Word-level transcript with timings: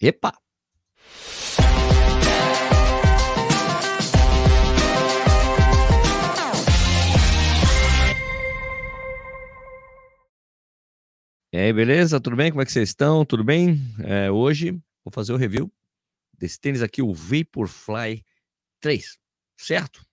Epa! 0.00 0.32
E 11.52 11.56
aí, 11.56 11.72
beleza? 11.72 12.20
Tudo 12.20 12.34
bem? 12.34 12.50
Como 12.50 12.60
é 12.62 12.64
que 12.64 12.72
vocês 12.72 12.88
estão? 12.88 13.24
Tudo 13.24 13.44
bem? 13.44 13.78
É, 14.00 14.28
hoje 14.30 14.72
vou 15.04 15.12
fazer 15.12 15.32
o 15.32 15.36
review 15.36 15.72
desse 16.36 16.58
tênis 16.58 16.82
aqui, 16.82 17.00
o 17.00 17.14
Vaporfly 17.14 18.24
3, 18.80 19.16
certo? 19.56 20.04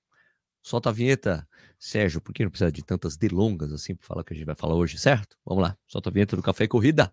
Solta 0.61 0.89
a 0.89 0.91
vinheta, 0.91 1.47
Sérgio, 1.79 2.21
por 2.21 2.31
que 2.31 2.43
não 2.43 2.51
precisa 2.51 2.71
de 2.71 2.83
tantas 2.83 3.17
delongas 3.17 3.73
assim 3.73 3.95
para 3.95 4.05
falar 4.05 4.21
o 4.21 4.23
que 4.23 4.33
a 4.33 4.37
gente 4.37 4.45
vai 4.45 4.55
falar 4.55 4.75
hoje, 4.75 4.99
certo? 4.99 5.35
Vamos 5.43 5.63
lá, 5.63 5.75
solta 5.87 6.11
a 6.11 6.13
vinheta 6.13 6.35
do 6.35 6.43
Café 6.43 6.65
e 6.65 6.67
Corrida. 6.67 7.11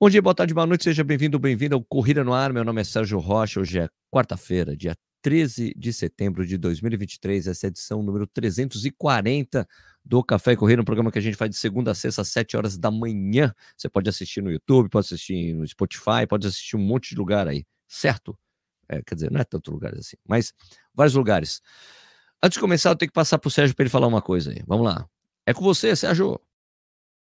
Bom 0.00 0.10
dia, 0.10 0.20
boa 0.20 0.34
tarde, 0.34 0.52
boa 0.52 0.66
noite, 0.66 0.82
seja 0.82 1.04
bem-vindo, 1.04 1.38
bem-vindo 1.38 1.76
ao 1.76 1.84
Corrida 1.84 2.24
no 2.24 2.34
Ar. 2.34 2.52
Meu 2.52 2.64
nome 2.64 2.80
é 2.80 2.84
Sérgio 2.84 3.20
Rocha. 3.20 3.60
Hoje 3.60 3.78
é 3.78 3.88
quarta-feira, 4.10 4.76
dia 4.76 4.96
13 5.22 5.72
de 5.76 5.92
setembro 5.92 6.44
de 6.44 6.58
2023. 6.58 7.46
Essa 7.46 7.66
é 7.66 7.68
a 7.68 7.70
edição 7.70 8.02
número 8.02 8.26
340 8.26 9.66
do 10.04 10.22
Café 10.24 10.52
e 10.52 10.56
Corrida, 10.56 10.82
um 10.82 10.84
programa 10.84 11.12
que 11.12 11.18
a 11.18 11.22
gente 11.22 11.36
faz 11.36 11.48
de 11.48 11.56
segunda 11.56 11.92
a 11.92 11.94
sexta 11.94 12.22
às 12.22 12.28
7 12.28 12.56
horas 12.56 12.76
da 12.76 12.90
manhã. 12.90 13.54
Você 13.76 13.88
pode 13.88 14.10
assistir 14.10 14.42
no 14.42 14.50
YouTube, 14.50 14.90
pode 14.90 15.06
assistir 15.06 15.54
no 15.54 15.66
Spotify, 15.66 16.26
pode 16.28 16.44
assistir 16.48 16.74
um 16.74 16.80
monte 16.80 17.10
de 17.10 17.14
lugar 17.14 17.46
aí, 17.46 17.64
certo? 17.86 18.36
É, 18.88 19.00
quer 19.00 19.14
dizer, 19.14 19.30
não 19.30 19.40
é 19.40 19.44
tanto 19.44 19.70
lugares 19.70 20.00
assim, 20.00 20.16
mas 20.28 20.52
vários 20.92 21.14
lugares. 21.14 21.62
Antes 22.42 22.56
de 22.56 22.60
começar, 22.60 22.90
eu 22.90 22.96
tenho 22.96 23.10
que 23.10 23.14
passar 23.14 23.38
para 23.38 23.48
o 23.48 23.50
Sérgio 23.50 23.76
para 23.76 23.84
ele 23.84 23.90
falar 23.90 24.08
uma 24.08 24.20
coisa 24.20 24.50
aí. 24.50 24.60
Vamos 24.66 24.84
lá. 24.86 25.08
É 25.46 25.54
com 25.54 25.62
você, 25.62 25.94
Sérgio. 25.94 26.40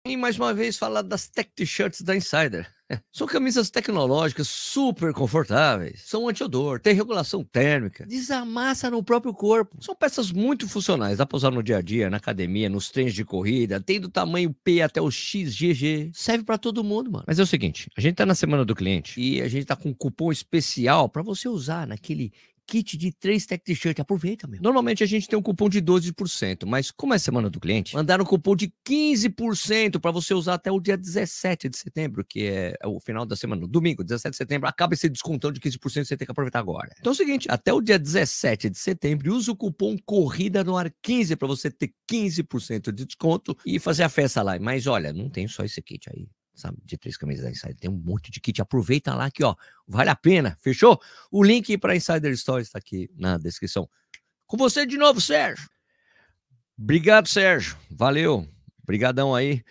E 0.06 0.16
mais 0.16 0.38
uma 0.38 0.54
vez 0.54 0.78
falar 0.78 1.02
das 1.02 1.28
tech 1.28 1.50
t-shirts 1.54 2.00
da 2.00 2.16
Insider. 2.16 2.66
São 3.12 3.26
camisas 3.26 3.68
tecnológicas 3.68 4.48
super 4.48 5.12
confortáveis, 5.12 6.02
são 6.06 6.28
anti-odor, 6.28 6.80
tem 6.80 6.94
regulação 6.94 7.44
térmica, 7.44 8.04
desamassa 8.06 8.90
no 8.90 9.02
próprio 9.02 9.32
corpo. 9.32 9.76
São 9.80 9.94
peças 9.94 10.32
muito 10.32 10.68
funcionais, 10.68 11.18
dá 11.18 11.26
para 11.26 11.36
usar 11.36 11.50
no 11.50 11.62
dia 11.62 11.76
a 11.76 11.82
dia, 11.82 12.10
na 12.10 12.16
academia, 12.16 12.68
nos 12.68 12.90
treinos 12.90 13.14
de 13.14 13.24
corrida, 13.24 13.80
tem 13.80 14.00
do 14.00 14.08
tamanho 14.08 14.52
P 14.64 14.82
até 14.82 15.00
o 15.00 15.10
XGG. 15.10 16.10
Serve 16.12 16.44
para 16.44 16.58
todo 16.58 16.82
mundo, 16.82 17.12
mano. 17.12 17.24
Mas 17.26 17.38
é 17.38 17.42
o 17.42 17.46
seguinte, 17.46 17.88
a 17.96 18.00
gente 18.00 18.16
tá 18.16 18.26
na 18.26 18.34
semana 18.34 18.64
do 18.64 18.74
cliente 18.74 19.20
e 19.20 19.40
a 19.40 19.48
gente 19.48 19.66
tá 19.66 19.76
com 19.76 19.90
um 19.90 19.94
cupom 19.94 20.32
especial 20.32 21.08
para 21.08 21.22
você 21.22 21.48
usar 21.48 21.86
naquele 21.86 22.32
kit 22.70 22.96
de 22.96 23.10
três 23.10 23.44
tech 23.44 23.64
t-shirt. 23.64 23.98
Aproveita, 23.98 24.46
meu. 24.46 24.62
Normalmente 24.62 25.02
a 25.02 25.06
gente 25.06 25.26
tem 25.26 25.36
um 25.36 25.42
cupom 25.42 25.68
de 25.68 25.82
12%, 25.82 26.64
mas 26.66 26.92
como 26.92 27.12
é 27.12 27.18
semana 27.18 27.50
do 27.50 27.58
cliente, 27.58 27.96
mandaram 27.96 28.22
um 28.22 28.26
cupom 28.26 28.54
de 28.54 28.72
15% 28.86 29.98
para 29.98 30.12
você 30.12 30.32
usar 30.32 30.54
até 30.54 30.70
o 30.70 30.78
dia 30.78 30.96
17 30.96 31.68
de 31.68 31.76
setembro, 31.76 32.24
que 32.24 32.46
é 32.46 32.76
o 32.86 33.00
final 33.00 33.26
da 33.26 33.34
semana, 33.34 33.66
domingo, 33.66 34.04
17 34.04 34.30
de 34.30 34.36
setembro, 34.36 34.68
acaba 34.68 34.94
esse 34.94 35.08
descontão 35.08 35.50
de 35.50 35.58
15%, 35.58 36.04
você 36.04 36.16
tem 36.16 36.24
que 36.24 36.30
aproveitar 36.30 36.60
agora. 36.60 36.94
Então 37.00 37.10
é 37.10 37.14
o 37.14 37.16
seguinte, 37.16 37.48
até 37.50 37.72
o 37.72 37.80
dia 37.80 37.98
17 37.98 38.70
de 38.70 38.78
setembro, 38.78 39.34
usa 39.34 39.50
o 39.50 39.56
cupom 39.56 39.96
Corrida 40.06 40.62
no 40.62 40.76
Ar 40.76 40.92
15 41.02 41.34
para 41.34 41.48
você 41.48 41.72
ter 41.72 41.92
15% 42.08 42.92
de 42.92 43.04
desconto 43.04 43.56
e 43.66 43.80
fazer 43.80 44.04
a 44.04 44.08
festa 44.08 44.42
lá. 44.42 44.56
Mas 44.60 44.86
olha, 44.86 45.12
não 45.12 45.28
tem 45.28 45.48
só 45.48 45.64
esse 45.64 45.82
kit 45.82 46.08
aí 46.08 46.28
sabe, 46.60 46.78
de 46.84 46.96
três 46.96 47.16
camisas 47.16 47.44
da 47.44 47.50
Insider. 47.50 47.76
Tem 47.76 47.90
um 47.90 47.96
monte 47.96 48.30
de 48.30 48.40
kit. 48.40 48.60
Aproveita 48.60 49.14
lá 49.14 49.30
que, 49.30 49.42
ó, 49.42 49.54
vale 49.86 50.10
a 50.10 50.16
pena. 50.16 50.56
Fechou? 50.60 51.00
O 51.30 51.42
link 51.42 51.76
para 51.78 51.96
Insider 51.96 52.36
Stories 52.36 52.68
está 52.68 52.78
aqui 52.78 53.10
na 53.16 53.38
descrição. 53.38 53.88
Com 54.46 54.56
você 54.56 54.84
de 54.84 54.96
novo, 54.96 55.20
Sérgio. 55.20 55.68
Obrigado, 56.78 57.28
Sérgio. 57.28 57.76
Valeu. 57.90 58.48
Obrigadão 58.82 59.34
aí. 59.34 59.62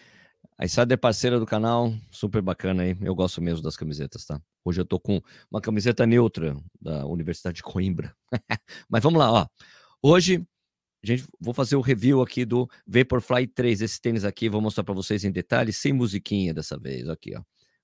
A 0.58 0.66
Insider 0.66 0.94
é 0.94 0.98
parceira 0.98 1.40
do 1.40 1.46
canal, 1.46 1.94
super 2.12 2.42
bacana 2.42 2.84
aí. 2.84 2.98
Eu 3.02 3.16
gosto 3.16 3.42
mesmo 3.42 3.64
das 3.64 3.78
camisetas, 3.78 4.26
tá? 4.26 4.42
Hoje 4.64 4.82
eu 4.82 4.86
tô 4.86 5.00
com 5.00 5.22
uma 5.50 5.62
camiseta 5.62 6.06
neutra 6.06 6.58
da 6.82 7.06
Universidade 7.06 7.58
de 7.58 7.64
Coimbra. 7.64 8.14
Mas 8.90 9.02
vamos 9.02 9.20
lá, 9.20 9.32
ó. 9.32 9.48
Hoje 10.02 10.46
gente 11.08 11.26
vou 11.40 11.54
fazer 11.54 11.76
o 11.76 11.82
review 11.82 12.22
aqui 12.22 12.46
do 12.46 12.70
Vaporfly 12.88 13.48
3, 13.48 13.82
esse 13.82 14.02
tênis 14.02 14.26
aqui, 14.26 14.50
vou 14.50 14.62
mostrar 14.62 14.84
para 14.84 14.94
vocês 14.94 15.24
em 15.24 15.32
detalhes, 15.32 15.78
sem 15.78 15.94
musiquinha 15.94 16.54
dessa 16.54 16.78
vez, 16.78 17.08
aqui, 17.10 17.36
ó. 17.36 17.42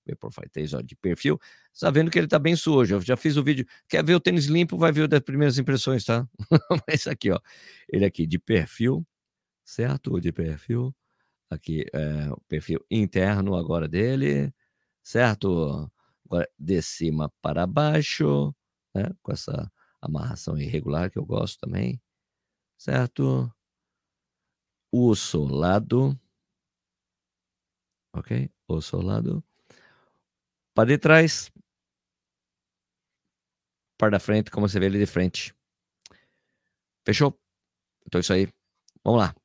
Vaporfly 0.07 0.49
3, 0.49 0.73
ó, 0.75 0.81
de 0.81 0.95
perfil. 0.95 1.39
Você 1.73 1.85
tá 1.85 1.91
vendo 1.91 2.11
que 2.11 2.19
ele 2.19 2.27
tá 2.27 2.37
bem 2.37 2.55
sujo. 2.55 2.95
Eu 2.95 3.01
já 3.01 3.17
fiz 3.17 3.37
o 3.37 3.43
vídeo. 3.43 3.65
Quer 3.89 4.03
ver 4.03 4.15
o 4.15 4.19
tênis 4.19 4.45
limpo? 4.45 4.77
Vai 4.77 4.91
ver 4.91 5.03
o 5.03 5.07
das 5.07 5.21
primeiras 5.21 5.57
impressões, 5.57 6.03
tá? 6.05 6.27
Mas 6.87 7.07
aqui, 7.07 7.31
ó. 7.31 7.39
Ele 7.89 8.05
aqui 8.05 8.27
de 8.27 8.37
perfil, 8.37 9.05
certo? 9.65 10.19
De 10.21 10.31
perfil. 10.31 10.95
Aqui 11.49 11.85
é 11.93 12.29
o 12.31 12.41
perfil 12.47 12.85
interno 12.91 13.55
agora 13.55 13.87
dele, 13.87 14.53
certo? 15.03 15.89
Agora 16.25 16.49
de 16.59 16.81
cima 16.81 17.31
para 17.41 17.67
baixo, 17.67 18.53
né? 18.95 19.11
Com 19.23 19.31
essa 19.31 19.71
amarração 20.01 20.57
irregular 20.57 21.11
que 21.11 21.17
eu 21.19 21.25
gosto 21.25 21.59
também 21.59 21.99
certo? 22.77 23.51
O 24.91 25.15
solado. 25.15 26.19
Ok? 28.13 28.49
O 28.67 28.81
solado. 28.81 29.43
Para 30.73 30.87
de 30.89 30.97
trás. 30.97 31.51
Para 33.97 34.11
da 34.11 34.19
frente, 34.19 34.51
como 34.51 34.67
você 34.67 34.79
vê 34.79 34.87
ele 34.87 34.99
de 34.99 35.05
frente. 35.05 35.53
Fechou? 37.05 37.37
Então 38.05 38.19
é 38.19 38.21
isso 38.21 38.33
aí. 38.33 38.47
Vamos 39.03 39.19
lá. 39.21 39.35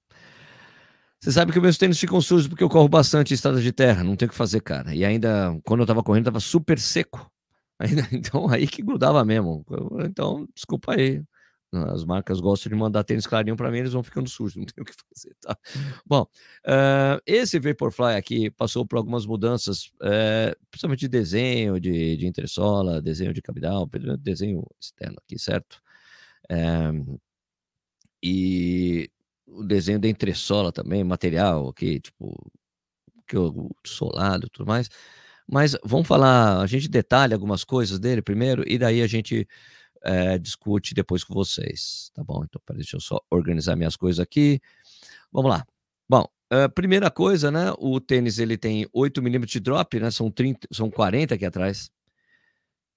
Você 1.20 1.32
sabe 1.32 1.52
que 1.52 1.60
meus 1.60 1.76
tênis 1.76 2.00
ficam 2.00 2.20
sujos 2.20 2.48
porque 2.48 2.64
eu 2.64 2.68
corro 2.68 2.88
bastante 2.88 3.32
em 3.32 3.34
estrada 3.34 3.60
de 3.60 3.72
terra, 3.72 4.02
não 4.02 4.16
tem 4.16 4.26
o 4.26 4.30
que 4.30 4.34
fazer, 4.34 4.60
cara. 4.62 4.94
E 4.94 5.04
ainda, 5.04 5.54
quando 5.64 5.80
eu 5.80 5.86
tava 5.86 6.02
correndo, 6.02 6.24
tava 6.24 6.40
super 6.40 6.78
seco. 6.78 7.30
Ainda, 7.80 8.06
então, 8.12 8.46
aí 8.50 8.66
que 8.66 8.82
grudava 8.82 9.24
mesmo. 9.24 9.64
Então, 10.04 10.46
desculpa 10.54 10.92
aí. 10.94 11.24
As 11.72 12.04
marcas 12.04 12.40
gostam 12.40 12.68
de 12.70 12.76
mandar 12.76 13.04
tênis 13.04 13.26
clarinho 13.26 13.56
para 13.56 13.70
mim, 13.70 13.78
eles 13.78 13.92
vão 13.92 14.02
ficando 14.02 14.28
sujos, 14.28 14.56
não 14.58 14.64
tem 14.64 14.82
o 14.82 14.84
que 14.84 14.92
fazer, 14.92 15.36
tá? 15.40 15.56
Bom, 16.04 16.22
uh, 16.66 17.20
esse 17.24 17.60
Vaporfly 17.60 18.16
aqui 18.16 18.50
passou 18.50 18.84
por 18.84 18.96
algumas 18.96 19.24
mudanças, 19.24 19.86
uh, 20.02 20.56
principalmente 20.70 21.00
de 21.00 21.08
desenho, 21.08 21.78
de, 21.80 22.16
de 22.16 22.26
entressola, 22.26 23.00
desenho 23.00 23.32
de 23.32 23.40
cabidal, 23.40 23.88
desenho 24.18 24.66
externo 24.80 25.16
aqui, 25.24 25.38
certo? 25.38 25.80
Uh, 26.50 27.20
e 28.22 29.10
o 29.46 29.64
desenho 29.64 29.98
da 30.00 30.08
entressola 30.08 30.72
também, 30.72 31.04
material 31.04 31.68
aqui, 31.68 32.00
tipo, 32.00 32.50
que 33.26 33.36
o 33.38 33.70
solado 33.86 34.46
e 34.46 34.50
tudo 34.50 34.66
mais. 34.66 34.88
Mas 35.48 35.76
vamos 35.84 36.06
falar, 36.08 36.60
a 36.60 36.66
gente 36.66 36.88
detalha 36.88 37.34
algumas 37.34 37.64
coisas 37.64 37.98
dele 37.98 38.22
primeiro, 38.22 38.64
e 38.66 38.78
daí 38.78 39.02
a 39.02 39.06
gente 39.06 39.48
é, 40.02 40.38
discute 40.38 40.94
depois 40.94 41.24
com 41.24 41.34
vocês, 41.34 42.10
tá 42.14 42.22
bom? 42.24 42.44
Então, 42.44 42.60
deixa 42.74 42.96
eu 42.96 43.00
só 43.00 43.20
organizar 43.30 43.76
minhas 43.76 43.96
coisas 43.96 44.20
aqui. 44.20 44.60
Vamos 45.32 45.50
lá. 45.50 45.66
Bom, 46.08 46.26
uh, 46.52 46.68
primeira 46.74 47.10
coisa, 47.10 47.50
né? 47.50 47.72
O 47.78 48.00
tênis 48.00 48.38
ele 48.38 48.56
tem 48.56 48.86
8 48.92 49.22
milímetros 49.22 49.52
de 49.52 49.60
drop, 49.60 49.98
né? 50.00 50.10
São, 50.10 50.30
30, 50.30 50.68
são 50.72 50.90
40 50.90 51.34
aqui 51.34 51.44
atrás. 51.44 51.90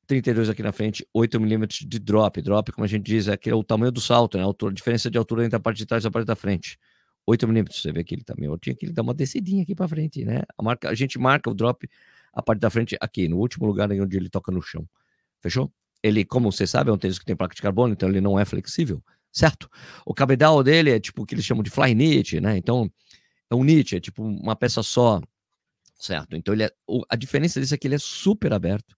32 0.07 0.49
aqui 0.49 0.61
na 0.61 0.71
frente, 0.71 1.07
8 1.13 1.39
milímetros 1.39 1.79
de 1.79 1.99
drop. 1.99 2.41
Drop, 2.41 2.71
como 2.71 2.83
a 2.85 2.87
gente 2.87 3.03
diz, 3.03 3.27
é, 3.27 3.37
que 3.37 3.49
é 3.49 3.55
o 3.55 3.63
tamanho 3.63 3.91
do 3.91 4.01
salto, 4.01 4.37
né? 4.37 4.43
A, 4.43 4.45
altura, 4.45 4.71
a 4.71 4.75
diferença 4.75 5.09
de 5.09 5.17
altura 5.17 5.45
entre 5.45 5.55
a 5.55 5.59
parte 5.59 5.77
de 5.77 5.85
trás 5.85 6.03
e 6.03 6.07
a 6.07 6.11
parte 6.11 6.27
da 6.27 6.35
frente. 6.35 6.77
8 7.25 7.47
milímetros, 7.47 7.81
você 7.81 7.91
vê 7.91 8.03
que 8.03 8.15
ele 8.15 8.23
tá 8.23 8.33
meio 8.37 8.57
tinha 8.57 8.75
que 8.75 8.85
ele 8.85 8.91
dar 8.93 9.01
uma 9.01 9.13
descidinha 9.13 9.63
aqui 9.63 9.73
para 9.73 9.87
frente, 9.87 10.25
né? 10.25 10.41
A, 10.57 10.63
marca, 10.63 10.89
a 10.89 10.95
gente 10.95 11.17
marca 11.17 11.49
o 11.49 11.53
drop, 11.53 11.89
a 12.33 12.41
parte 12.41 12.59
da 12.59 12.69
frente 12.69 12.97
aqui, 12.99 13.29
no 13.29 13.37
último 13.37 13.65
lugar 13.65 13.89
onde 13.91 14.17
ele 14.17 14.29
toca 14.29 14.51
no 14.51 14.61
chão. 14.61 14.87
Fechou? 15.39 15.71
Ele, 16.03 16.25
como 16.25 16.51
você 16.51 16.67
sabe, 16.67 16.89
é 16.89 16.93
um 16.93 16.97
tênis 16.97 17.17
que 17.17 17.25
tem 17.25 17.35
placa 17.35 17.55
de 17.55 17.61
carbono, 17.61 17.93
então 17.93 18.09
ele 18.09 18.21
não 18.21 18.37
é 18.37 18.45
flexível, 18.45 19.01
certo? 19.31 19.69
O 20.05 20.13
cabedal 20.13 20.61
dele 20.61 20.91
é 20.91 20.99
tipo 20.99 21.23
o 21.23 21.25
que 21.25 21.33
eles 21.33 21.45
chamam 21.45 21.63
de 21.63 21.69
fly 21.69 21.95
knit, 21.95 22.41
né? 22.41 22.57
Então 22.57 22.91
é 23.49 23.55
um 23.55 23.61
knit, 23.63 23.95
é 23.95 23.99
tipo 23.99 24.21
uma 24.23 24.55
peça 24.55 24.83
só, 24.83 25.21
certo? 25.97 26.35
Então 26.35 26.53
ele 26.53 26.63
é, 26.63 26.71
a 27.09 27.15
diferença 27.15 27.59
disso 27.59 27.73
é 27.73 27.77
que 27.77 27.87
ele 27.87 27.95
é 27.95 27.99
super 27.99 28.53
aberto, 28.53 28.95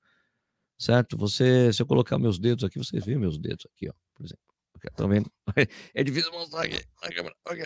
certo? 0.77 1.17
Você, 1.17 1.71
se 1.71 1.81
eu 1.81 1.85
colocar 1.85 2.17
meus 2.17 2.39
dedos 2.39 2.63
aqui, 2.63 2.79
vocês 2.79 3.05
veem 3.05 3.19
meus 3.19 3.37
dedos 3.37 3.67
aqui, 3.73 3.87
ó, 3.87 3.93
por 4.15 4.25
exemplo. 4.25 4.45
Estão 4.83 5.07
vendo? 5.07 5.31
É 5.93 6.03
difícil 6.03 6.31
mostrar 6.31 6.63
aqui. 6.63 6.79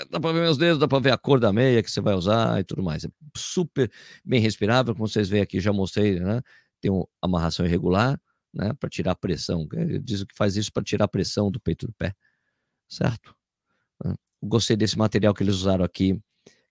Dá 0.09 0.19
para 0.19 0.31
ver 0.31 0.41
meus 0.41 0.57
dedos, 0.57 0.79
dá 0.79 0.87
para 0.87 0.99
ver 0.99 1.11
a 1.11 1.17
cor 1.17 1.39
da 1.39 1.51
meia 1.51 1.83
que 1.83 1.91
você 1.91 1.99
vai 1.99 2.13
usar 2.13 2.59
e 2.59 2.63
tudo 2.63 2.83
mais. 2.83 3.03
É 3.03 3.09
super 3.35 3.91
bem 4.23 4.39
respirável, 4.39 4.93
como 4.93 5.07
vocês 5.07 5.27
veem 5.27 5.43
aqui, 5.43 5.59
já 5.59 5.73
mostrei, 5.73 6.19
né? 6.19 6.41
Tem 6.79 6.91
uma 6.91 7.05
amarração 7.21 7.65
irregular, 7.65 8.19
né, 8.53 8.73
para 8.79 8.89
tirar 8.89 9.11
a 9.11 9.15
pressão. 9.15 9.67
Diz 10.01 10.23
que 10.23 10.35
faz 10.35 10.55
isso 10.55 10.71
para 10.71 10.83
tirar 10.83 11.05
a 11.05 11.07
pressão 11.07 11.51
do 11.51 11.59
peito 11.59 11.85
do 11.87 11.93
pé, 11.93 12.13
certo? 12.87 13.35
Gostei 14.41 14.77
desse 14.77 14.97
material 14.97 15.33
que 15.33 15.43
eles 15.43 15.55
usaram 15.55 15.83
aqui, 15.83 16.19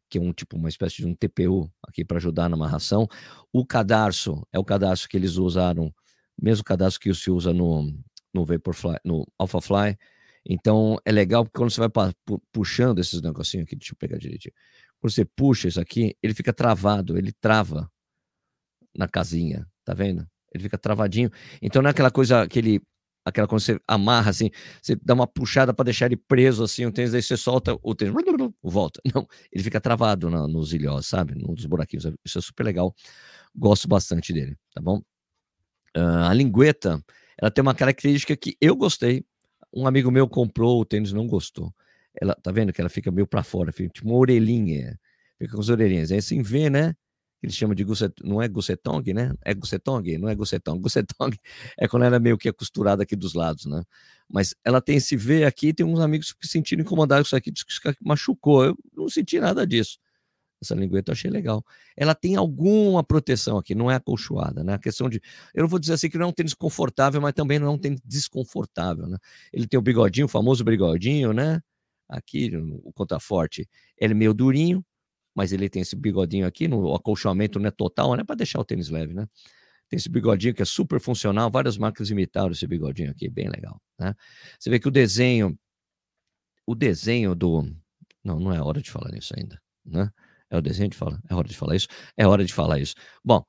que 0.08 0.18
é 0.18 0.20
um 0.20 0.32
tipo 0.32 0.56
uma 0.56 0.68
espécie 0.68 0.96
de 0.96 1.06
um 1.06 1.14
TPU 1.14 1.70
aqui 1.86 2.04
para 2.04 2.16
ajudar 2.16 2.48
na 2.48 2.56
amarração. 2.56 3.06
O 3.52 3.64
cadarço 3.66 4.42
é 4.52 4.58
o 4.58 4.64
cadarço 4.64 5.08
que 5.08 5.16
eles 5.16 5.36
usaram, 5.36 5.94
mesmo 6.40 6.64
cadarço 6.64 6.98
que 6.98 7.12
se 7.14 7.30
usa 7.30 7.52
no 7.52 7.92
no 8.32 8.44
Vaporfly, 8.44 8.96
no 9.04 9.26
AlphaFly. 9.38 9.98
Então 10.46 10.96
é 11.04 11.12
legal 11.12 11.44
porque 11.44 11.58
quando 11.58 11.70
você 11.70 11.80
vai 11.80 11.90
puxando 12.52 13.00
esses 13.00 13.20
negocinhos 13.20 13.64
aqui, 13.66 13.76
deixa 13.76 13.92
eu 13.92 13.96
pegar 13.98 14.18
direitinho. 14.18 14.54
Quando 15.00 15.12
você 15.12 15.24
puxa 15.24 15.68
isso 15.68 15.80
aqui, 15.80 16.16
ele 16.22 16.34
fica 16.34 16.52
travado, 16.52 17.18
ele 17.18 17.32
trava 17.32 17.90
na 18.96 19.08
casinha, 19.08 19.66
tá 19.84 19.94
vendo? 19.94 20.26
Ele 20.58 20.64
fica 20.64 20.78
travadinho. 20.78 21.30
Então 21.62 21.80
não 21.80 21.88
é 21.88 21.92
aquela 21.92 22.10
coisa, 22.10 22.42
aquele, 22.42 22.80
aquela 23.24 23.46
quando 23.46 23.60
você 23.60 23.80
amarra 23.86 24.30
assim, 24.30 24.50
você 24.82 24.96
dá 25.02 25.14
uma 25.14 25.26
puxada 25.26 25.72
para 25.72 25.86
deixar 25.86 26.06
ele 26.06 26.16
preso 26.16 26.64
assim, 26.64 26.84
o 26.86 26.92
tênis, 26.92 27.14
aí 27.14 27.22
você 27.22 27.36
solta 27.36 27.78
o 27.82 27.94
tênis, 27.94 28.14
volta. 28.62 29.00
Não, 29.14 29.26
ele 29.52 29.64
fica 29.64 29.80
travado 29.80 30.28
nos 30.30 30.72
ilhós, 30.72 31.06
sabe? 31.06 31.34
Nos 31.34 31.64
buraquinhos. 31.66 32.06
Isso 32.24 32.38
é 32.38 32.42
super 32.42 32.64
legal. 32.64 32.94
Gosto 33.54 33.88
bastante 33.88 34.32
dele, 34.32 34.56
tá 34.74 34.80
bom? 34.80 34.98
Uh, 35.96 36.28
a 36.28 36.34
lingueta, 36.34 37.02
ela 37.40 37.50
tem 37.50 37.62
uma 37.62 37.74
característica 37.74 38.36
que 38.36 38.56
eu 38.60 38.76
gostei. 38.76 39.24
Um 39.72 39.86
amigo 39.86 40.10
meu 40.10 40.28
comprou 40.28 40.80
o 40.80 40.84
tênis, 40.84 41.12
não 41.12 41.26
gostou. 41.26 41.72
Ela, 42.20 42.34
tá 42.34 42.50
vendo 42.50 42.72
que 42.72 42.80
ela 42.80 42.90
fica 42.90 43.10
meio 43.10 43.26
para 43.26 43.42
fora, 43.42 43.72
fica 43.72 43.90
tipo 43.90 44.08
uma 44.08 44.16
orelhinha, 44.16 44.98
fica 45.38 45.54
com 45.54 45.60
as 45.60 45.68
orelhinhas. 45.68 46.10
Aí 46.10 46.18
assim 46.18 46.42
vê, 46.42 46.68
né? 46.68 46.94
Eles 47.42 47.54
chamam 47.54 47.74
de 47.74 47.86
não 48.24 48.42
é 48.42 48.48
gussetong, 48.48 49.14
né? 49.14 49.32
É 49.44 49.54
gussetong? 49.54 50.18
Não 50.18 50.28
é 50.28 50.34
gussetong. 50.34 50.80
Gussetong 50.80 51.36
é 51.78 51.86
quando 51.86 52.04
ela 52.04 52.16
é 52.16 52.18
meio 52.18 52.36
que 52.36 52.48
é 52.48 52.52
costurada 52.52 53.04
aqui 53.04 53.14
dos 53.14 53.34
lados, 53.34 53.64
né? 53.66 53.82
Mas 54.28 54.54
ela 54.64 54.80
tem 54.80 54.96
esse 54.96 55.16
V 55.16 55.44
aqui, 55.44 55.72
tem 55.72 55.86
uns 55.86 56.00
amigos 56.00 56.32
que 56.32 56.46
se 56.46 56.52
sentiram 56.52 56.82
incomodados 56.82 57.28
com 57.28 57.28
isso 57.28 57.36
aqui, 57.36 57.50
diz 57.50 57.62
que 57.62 57.94
machucou. 58.00 58.64
Eu 58.64 58.76
não 58.96 59.08
senti 59.08 59.38
nada 59.38 59.66
disso. 59.66 59.98
Essa 60.60 60.74
lingueta 60.74 61.10
eu 61.10 61.14
achei 61.14 61.30
legal. 61.30 61.64
Ela 61.96 62.14
tem 62.14 62.34
alguma 62.36 63.04
proteção 63.04 63.58
aqui, 63.58 63.74
não 63.74 63.90
é 63.90 63.94
acolchoada, 63.94 64.64
né? 64.64 64.74
A 64.74 64.78
questão 64.78 65.08
de. 65.08 65.20
Eu 65.54 65.62
não 65.62 65.68
vou 65.68 65.78
dizer 65.78 65.94
assim 65.94 66.10
que 66.10 66.18
não 66.18 66.26
é 66.26 66.28
um 66.28 66.32
tênis 66.32 66.54
confortável, 66.54 67.20
mas 67.20 67.32
também 67.32 67.58
não 67.58 67.68
é 67.68 67.70
um 67.70 67.78
tênis 67.78 68.00
desconfortável, 68.04 69.06
né? 69.06 69.16
Ele 69.52 69.66
tem 69.66 69.78
o 69.78 69.82
bigodinho, 69.82 70.26
o 70.26 70.28
famoso 70.28 70.64
bigodinho, 70.64 71.32
né? 71.32 71.60
Aqui, 72.08 72.50
o 72.56 72.92
contraforte, 72.92 73.68
ele 73.98 74.12
é 74.14 74.16
meio 74.16 74.34
durinho, 74.34 74.84
mas 75.38 75.52
ele 75.52 75.68
tem 75.68 75.82
esse 75.82 75.94
bigodinho 75.94 76.48
aqui, 76.48 76.66
no 76.66 76.92
acolchamento 76.92 77.60
não 77.60 77.68
é 77.68 77.70
total, 77.70 78.16
né? 78.16 78.24
Para 78.24 78.34
deixar 78.34 78.58
o 78.58 78.64
tênis 78.64 78.88
leve, 78.88 79.14
né? 79.14 79.24
Tem 79.88 79.96
esse 79.96 80.08
bigodinho 80.08 80.52
que 80.52 80.60
é 80.60 80.64
super 80.64 80.98
funcional, 80.98 81.48
várias 81.48 81.78
marcas 81.78 82.10
imitaram 82.10 82.50
esse 82.50 82.66
bigodinho 82.66 83.12
aqui, 83.12 83.30
bem 83.30 83.48
legal, 83.48 83.80
né? 83.96 84.16
Você 84.58 84.68
vê 84.68 84.80
que 84.80 84.88
o 84.88 84.90
desenho, 84.90 85.56
o 86.66 86.74
desenho 86.74 87.36
do. 87.36 87.62
Não, 88.24 88.40
não 88.40 88.52
é 88.52 88.60
hora 88.60 88.82
de 88.82 88.90
falar 88.90 89.12
nisso 89.12 89.32
ainda, 89.38 89.62
né? 89.86 90.10
É 90.50 90.58
o 90.58 90.60
desenho 90.60 90.90
de 90.90 90.96
falar, 90.96 91.20
é 91.30 91.34
hora 91.36 91.46
de 91.46 91.56
falar 91.56 91.76
isso, 91.76 91.86
é 92.16 92.26
hora 92.26 92.44
de 92.44 92.52
falar 92.52 92.80
isso. 92.80 92.96
Bom, 93.24 93.44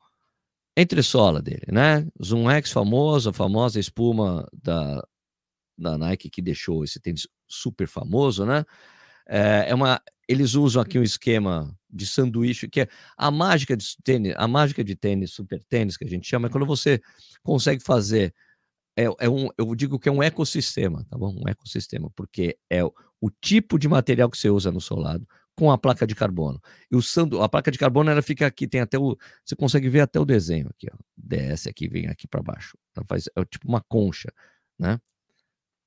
entre 0.77 1.01
sola 1.01 1.41
dele, 1.41 1.65
né? 1.71 2.07
Zoom 2.23 2.51
X 2.51 2.71
famoso, 2.71 3.31
a 3.31 3.33
famosa 3.33 3.79
espuma 3.79 4.47
da, 4.53 5.03
da 5.75 5.97
Nike 5.97 6.29
que 6.29 6.39
deixou 6.39 6.83
esse 6.83 6.99
tênis 6.99 7.27
super 7.47 7.87
famoso, 7.87 8.45
né? 8.45 8.63
É, 9.29 9.69
é 9.69 9.75
uma, 9.75 10.01
eles 10.27 10.55
usam 10.55 10.81
aqui 10.81 10.97
um 10.97 11.03
esquema 11.03 11.71
de 11.89 12.05
sanduíche, 12.05 12.67
que 12.67 12.81
é 12.81 12.87
a 13.15 13.29
mágica 13.29 13.77
de 13.77 13.85
tênis, 14.03 14.33
a 14.35 14.47
mágica 14.47 14.83
de 14.83 14.95
tênis, 14.95 15.31
super 15.31 15.63
tênis, 15.63 15.95
que 15.95 16.03
a 16.03 16.09
gente 16.09 16.27
chama, 16.27 16.47
é 16.47 16.51
quando 16.51 16.65
você 16.65 16.99
consegue 17.43 17.83
fazer. 17.83 18.33
É, 18.97 19.05
é 19.19 19.29
um, 19.29 19.49
eu 19.57 19.73
digo 19.75 19.99
que 19.99 20.09
é 20.09 20.11
um 20.11 20.21
ecossistema, 20.21 21.05
tá 21.09 21.17
bom? 21.17 21.33
Um 21.33 21.47
ecossistema, 21.47 22.11
porque 22.15 22.57
é 22.69 22.83
o, 22.83 22.93
o 23.21 23.29
tipo 23.29 23.77
de 23.77 23.87
material 23.87 24.29
que 24.29 24.37
você 24.37 24.49
usa 24.49 24.71
no 24.71 24.81
solado 24.81 25.25
com 25.55 25.71
a 25.71 25.77
placa 25.77 26.07
de 26.07 26.15
carbono. 26.15 26.59
E 26.89 26.95
o 26.95 27.01
sandu, 27.01 27.41
a 27.41 27.49
placa 27.49 27.69
de 27.69 27.77
carbono 27.77 28.09
ela 28.09 28.21
fica 28.21 28.47
aqui, 28.47 28.67
tem 28.67 28.81
até 28.81 28.97
o, 28.97 29.17
você 29.43 29.55
consegue 29.55 29.89
ver 29.89 30.01
até 30.01 30.19
o 30.19 30.25
desenho 30.25 30.69
aqui, 30.69 30.87
ó. 30.91 30.97
Desce 31.17 31.69
aqui, 31.69 31.87
vem 31.87 32.07
aqui 32.07 32.27
para 32.27 32.41
baixo. 32.41 32.77
Ela 32.95 33.05
faz 33.07 33.25
é 33.35 33.45
tipo 33.45 33.67
uma 33.67 33.81
concha, 33.81 34.31
né? 34.79 34.99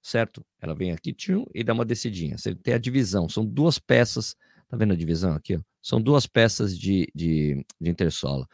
Certo? 0.03 0.45
Ela 0.61 0.75
vem 0.75 0.91
aqui 0.93 1.13
tchum, 1.13 1.45
e 1.55 1.63
dá 1.63 1.73
uma 1.73 1.85
descidinha. 1.85 2.37
Você 2.37 2.55
tem 2.55 2.75
a 2.75 2.79
divisão, 2.79 3.29
são 3.29 3.47
duas 3.47 3.79
peças, 3.79 4.35
tá 4.69 4.77
vendo 4.77 4.93
a 4.93 4.97
divisão 4.97 5.35
aqui? 5.35 5.59
São 5.81 6.01
duas 6.01 6.27
peças 6.27 6.79
de, 6.79 7.09
de, 7.15 7.65
de 7.81 7.91
intersola. 7.91 8.47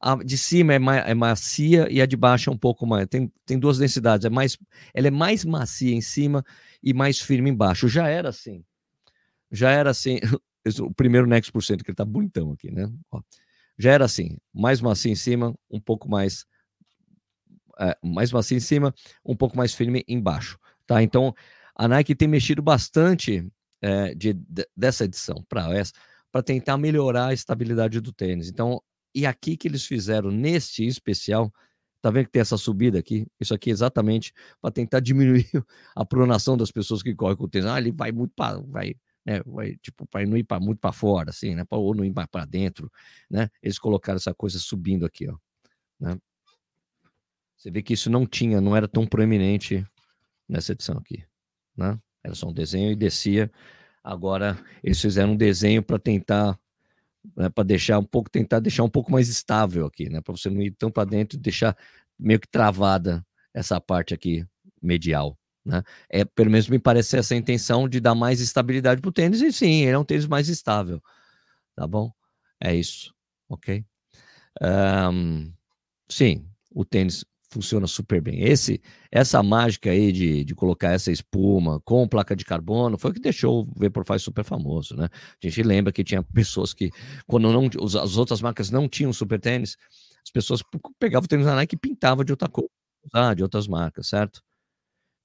A 0.00 0.14
de 0.16 0.38
cima 0.38 0.74
é, 0.74 0.78
ma 0.78 0.96
é 0.98 1.14
macia 1.14 1.88
e 1.90 2.00
a 2.00 2.06
de 2.06 2.16
baixo 2.16 2.50
é 2.50 2.52
um 2.52 2.58
pouco 2.58 2.86
mais. 2.86 3.06
Tem, 3.08 3.32
tem 3.44 3.58
duas 3.58 3.78
densidades. 3.78 4.24
É 4.24 4.30
mais, 4.30 4.56
ela 4.94 5.08
é 5.08 5.10
mais 5.10 5.44
macia 5.44 5.92
em 5.92 6.00
cima 6.00 6.44
e 6.82 6.94
mais 6.94 7.20
firme 7.20 7.50
embaixo. 7.50 7.88
Já 7.88 8.08
era 8.08 8.28
assim. 8.28 8.64
Já 9.50 9.70
era 9.70 9.90
assim. 9.90 10.20
o 10.80 10.94
primeiro 10.94 11.26
Nex 11.26 11.50
por 11.50 11.64
cento, 11.64 11.82
que 11.82 11.90
ele 11.90 11.96
tá 11.96 12.04
bonitão 12.04 12.52
aqui, 12.52 12.70
né? 12.70 12.88
Ó, 13.10 13.20
já 13.76 13.92
era 13.92 14.04
assim. 14.04 14.36
Mais 14.54 14.80
macia 14.80 15.10
em 15.10 15.16
cima, 15.16 15.52
um 15.68 15.80
pouco 15.80 16.08
mais. 16.08 16.46
É, 17.80 17.96
mais 18.02 18.30
macia 18.30 18.56
em 18.56 18.60
cima, 18.60 18.94
um 19.24 19.36
pouco 19.36 19.56
mais 19.56 19.74
firme 19.74 20.04
embaixo. 20.06 20.58
Tá? 20.88 21.02
Então, 21.02 21.34
a 21.76 21.86
Nike 21.86 22.14
tem 22.14 22.26
mexido 22.26 22.62
bastante 22.62 23.46
é, 23.82 24.14
de, 24.14 24.32
de, 24.32 24.66
dessa 24.74 25.04
edição 25.04 25.44
para 25.46 25.72
essa, 25.76 25.92
para 26.32 26.42
tentar 26.42 26.78
melhorar 26.78 27.26
a 27.26 27.34
estabilidade 27.34 28.00
do 28.00 28.10
tênis. 28.10 28.48
Então, 28.48 28.82
e 29.14 29.26
aqui 29.26 29.54
que 29.54 29.68
eles 29.68 29.84
fizeram 29.84 30.30
neste 30.30 30.86
especial, 30.86 31.52
tá 32.00 32.10
vendo 32.10 32.24
que 32.24 32.32
tem 32.32 32.40
essa 32.40 32.56
subida 32.56 32.98
aqui? 32.98 33.26
Isso 33.38 33.52
aqui 33.52 33.68
é 33.68 33.72
exatamente 33.72 34.32
para 34.62 34.70
tentar 34.70 35.00
diminuir 35.04 35.46
a 35.94 36.06
pronação 36.06 36.56
das 36.56 36.72
pessoas 36.72 37.02
que 37.02 37.14
correm 37.14 37.36
com 37.36 37.44
o 37.44 37.48
tênis. 37.48 37.68
Ah, 37.68 37.78
ele 37.78 37.92
vai 37.92 38.10
muito 38.10 38.32
para 38.34 38.58
vai, 38.62 38.94
né, 39.26 39.42
vai 39.44 39.76
tipo 39.76 40.06
para 40.06 40.24
não 40.26 40.38
ir 40.38 40.44
para 40.44 40.58
muito 40.58 40.78
para 40.78 40.90
fora 40.90 41.28
assim, 41.28 41.54
né, 41.54 41.64
ou 41.70 41.94
não 41.94 42.02
ir 42.02 42.14
para 42.30 42.46
dentro, 42.46 42.90
né? 43.30 43.50
Eles 43.62 43.78
colocaram 43.78 44.16
essa 44.16 44.32
coisa 44.32 44.58
subindo 44.58 45.04
aqui, 45.04 45.28
ó, 45.28 45.36
né? 46.00 46.18
Você 47.58 47.70
vê 47.70 47.82
que 47.82 47.92
isso 47.92 48.08
não 48.08 48.24
tinha, 48.24 48.58
não 48.60 48.74
era 48.74 48.88
tão 48.88 49.06
proeminente 49.06 49.84
nessa 50.48 50.72
edição 50.72 50.96
aqui, 50.98 51.24
né? 51.76 51.98
Era 52.24 52.34
só 52.34 52.48
um 52.48 52.52
desenho 52.52 52.90
e 52.92 52.96
descia. 52.96 53.50
Agora 54.02 54.58
eles 54.82 55.00
fizeram 55.00 55.32
um 55.32 55.36
desenho 55.36 55.82
para 55.82 55.98
tentar, 55.98 56.58
né, 57.36 57.48
para 57.48 57.64
deixar 57.64 57.98
um 57.98 58.04
pouco, 58.04 58.30
tentar 58.30 58.60
deixar 58.60 58.84
um 58.84 58.88
pouco 58.88 59.12
mais 59.12 59.28
estável 59.28 59.86
aqui, 59.86 60.08
né? 60.08 60.20
Para 60.20 60.36
você 60.36 60.50
não 60.50 60.62
ir 60.62 60.72
tão 60.72 60.90
para 60.90 61.08
dentro 61.08 61.38
e 61.38 61.40
deixar 61.40 61.76
meio 62.18 62.40
que 62.40 62.48
travada 62.48 63.24
essa 63.54 63.80
parte 63.80 64.14
aqui 64.14 64.46
medial, 64.80 65.38
né? 65.64 65.82
É 66.08 66.24
pelo 66.24 66.50
menos 66.50 66.68
me 66.68 66.78
parece 66.78 67.16
essa 67.18 67.34
intenção 67.34 67.88
de 67.88 68.00
dar 68.00 68.14
mais 68.14 68.40
estabilidade 68.40 69.00
para 69.00 69.08
o 69.08 69.12
tênis 69.12 69.40
e 69.42 69.52
sim, 69.52 69.82
ele 69.82 69.92
é 69.92 69.98
um 69.98 70.04
tênis 70.04 70.26
mais 70.26 70.48
estável, 70.48 71.02
tá 71.74 71.86
bom? 71.86 72.12
É 72.60 72.74
isso, 72.74 73.14
ok? 73.48 73.84
Um, 74.60 75.52
sim, 76.08 76.48
o 76.72 76.84
tênis 76.84 77.24
funciona 77.50 77.86
super 77.86 78.20
bem. 78.20 78.42
Esse, 78.42 78.80
essa 79.10 79.42
mágica 79.42 79.90
aí 79.90 80.12
de, 80.12 80.44
de 80.44 80.54
colocar 80.54 80.92
essa 80.92 81.10
espuma 81.10 81.80
com 81.80 82.06
placa 82.06 82.36
de 82.36 82.44
carbono 82.44 82.98
foi 82.98 83.10
o 83.10 83.14
que 83.14 83.20
deixou 83.20 83.62
o 83.62 83.72
Vaporfly 83.76 84.18
super 84.18 84.44
famoso, 84.44 84.94
né? 84.96 85.08
A 85.12 85.46
gente 85.46 85.62
lembra 85.62 85.92
que 85.92 86.04
tinha 86.04 86.22
pessoas 86.22 86.74
que, 86.74 86.90
quando 87.26 87.50
não, 87.50 87.68
as 88.02 88.16
outras 88.16 88.42
marcas 88.42 88.70
não 88.70 88.88
tinham 88.88 89.12
super 89.12 89.40
tênis, 89.40 89.76
as 90.22 90.30
pessoas 90.30 90.62
pegavam 90.98 91.24
o 91.24 91.28
tênis 91.28 91.46
da 91.46 91.54
Nike 91.54 91.74
e 91.74 91.78
pintavam 91.78 92.24
de 92.24 92.32
outra 92.32 92.48
cor, 92.48 92.68
ah, 93.12 93.32
de 93.34 93.42
outras 93.42 93.66
marcas, 93.66 94.08
certo? 94.08 94.42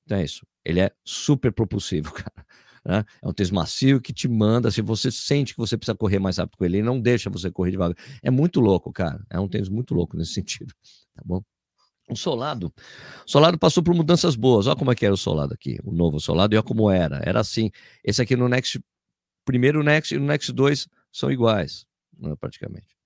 Então 0.06 0.18
é 0.18 0.24
isso. 0.24 0.46
Ele 0.66 0.80
é 0.80 0.92
super 1.04 1.52
propulsivo, 1.52 2.12
cara. 2.14 2.46
Né? 2.86 3.04
É 3.22 3.28
um 3.28 3.34
tênis 3.34 3.52
macio 3.52 4.02
que 4.02 4.12
te 4.12 4.28
manda, 4.28 4.70
se 4.70 4.82
você 4.82 5.10
sente 5.12 5.54
que 5.54 5.60
você 5.60 5.78
precisa 5.78 5.96
correr 5.96 6.20
mais 6.20 6.38
rápido 6.38 6.58
com 6.58 6.66
ele, 6.66 6.78
ele 6.78 6.86
não 6.86 7.00
deixa 7.00 7.30
você 7.30 7.50
correr 7.52 7.72
devagar. 7.72 7.96
É 8.22 8.30
muito 8.30 8.60
louco, 8.60 8.92
cara. 8.92 9.26
É 9.30 9.40
um 9.40 9.48
tênis 9.48 9.70
muito 9.70 9.94
louco 9.94 10.18
nesse 10.18 10.34
sentido, 10.36 10.74
tá 11.16 11.22
bom? 11.26 11.42
O 12.10 12.16
Solado, 12.18 12.68
o 13.26 13.32
Solado 13.32 13.58
passou 13.58 13.82
por 13.82 13.96
mudanças 13.96 14.36
boas. 14.36 14.68
Olha 14.68 14.76
como 14.76 14.92
é 14.92 14.96
que 14.96 15.06
era 15.06 15.14
o 15.14 15.18
Solado 15.18 15.54
aqui, 15.54 15.80
o 15.84 15.92
novo 15.92 16.20
Solado, 16.20 16.54
e 16.54 16.58
olha 16.58 16.64
como 16.64 16.90
era. 16.92 17.22
Era 17.24 17.40
assim. 17.40 17.72
Esse 18.04 18.22
aqui 18.22 18.36
no 18.36 18.50
Next, 18.50 18.84
primeiro 19.46 19.82
Next 19.82 20.14
e 20.14 20.20
no 20.20 20.26
Next 20.26 20.52
2 20.52 20.88
são 21.12 21.32
iguais, 21.32 21.86
né, 22.20 22.36
praticamente. 22.40 22.98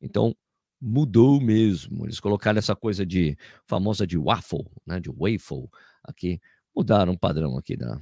Então, 0.00 0.34
mudou 0.80 1.40
mesmo. 1.40 2.06
Eles 2.06 2.20
colocaram 2.20 2.58
essa 2.58 2.74
coisa 2.74 3.04
de 3.04 3.36
famosa 3.66 4.06
de 4.06 4.16
waffle, 4.16 4.64
né, 4.86 4.98
de 4.98 5.10
waffle 5.10 5.68
aqui. 6.02 6.40
Mudaram 6.74 7.12
o 7.12 7.18
padrão 7.18 7.58
aqui 7.58 7.76
da, 7.76 8.00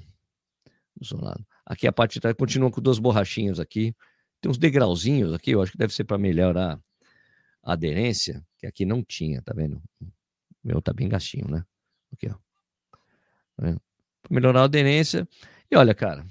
do 0.97 1.05
Solado. 1.05 1.45
Aqui 1.65 1.87
a 1.87 1.93
parte 1.93 2.15
de 2.15 2.21
trás 2.21 2.37
continua 2.37 2.71
com 2.71 2.81
duas 2.81 2.99
borrachinhas 2.99 3.59
aqui. 3.59 3.95
Tem 4.41 4.51
uns 4.51 4.59
degrauzinhos 4.59 5.33
aqui, 5.33 5.51
eu 5.53 5.63
acho 5.63 5.73
que 5.73 5.79
deve 5.79 5.93
ser 5.93 6.05
para 6.05 6.19
melhorar 6.19 6.79
a 7.63 7.73
aderência, 7.73 8.47
que 8.59 8.67
aqui 8.67 8.85
não 8.85 9.03
tinha, 9.03 9.43
tá 9.43 9.53
vendo? 9.53 9.83
Meu 10.67 10.83
tá 10.83 10.93
bem 10.93 11.09
gastinho, 11.09 11.49
né? 11.49 11.65
Aqui, 12.13 12.29
ó. 12.29 12.35
Tá 13.57 13.77
melhorar 14.29 14.63
a 14.63 14.65
aderência. 14.65 15.29
E 15.71 15.77
olha, 15.77 15.95
cara, 15.95 16.27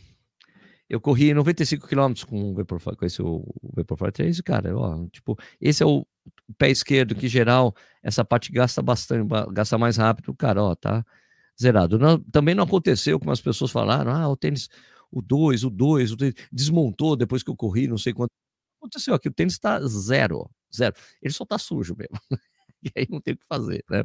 eu 0.89 0.99
corri 0.99 1.33
95 1.33 1.87
km 1.87 2.13
com 2.27 2.53
Vaporfly, 2.53 2.95
com 2.95 3.05
esse 3.05 3.21
o, 3.21 3.45
Vaporfly 3.75 4.11
3, 4.11 4.41
cara, 4.41 4.77
ó, 4.77 5.07
tipo, 5.07 5.37
esse 5.59 5.81
é 5.81 5.85
o 5.85 6.05
pé 6.57 6.69
esquerdo, 6.69 7.15
que 7.15 7.27
geral, 7.27 7.73
essa 8.03 8.23
parte 8.25 8.51
gasta 8.51 8.81
bastante, 8.81 9.27
gasta 9.51 9.77
mais 9.77 9.97
rápido, 9.97 10.33
cara, 10.35 10.61
ó, 10.61 10.75
tá 10.75 11.05
zerado. 11.59 11.97
Não, 11.97 12.19
também 12.19 12.53
não 12.53 12.65
aconteceu 12.65 13.19
como 13.19 13.31
as 13.31 13.41
pessoas 13.41 13.71
falaram, 13.71 14.11
ah, 14.11 14.27
o 14.27 14.35
tênis, 14.35 14.69
o 15.11 15.21
2, 15.21 15.63
o 15.63 15.69
2, 15.69 16.11
o 16.11 16.17
3, 16.17 16.33
desmontou 16.51 17.15
depois 17.15 17.41
que 17.41 17.49
eu 17.49 17.55
corri, 17.55 17.87
não 17.87 17.97
sei 17.97 18.13
quanto. 18.13 18.31
Aconteceu 18.79 19.15
aqui, 19.15 19.29
o 19.29 19.33
tênis 19.33 19.57
tá 19.57 19.79
zero, 19.87 20.49
zero. 20.75 20.93
Ele 21.21 21.33
só 21.33 21.45
tá 21.45 21.57
sujo 21.57 21.95
mesmo. 21.97 22.19
e 22.95 22.99
aí 22.99 23.07
não 23.09 23.19
tem 23.19 23.33
o 23.33 23.37
que 23.37 23.45
fazer, 23.45 23.83
né? 23.89 24.03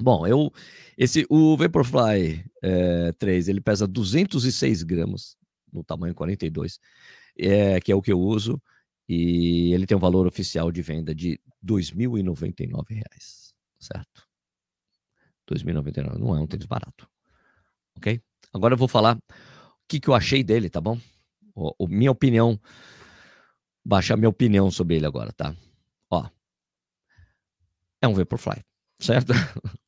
Bom, 0.00 0.26
eu 0.26 0.50
esse 0.96 1.26
o 1.28 1.56
Vaporfly 1.56 2.44
é, 2.62 3.12
3, 3.12 3.48
ele 3.48 3.60
pesa 3.60 3.86
206 3.86 4.82
gramas, 4.82 5.36
no 5.72 5.84
tamanho 5.84 6.14
42, 6.14 6.80
é, 7.38 7.80
que 7.80 7.92
é 7.92 7.94
o 7.94 8.02
que 8.02 8.12
eu 8.12 8.20
uso, 8.20 8.60
e 9.08 9.72
ele 9.72 9.86
tem 9.86 9.96
um 9.96 10.00
valor 10.00 10.26
oficial 10.26 10.72
de 10.72 10.82
venda 10.82 11.14
de 11.14 11.32
R$ 11.32 11.40
2.099, 11.64 13.02
certo? 13.78 14.26
2.099, 15.50 16.18
não 16.18 16.36
é 16.36 16.40
um 16.40 16.46
tênis 16.46 16.66
barato, 16.66 17.08
ok? 17.96 18.20
Agora 18.52 18.74
eu 18.74 18.78
vou 18.78 18.88
falar 18.88 19.16
o 19.16 19.88
que, 19.88 20.00
que 20.00 20.08
eu 20.08 20.14
achei 20.14 20.42
dele, 20.42 20.70
tá 20.70 20.80
bom? 20.80 20.98
O, 21.54 21.84
o, 21.84 21.88
minha 21.88 22.10
opinião, 22.10 22.58
baixar 23.84 24.16
minha 24.16 24.28
opinião 24.28 24.70
sobre 24.70 24.96
ele 24.96 25.06
agora, 25.06 25.32
tá? 25.32 25.54
Ó, 26.10 26.26
é 28.02 28.08
um 28.08 28.14
Vaporfly 28.14 28.62
certo? 29.02 29.32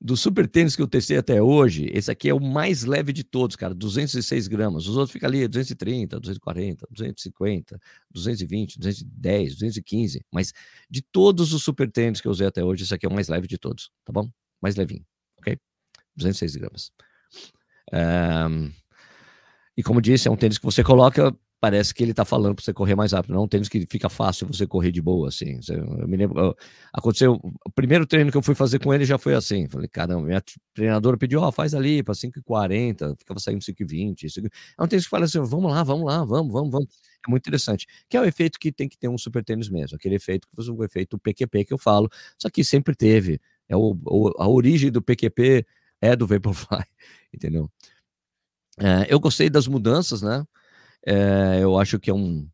Do 0.00 0.16
super 0.16 0.46
tênis 0.46 0.76
que 0.76 0.82
eu 0.82 0.86
testei 0.86 1.16
até 1.16 1.42
hoje, 1.42 1.90
esse 1.92 2.10
aqui 2.10 2.28
é 2.28 2.34
o 2.34 2.40
mais 2.40 2.84
leve 2.84 3.12
de 3.12 3.24
todos, 3.24 3.56
cara, 3.56 3.74
206 3.74 4.48
gramas. 4.48 4.86
Os 4.86 4.96
outros 4.96 5.12
ficam 5.12 5.28
ali 5.28 5.46
230, 5.46 6.18
240, 6.20 6.86
250, 6.90 7.78
220, 8.10 8.78
210, 8.78 9.54
215. 9.54 10.24
Mas 10.32 10.52
de 10.88 11.02
todos 11.02 11.52
os 11.52 11.62
super 11.62 11.90
tênis 11.90 12.20
que 12.20 12.28
eu 12.28 12.32
usei 12.32 12.46
até 12.46 12.64
hoje, 12.64 12.84
esse 12.84 12.94
aqui 12.94 13.04
é 13.04 13.08
o 13.08 13.12
mais 13.12 13.28
leve 13.28 13.46
de 13.46 13.58
todos, 13.58 13.90
tá 14.04 14.12
bom? 14.12 14.30
Mais 14.62 14.76
levinho, 14.76 15.04
ok? 15.38 15.58
206 16.16 16.56
gramas. 16.56 16.92
Um, 17.92 18.72
e 19.76 19.82
como 19.82 20.00
disse, 20.00 20.28
é 20.28 20.30
um 20.30 20.36
tênis 20.36 20.58
que 20.58 20.64
você 20.64 20.82
coloca 20.82 21.34
parece 21.60 21.92
que 21.94 22.02
ele 22.02 22.14
tá 22.14 22.24
falando 22.24 22.54
para 22.54 22.64
você 22.64 22.72
correr 22.72 22.94
mais 22.94 23.12
rápido. 23.12 23.34
Não 23.34 23.42
é 23.42 23.44
um 23.44 23.48
tênis 23.48 23.68
que 23.68 23.86
fica 23.88 24.08
fácil 24.08 24.46
você 24.46 24.66
correr 24.66 24.90
de 24.90 25.02
boa, 25.02 25.28
assim. 25.28 25.60
Eu 25.68 26.08
me 26.08 26.16
lembro, 26.16 26.56
aconteceu, 26.90 27.38
o 27.64 27.70
primeiro 27.70 28.06
treino 28.06 28.30
que 28.30 28.36
eu 28.36 28.42
fui 28.42 28.54
fazer 28.54 28.78
com 28.78 28.94
ele 28.94 29.04
já 29.04 29.18
foi 29.18 29.34
assim. 29.34 29.68
Falei, 29.68 29.86
caramba, 29.86 30.22
minha 30.22 30.42
treinadora 30.72 31.18
pediu, 31.18 31.40
ó, 31.40 31.48
oh, 31.48 31.52
faz 31.52 31.74
ali 31.74 32.02
para 32.02 32.14
5,40, 32.14 33.14
ficava 33.18 33.38
saindo 33.38 33.60
5,20. 33.60 34.50
É 34.78 34.82
um 34.82 34.86
tênis 34.88 35.04
que 35.04 35.10
fala 35.10 35.26
assim, 35.26 35.40
vamos 35.42 35.70
lá, 35.70 35.82
vamos 35.82 36.06
lá, 36.06 36.24
vamos, 36.24 36.52
vamos, 36.52 36.70
vamos. 36.70 36.88
É 37.26 37.30
muito 37.30 37.42
interessante. 37.42 37.86
Que 38.08 38.16
é 38.16 38.20
o 38.20 38.24
efeito 38.24 38.58
que 38.58 38.72
tem 38.72 38.88
que 38.88 38.96
ter 38.96 39.08
um 39.08 39.18
super 39.18 39.44
tênis 39.44 39.68
mesmo. 39.68 39.96
Aquele 39.96 40.14
efeito, 40.14 40.48
o 40.56 40.84
efeito 40.84 41.18
PQP 41.18 41.66
que 41.66 41.74
eu 41.74 41.78
falo, 41.78 42.08
só 42.38 42.48
que 42.48 42.64
sempre 42.64 42.94
teve. 42.94 43.38
É 43.68 43.76
o, 43.76 43.96
o 44.06 44.32
a 44.38 44.48
origem 44.48 44.90
do 44.90 45.02
PQP 45.02 45.66
é 46.00 46.16
do 46.16 46.26
Vaporfly, 46.26 46.84
entendeu? 47.34 47.70
É, 48.78 49.12
eu 49.12 49.20
gostei 49.20 49.50
das 49.50 49.66
mudanças, 49.68 50.22
né? 50.22 50.42
É, 51.06 51.58
eu 51.62 51.78
acho 51.78 51.98
que 51.98 52.10
é 52.10 52.14
um, 52.14 52.48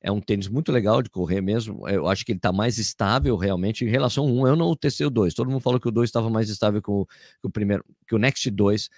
é 0.00 0.10
um 0.10 0.20
tênis 0.20 0.48
muito 0.48 0.70
legal 0.70 1.02
de 1.02 1.10
correr 1.10 1.40
mesmo. 1.40 1.88
Eu 1.88 2.08
acho 2.08 2.24
que 2.24 2.32
ele 2.32 2.38
está 2.38 2.52
mais 2.52 2.78
estável 2.78 3.36
realmente 3.36 3.84
em 3.84 3.88
relação 3.88 4.24
ao 4.24 4.30
1. 4.30 4.48
Eu 4.48 4.56
não 4.56 4.76
testei 4.76 5.06
o 5.06 5.10
2. 5.10 5.34
Todo 5.34 5.50
mundo 5.50 5.60
falou 5.60 5.80
que 5.80 5.88
o 5.88 5.92
2 5.92 6.08
estava 6.08 6.28
mais 6.28 6.50
estável 6.50 6.82
que 6.82 6.90
o, 6.90 7.06
que 7.06 7.46
o, 7.46 7.50
primeiro, 7.50 7.84
que 8.06 8.14
o 8.14 8.18
Next 8.18 8.50
2 8.50 8.90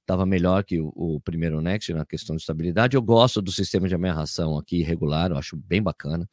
estava 0.00 0.26
melhor 0.26 0.64
que 0.64 0.80
o, 0.80 0.92
o, 0.94 1.20
primeiro 1.20 1.60
Next 1.60 1.92
na 1.94 2.04
questão 2.04 2.34
de 2.34 2.42
estabilidade. 2.42 2.96
Eu 2.96 3.02
gosto 3.02 3.40
do 3.40 3.52
sistema 3.52 3.88
de 3.88 3.94
amarração 3.94 4.58
aqui 4.58 4.82
regular, 4.82 5.30
eu 5.30 5.38
acho 5.38 5.56
bem 5.56 5.80
bacana, 5.82 6.28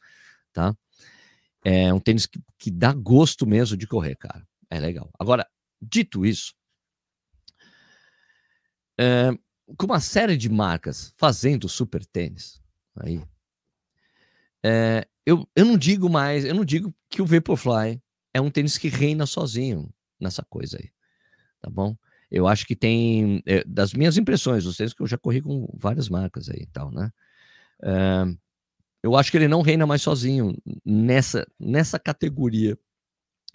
tá? 0.52 0.76
É 1.64 1.92
um 1.92 2.00
tênis 2.00 2.26
que, 2.26 2.40
que 2.58 2.70
dá 2.70 2.92
gosto 2.92 3.46
mesmo 3.46 3.76
de 3.76 3.86
correr, 3.86 4.16
cara. 4.16 4.46
É 4.70 4.80
legal. 4.80 5.08
Agora, 5.18 5.46
dito 5.80 6.26
isso, 6.26 6.54
é, 8.98 9.30
com 9.76 9.86
uma 9.86 10.00
série 10.00 10.36
de 10.36 10.48
marcas 10.48 11.12
fazendo 11.16 11.68
super 11.68 12.04
tênis, 12.04 12.60
aí, 12.96 13.20
é, 14.64 15.06
eu, 15.26 15.48
eu 15.54 15.64
não 15.64 15.76
digo 15.76 16.08
mais, 16.08 16.44
eu 16.44 16.54
não 16.54 16.64
digo 16.64 16.94
que 17.08 17.20
o 17.20 17.26
Vaporfly 17.26 18.00
é 18.32 18.40
um 18.40 18.50
tênis 18.50 18.78
que 18.78 18.88
reina 18.88 19.26
sozinho 19.26 19.92
nessa 20.18 20.44
coisa 20.48 20.78
aí, 20.80 20.90
tá 21.60 21.70
bom? 21.70 21.96
Eu 22.30 22.46
acho 22.46 22.66
que 22.66 22.76
tem, 22.76 23.42
é, 23.46 23.64
das 23.64 23.92
minhas 23.92 24.16
impressões, 24.16 24.66
os 24.66 24.76
tênis 24.76 24.92
que 24.92 25.02
eu 25.02 25.06
já 25.06 25.16
corri 25.16 25.40
com 25.40 25.68
várias 25.78 26.08
marcas 26.08 26.48
aí 26.48 26.62
e 26.62 26.66
tal, 26.66 26.90
né? 26.90 27.10
É, 27.82 28.24
eu 29.02 29.16
acho 29.16 29.30
que 29.30 29.36
ele 29.36 29.48
não 29.48 29.62
reina 29.62 29.86
mais 29.86 30.02
sozinho 30.02 30.56
nessa, 30.84 31.46
nessa 31.58 31.98
categoria 31.98 32.76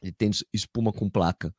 de 0.02 0.12
tênis 0.12 0.44
espuma 0.54 0.92
com 0.92 1.10
placa, 1.10 1.54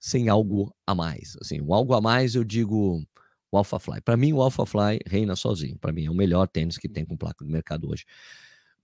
sem 0.00 0.28
algo 0.28 0.74
a 0.86 0.94
mais. 0.94 1.36
Assim, 1.40 1.60
o 1.60 1.74
algo 1.74 1.94
a 1.94 2.00
mais 2.00 2.34
eu 2.34 2.44
digo 2.44 3.04
o 3.50 3.58
AlphaFly. 3.58 4.00
Para 4.02 4.16
mim, 4.16 4.32
o 4.32 4.42
AlphaFly 4.42 5.00
reina 5.06 5.34
sozinho. 5.34 5.78
Para 5.78 5.92
mim, 5.92 6.06
é 6.06 6.10
o 6.10 6.14
melhor 6.14 6.46
tênis 6.46 6.76
que 6.76 6.88
tem 6.88 7.04
com 7.04 7.16
placa 7.16 7.44
no 7.44 7.50
mercado 7.50 7.90
hoje. 7.90 8.04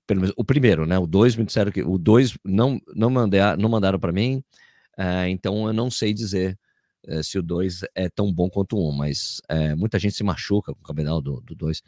Pelo 0.06 0.20
menos, 0.20 0.34
o 0.36 0.44
primeiro, 0.44 0.86
né? 0.86 0.98
O 0.98 1.06
dois 1.06 1.36
me 1.36 1.44
disseram 1.44 1.72
que 1.72 1.82
o 1.82 1.98
dois 1.98 2.36
não, 2.44 2.80
não, 2.94 3.10
mandei, 3.10 3.40
não 3.58 3.68
mandaram 3.68 3.98
para 3.98 4.12
mim, 4.12 4.42
uh, 4.98 5.26
então 5.28 5.66
eu 5.66 5.72
não 5.72 5.90
sei 5.90 6.12
dizer 6.12 6.58
uh, 7.08 7.22
se 7.22 7.38
o 7.38 7.42
dois 7.42 7.80
é 7.94 8.08
tão 8.10 8.32
bom 8.32 8.50
quanto 8.50 8.76
o 8.76 8.90
um, 8.90 8.92
mas 8.92 9.40
uh, 9.50 9.76
muita 9.76 9.98
gente 9.98 10.14
se 10.14 10.22
machuca 10.22 10.74
com 10.74 10.80
o 10.80 10.84
cabedal 10.84 11.22
do, 11.22 11.40
do 11.40 11.54
dois. 11.54 11.82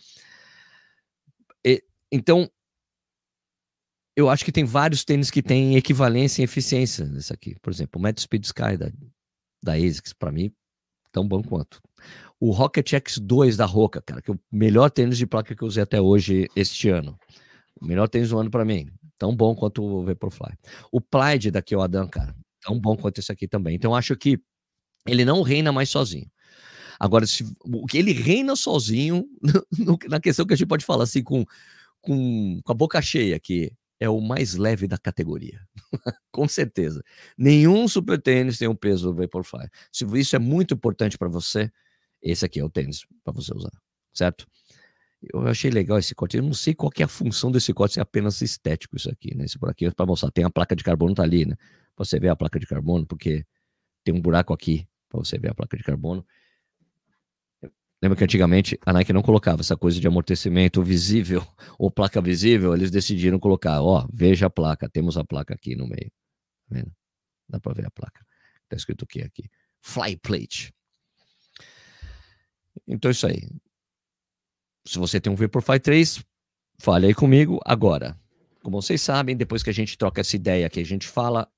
E, 1.65 1.83
então, 2.11 2.51
eu 4.15 4.31
acho 4.31 4.45
que 4.45 4.53
tem 4.53 4.65
vários 4.65 5.05
tênis 5.05 5.31
que 5.31 5.43
têm 5.43 5.77
equivalência 5.77 6.41
em 6.41 6.45
eficiência 6.45 7.05
nesse 7.05 7.33
aqui. 7.33 7.55
Por 7.61 7.71
exemplo, 7.71 7.99
o 7.99 8.03
Mad 8.03 8.19
Speed 8.19 8.45
Sky 8.45 8.79
da, 8.79 8.91
da 9.63 9.75
ASICS, 9.75 10.15
para 10.15 10.33
mim, 10.33 10.51
tão 11.13 11.29
bom 11.29 11.43
quanto 11.43 11.83
o 12.41 12.51
Rocket 12.51 12.93
X2 12.93 13.57
da 13.57 13.65
Roca, 13.65 14.03
cara, 14.03 14.21
que 14.21 14.31
é 14.31 14.35
o 14.35 14.41
melhor 14.53 14.91
tênis 14.91 15.19
de 15.19 15.27
placa 15.27 15.55
que 15.55 15.63
eu 15.63 15.69
usei 15.69 15.83
até 15.83 16.01
hoje 16.01 16.49
este 16.55 16.89
ano. 16.89 17.19
O 17.81 17.87
melhor 17.87 18.09
tênis 18.09 18.31
do 18.31 18.39
ano 18.39 18.51
para 18.51 18.65
mim. 18.65 18.91
Tão 19.19 19.35
bom 19.35 19.55
quanto 19.55 19.83
o 19.83 20.05
Vaporfly. 20.05 20.55
O 20.93 21.01
Plaid 21.01 21.51
da 21.51 21.63
Kyodan, 21.63 22.09
cara, 22.09 22.35
tão 22.61 22.79
bom 22.79 22.97
quanto 22.97 23.19
esse 23.19 23.33
aqui 23.33 23.49
também. 23.49 23.75
Então 23.75 23.95
acho 23.95 24.15
que 24.17 24.39
ele 25.07 25.25
não 25.25 25.43
reina 25.43 25.73
mais 25.73 25.89
sozinho. 25.89 26.31
Agora, 26.99 27.27
se, 27.27 27.45
o 27.65 27.87
ele 27.95 28.13
reina 28.13 28.57
sozinho, 28.57 29.27
no, 29.79 29.99
na 30.09 30.21
questão 30.21 30.47
que 30.47 30.55
a 30.55 30.57
gente 30.57 30.69
pode 30.69 30.85
falar 30.85 31.05
assim, 31.05 31.23
com, 31.23 31.45
com, 32.01 32.61
com 32.63 32.73
a 32.73 32.75
boca 32.75 33.01
cheia, 33.01 33.39
que 33.39 33.73
é 33.99 34.09
o 34.09 34.21
mais 34.21 34.55
leve 34.55 34.87
da 34.87 34.99
categoria. 34.99 35.61
com 36.31 36.47
certeza. 36.49 37.03
Nenhum 37.37 37.89
super 37.89 38.21
tênis 38.21 38.59
tem 38.59 38.69
o 38.69 38.73
um 38.73 38.77
peso 38.77 39.11
do 39.11 39.17
Vaporfly. 39.17 39.69
Se 39.93 40.05
isso 40.19 40.37
é 40.37 40.39
muito 40.39 40.75
importante 40.75 41.17
para 41.17 41.29
você, 41.29 41.71
esse 42.23 42.45
aqui 42.45 42.61
é 42.61 42.65
o 42.65 42.71
tênis 42.71 43.07
para 43.25 43.33
você 43.33 43.55
usar, 43.55 43.73
certo? 44.13 44.47
Eu 45.23 45.47
achei 45.47 45.71
legal 45.71 45.99
esse 45.99 46.15
corte. 46.15 46.37
Eu 46.37 46.43
não 46.43 46.55
sei 46.55 46.75
qual 46.75 46.91
é 46.99 47.03
a 47.03 47.09
função 47.09 47.51
desse 47.51 47.73
corte, 47.73 47.95
se 47.95 47.99
é 48.01 48.03
apenas 48.03 48.41
estético 48.43 48.97
isso 48.97 49.11
aqui, 49.11 49.35
né? 49.35 49.45
Esse 49.45 49.59
por 49.59 49.71
aqui, 49.71 49.91
para 49.91 50.07
mostrar, 50.07 50.31
tem 50.31 50.45
a 50.45 50.51
placa 50.51 50.77
de 50.77 50.85
carbono, 50.85 51.15
tá 51.15 51.23
ali, 51.23 51.47
né? 51.47 51.57
Você 51.97 52.21
ver 52.21 52.29
a 52.29 52.37
placa 52.37 52.59
de 52.59 52.67
carbono, 52.67 53.07
porque 53.07 53.45
tem 54.05 54.15
um 54.15 54.21
buraco 54.21 54.53
aqui 54.53 54.87
para 55.09 55.19
você 55.19 55.39
ver 55.39 55.51
a 55.51 55.55
placa 55.55 55.77
de 55.77 55.83
carbono. 55.83 56.25
Lembra 58.03 58.17
que 58.17 58.25
antigamente 58.25 58.79
a 58.85 58.93
Nike 58.93 59.13
não 59.13 59.23
colocava 59.23 59.63
essa 59.63 59.77
coisa 59.77 59.99
de 59.99 60.07
amortecimento 60.07 60.83
visível 60.83 61.45
ou 61.79 61.91
placa 61.91 62.21
visível, 62.21 62.75
eles 62.75 62.91
decidiram 62.91 63.39
colocar, 63.39 63.83
ó, 63.83 64.07
veja 64.13 64.47
a 64.47 64.51
placa, 64.51 64.89
temos 64.89 65.17
a 65.17 65.25
placa 65.25 65.55
aqui 65.55 65.75
no 65.75 65.87
meio. 65.87 66.13
Tá 66.69 66.75
vendo? 66.75 66.93
Dá 67.49 67.59
para 67.59 67.73
ver 67.73 67.87
a 67.87 67.91
placa. 67.91 68.25
Tá 68.69 68.77
escrito 68.77 69.03
o 69.03 69.07
que 69.07 69.23
aqui? 69.23 69.49
Fly 69.81 70.17
plate. 70.19 70.75
Então 72.87 73.09
é 73.09 73.13
isso 73.13 73.27
aí. 73.27 73.49
Se 74.87 74.99
você 74.99 75.21
tem 75.21 75.33
um 75.33 75.37
Vaporfly 75.37 75.81
3, 75.81 76.25
fale 76.79 77.07
aí 77.07 77.15
comigo 77.15 77.61
agora. 77.65 78.17
Como 78.63 78.81
vocês 78.81 79.01
sabem, 79.01 79.37
depois 79.37 79.63
que 79.63 79.71
a 79.71 79.73
gente 79.73 79.97
troca 79.97 80.21
essa 80.21 80.37
ideia 80.37 80.69
que 80.69 80.81
a 80.81 80.85
gente 80.85 81.07
fala, 81.07 81.49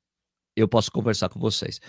eu 0.57 0.69
posso 0.69 0.91
conversar 0.91 1.29
com 1.29 1.39
vocês. 1.39 1.81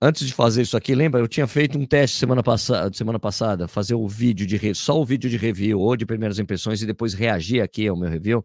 Antes 0.00 0.26
de 0.26 0.34
fazer 0.34 0.62
isso 0.62 0.76
aqui, 0.76 0.94
lembra? 0.94 1.20
Eu 1.20 1.28
tinha 1.28 1.46
feito 1.46 1.78
um 1.78 1.86
teste 1.86 2.16
semana 2.16 2.42
passada, 2.42 2.92
semana 2.92 3.20
passada, 3.20 3.68
fazer 3.68 3.94
o 3.94 4.08
vídeo 4.08 4.44
de 4.46 4.74
só 4.74 5.00
o 5.00 5.04
vídeo 5.04 5.30
de 5.30 5.36
review 5.36 5.78
ou 5.78 5.96
de 5.96 6.04
primeiras 6.04 6.38
impressões 6.38 6.82
e 6.82 6.86
depois 6.86 7.14
reagir 7.14 7.62
aqui 7.62 7.86
ao 7.86 7.96
meu 7.96 8.10
review 8.10 8.44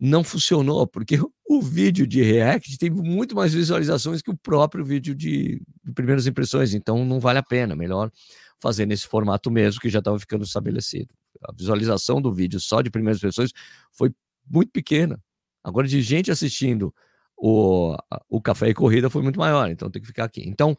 não 0.00 0.24
funcionou, 0.24 0.86
porque 0.86 1.18
o 1.46 1.60
vídeo 1.60 2.06
de 2.06 2.22
React 2.22 2.78
teve 2.78 2.96
muito 3.02 3.36
mais 3.36 3.52
visualizações 3.52 4.22
que 4.22 4.30
o 4.30 4.36
próprio 4.36 4.82
vídeo 4.82 5.14
de, 5.14 5.60
de 5.84 5.92
primeiras 5.92 6.26
impressões, 6.26 6.72
então 6.72 7.04
não 7.04 7.20
vale 7.20 7.38
a 7.38 7.42
pena, 7.42 7.76
melhor 7.76 8.10
fazer 8.58 8.86
nesse 8.86 9.06
formato 9.06 9.50
mesmo, 9.50 9.80
que 9.80 9.90
já 9.90 9.98
estava 9.98 10.18
ficando 10.18 10.44
estabelecido. 10.44 11.14
A 11.42 11.52
visualização 11.52 12.20
do 12.20 12.32
vídeo 12.32 12.58
só 12.60 12.80
de 12.80 12.90
primeiras 12.90 13.18
impressões 13.18 13.52
foi 13.92 14.10
muito 14.48 14.70
pequena. 14.70 15.20
Agora, 15.62 15.86
de 15.86 16.00
gente 16.00 16.30
assistindo 16.30 16.94
o, 17.36 17.94
o 18.28 18.40
Café 18.40 18.68
e 18.70 18.74
Corrida 18.74 19.10
foi 19.10 19.22
muito 19.22 19.38
maior, 19.38 19.70
então 19.70 19.90
tem 19.90 20.00
que 20.00 20.08
ficar 20.08 20.24
aqui. 20.24 20.42
Então, 20.46 20.76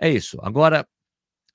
é 0.00 0.08
isso. 0.08 0.38
Agora, 0.40 0.86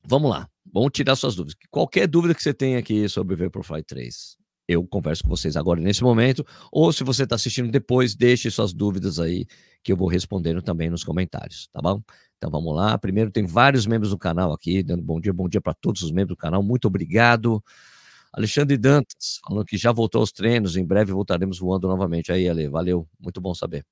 vamos 0.06 0.30
lá. 0.30 0.50
Vamos 0.74 0.92
tirar 0.94 1.16
suas 1.16 1.36
dúvidas. 1.36 1.56
Qualquer 1.70 2.08
dúvida 2.08 2.36
que 2.36 2.44
você 2.44 2.54
tenha 2.54 2.80
aqui 2.80 3.08
sobre 3.10 3.36
o 3.36 3.38
Vaporfly 3.38 3.84
3, 3.84 4.38
eu 4.72 4.86
converso 4.86 5.24
com 5.24 5.30
vocês 5.30 5.56
agora 5.56 5.80
nesse 5.80 6.04
momento, 6.04 6.46
ou 6.72 6.92
se 6.92 7.04
você 7.04 7.24
está 7.24 7.36
assistindo 7.36 7.72
depois, 7.72 8.16
deixe 8.16 8.50
suas 8.52 8.74
dúvidas 8.74 9.20
aí, 9.20 9.46
que 9.84 9.92
eu 9.92 9.98
vou 9.98 10.08
respondendo 10.08 10.62
também 10.62 10.90
nos 10.90 11.04
comentários, 11.04 11.68
tá 11.72 11.82
bom? 11.82 12.02
Então 12.38 12.50
vamos 12.50 12.76
lá. 12.76 12.98
Primeiro, 12.98 13.32
tem 13.32 13.46
vários 13.46 13.86
membros 13.86 14.12
do 14.12 14.18
canal 14.18 14.52
aqui, 14.54 14.82
dando 14.82 15.04
bom 15.04 15.20
dia, 15.20 15.34
bom 15.34 15.48
dia 15.48 15.62
para 15.62 15.74
todos 15.74 16.02
os 16.02 16.12
membros 16.12 16.36
do 16.36 16.40
canal, 16.40 16.64
muito 16.64 16.88
obrigado. 16.88 17.64
Alexandre 18.34 18.78
Dantas, 18.78 19.40
falando 19.46 19.66
que 19.66 19.78
já 19.78 19.92
voltou 19.92 20.22
aos 20.22 20.32
treinos, 20.32 20.78
em 20.78 20.86
breve 20.86 21.12
voltaremos 21.12 21.60
voando 21.60 21.88
novamente. 21.88 22.32
Aí, 22.32 22.48
Ale, 22.48 22.68
valeu, 22.70 23.08
muito 23.20 23.42
bom 23.42 23.54
saber. 23.54 23.86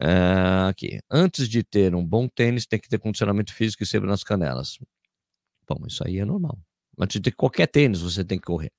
É, 0.00 0.68
aqui. 0.68 1.00
Antes 1.10 1.48
de 1.48 1.62
ter 1.62 1.94
um 1.94 2.04
bom 2.04 2.28
tênis, 2.28 2.66
tem 2.66 2.78
que 2.78 2.88
ter 2.88 2.98
condicionamento 2.98 3.52
físico 3.52 3.82
e 3.82 3.86
sempre 3.86 4.08
nas 4.08 4.22
canelas. 4.22 4.78
Bom, 5.68 5.86
isso 5.86 6.06
aí 6.06 6.18
é 6.18 6.24
normal. 6.24 6.58
Antes 6.98 7.14
de 7.14 7.22
ter 7.30 7.32
qualquer 7.32 7.66
tênis, 7.66 8.00
você 8.00 8.24
tem 8.24 8.38
que 8.38 8.44
correr. 8.46 8.72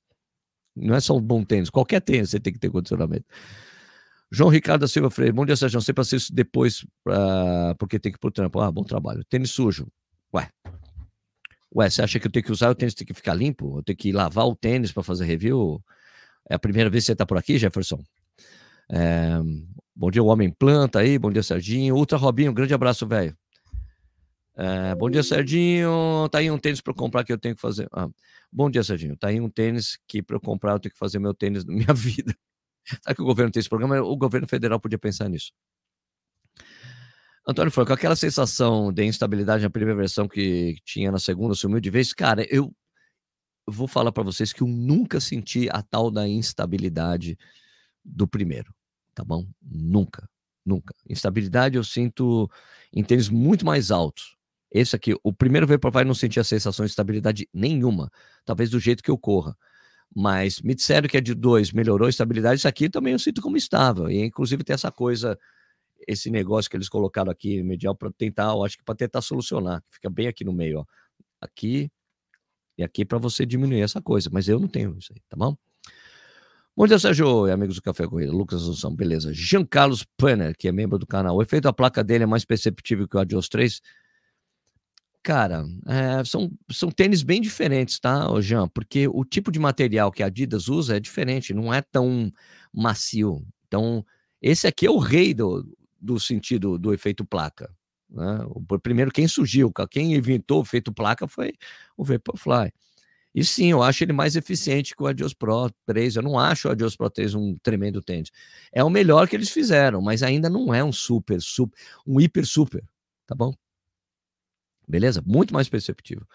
Não 0.81 0.95
é 0.95 0.99
só 0.99 1.15
um 1.15 1.21
bom 1.21 1.43
tênis, 1.43 1.69
qualquer 1.69 2.01
tênis 2.01 2.29
você 2.29 2.39
tem 2.39 2.53
que 2.53 2.59
ter 2.59 2.69
condicionamento. 2.69 3.25
João 4.31 4.49
Ricardo 4.49 4.81
da 4.81 4.87
Silva 4.87 5.09
Freire, 5.09 5.33
bom 5.33 5.45
dia, 5.45 5.55
Sérgio. 5.55 5.81
Sempre 5.81 6.01
assisto 6.01 6.33
depois, 6.33 6.85
porque 7.79 7.97
tem 7.97 8.11
que 8.11 8.17
ir 8.17 8.19
pro 8.19 8.29
trampo. 8.29 8.59
Ah, 8.59 8.71
bom 8.71 8.83
trabalho. 8.83 9.23
Tênis 9.25 9.49
sujo. 9.49 9.87
Ué. 10.33 10.47
Ué, 11.75 11.89
você 11.89 12.03
acha 12.03 12.19
que 12.19 12.27
eu 12.27 12.31
tenho 12.31 12.45
que 12.45 12.51
usar 12.51 12.69
o 12.69 12.75
tênis, 12.75 12.93
tem 12.93 13.07
que 13.07 13.13
ficar 13.13 13.33
limpo? 13.33 13.79
Eu 13.79 13.83
tenho 13.83 13.97
que 13.97 14.11
lavar 14.11 14.45
o 14.45 14.55
tênis 14.55 14.91
para 14.91 15.01
fazer 15.01 15.25
review? 15.25 15.83
É 16.47 16.55
a 16.55 16.59
primeira 16.59 16.89
vez 16.89 17.03
que 17.03 17.07
você 17.07 17.13
está 17.13 17.25
por 17.25 17.37
aqui, 17.37 17.57
Jefferson? 17.57 18.03
É, 18.91 19.39
bom 19.95 20.11
dia, 20.11 20.21
o 20.21 20.27
Homem 20.27 20.51
Planta 20.51 20.99
aí. 20.99 21.17
Bom 21.17 21.31
dia, 21.31 21.41
Serginho. 21.41 21.95
Ultra 21.95 22.17
Robinho, 22.17 22.53
grande 22.53 22.73
abraço, 22.73 23.07
velho. 23.07 23.35
É, 24.61 24.93
bom 24.93 25.09
dia, 25.09 25.23
Serginho. 25.23 26.27
Tá 26.29 26.39
aí 26.39 26.51
um 26.51 26.57
tênis 26.57 26.81
para 26.81 26.93
comprar 26.93 27.23
que 27.23 27.31
eu 27.31 27.37
tenho 27.37 27.55
que 27.55 27.61
fazer. 27.61 27.87
Ah, 27.93 28.09
bom 28.51 28.69
dia, 28.69 28.83
Serginho. 28.83 29.15
Tá 29.15 29.29
aí 29.29 29.39
um 29.39 29.49
tênis 29.49 29.97
que 30.05 30.21
para 30.21 30.37
comprar 30.37 30.73
eu 30.73 30.79
tenho 30.81 30.91
que 30.91 30.99
fazer 30.99 31.17
meu 31.17 31.33
tênis 31.33 31.63
na 31.63 31.71
minha 31.73 31.93
vida. 31.93 32.35
Sabe 33.01 33.15
que 33.15 33.21
o 33.21 33.25
governo 33.25 33.53
tem 33.53 33.61
esse 33.61 33.69
programa? 33.69 34.01
O 34.01 34.17
governo 34.17 34.45
federal 34.45 34.77
podia 34.77 34.99
pensar 34.99 35.29
nisso. 35.29 35.53
Antônio 37.47 37.71
Franco, 37.71 37.93
aquela 37.93 38.17
sensação 38.17 38.91
de 38.91 39.05
instabilidade 39.05 39.63
na 39.63 39.69
primeira 39.69 39.97
versão 39.97 40.27
que 40.27 40.75
tinha 40.83 41.09
na 41.09 41.19
segunda 41.19 41.55
sumiu 41.55 41.79
de 41.79 41.89
vez. 41.89 42.11
Cara, 42.11 42.45
eu 42.53 42.69
vou 43.65 43.87
falar 43.87 44.11
para 44.11 44.23
vocês 44.23 44.51
que 44.51 44.61
eu 44.61 44.67
nunca 44.67 45.21
senti 45.21 45.69
a 45.69 45.81
tal 45.81 46.11
da 46.11 46.27
instabilidade 46.27 47.37
do 48.03 48.27
primeiro, 48.27 48.75
tá 49.15 49.23
bom? 49.23 49.47
Nunca, 49.61 50.29
nunca. 50.65 50.93
Instabilidade 51.09 51.77
eu 51.77 51.83
sinto 51.83 52.51
em 52.91 53.05
tênis 53.05 53.29
muito 53.29 53.65
mais 53.65 53.89
altos. 53.89 54.37
Esse 54.71 54.95
aqui, 54.95 55.15
o 55.23 55.33
primeiro 55.33 55.65
Vaporfly 55.65 56.05
não 56.05 56.13
sentia 56.13 56.43
sensação 56.43 56.85
de 56.85 56.91
estabilidade 56.91 57.47
nenhuma, 57.53 58.11
talvez 58.45 58.69
do 58.69 58.79
jeito 58.79 59.03
que 59.03 59.09
eu 59.09 59.17
corra. 59.17 59.57
Mas 60.15 60.61
me 60.61 60.75
disseram 60.75 61.07
que 61.07 61.17
a 61.17 61.21
de 61.21 61.33
2 61.33 61.71
melhorou 61.71 62.07
a 62.07 62.09
estabilidade, 62.09 62.59
isso 62.59 62.67
aqui 62.67 62.89
também 62.89 63.13
eu 63.13 63.19
sinto 63.19 63.41
como 63.41 63.57
estável. 63.57 64.09
E 64.09 64.23
inclusive 64.23 64.63
tem 64.63 64.73
essa 64.73 64.91
coisa, 64.91 65.37
esse 66.07 66.29
negócio 66.29 66.69
que 66.69 66.77
eles 66.77 66.89
colocaram 66.89 67.31
aqui 67.31 67.61
medial 67.63 67.95
para 67.95 68.11
tentar, 68.11 68.51
eu 68.51 68.63
acho 68.63 68.77
que 68.77 68.83
para 68.83 68.95
tentar 68.95 69.21
solucionar, 69.21 69.83
fica 69.89 70.09
bem 70.09 70.27
aqui 70.27 70.43
no 70.43 70.53
meio, 70.53 70.79
ó. 70.79 70.85
Aqui 71.41 71.91
e 72.77 72.83
aqui 72.83 73.03
para 73.03 73.17
você 73.17 73.45
diminuir 73.45 73.81
essa 73.81 74.01
coisa, 74.01 74.29
mas 74.31 74.47
eu 74.47 74.59
não 74.59 74.67
tenho 74.67 74.97
isso 74.97 75.11
aí, 75.13 75.21
tá 75.27 75.35
bom? 75.35 75.55
Bom 76.75 76.87
dia, 76.87 76.97
Sérgio 76.97 77.45
e 77.45 77.51
amigos 77.51 77.75
do 77.75 77.81
Café 77.81 78.07
Corrida. 78.07 78.31
Lucas 78.31 78.61
Assunção, 78.61 78.95
beleza. 78.95 79.33
Jean 79.33 79.65
Carlos 79.65 80.05
Panner, 80.15 80.55
que 80.57 80.65
é 80.65 80.71
membro 80.71 80.97
do 80.97 81.05
canal. 81.05 81.35
O 81.35 81.41
efeito 81.41 81.63
da 81.63 81.73
placa 81.73 82.01
dele 82.01 82.23
é 82.23 82.27
mais 82.27 82.45
perceptível 82.45 83.05
que 83.05 83.17
o 83.17 83.19
Adios 83.19 83.49
3. 83.49 83.81
Cara, 85.23 85.65
é, 85.85 86.23
são, 86.23 86.49
são 86.71 86.89
tênis 86.89 87.23
bem 87.23 87.41
diferentes, 87.41 87.99
tá, 87.99 88.25
Jean? 88.41 88.67
Porque 88.69 89.07
o 89.07 89.25
tipo 89.25 89.51
de 89.51 89.59
material 89.59 90.11
que 90.11 90.23
a 90.23 90.27
Adidas 90.27 90.69
usa 90.69 90.95
é 90.95 90.99
diferente, 90.99 91.53
não 91.53 91.73
é 91.73 91.81
tão 91.81 92.31
macio. 92.73 93.45
Então, 93.67 94.05
esse 94.41 94.65
aqui 94.65 94.85
é 94.87 94.91
o 94.91 94.97
rei 94.97 95.33
do, 95.33 95.65
do 95.99 96.19
sentido 96.19 96.77
do 96.77 96.93
efeito 96.93 97.25
placa. 97.25 97.69
Né? 98.09 98.39
O, 98.47 98.79
primeiro, 98.79 99.11
quem 99.11 99.27
surgiu, 99.27 99.71
quem 99.91 100.15
inventou 100.15 100.59
o 100.59 100.63
efeito 100.63 100.91
placa 100.93 101.27
foi 101.27 101.53
o 101.97 102.03
Vaporfly. 102.03 102.71
E 103.35 103.43
sim, 103.45 103.67
eu 103.71 103.83
acho 103.83 104.03
ele 104.03 104.13
mais 104.13 104.35
eficiente 104.35 104.95
que 104.95 105.03
o 105.03 105.07
Adios 105.07 105.33
Pro 105.33 105.69
3. 105.85 106.15
Eu 106.15 106.23
não 106.23 106.39
acho 106.39 106.67
o 106.67 106.71
Adios 106.71 106.95
Pro 106.95 107.09
3 107.09 107.35
um 107.35 107.55
tremendo 107.61 108.01
tênis. 108.01 108.31
É 108.71 108.83
o 108.83 108.89
melhor 108.89 109.27
que 109.27 109.35
eles 109.35 109.49
fizeram, 109.49 110.01
mas 110.01 110.23
ainda 110.23 110.49
não 110.49 110.73
é 110.73 110.83
um 110.83 110.91
super, 110.91 111.41
super, 111.41 111.77
um 112.07 112.19
hiper 112.19 112.45
super, 112.45 112.83
tá 113.27 113.35
bom? 113.35 113.53
Beleza? 114.89 115.21
Muito 115.23 115.53
mais 115.53 115.69
perceptível. 115.69 116.25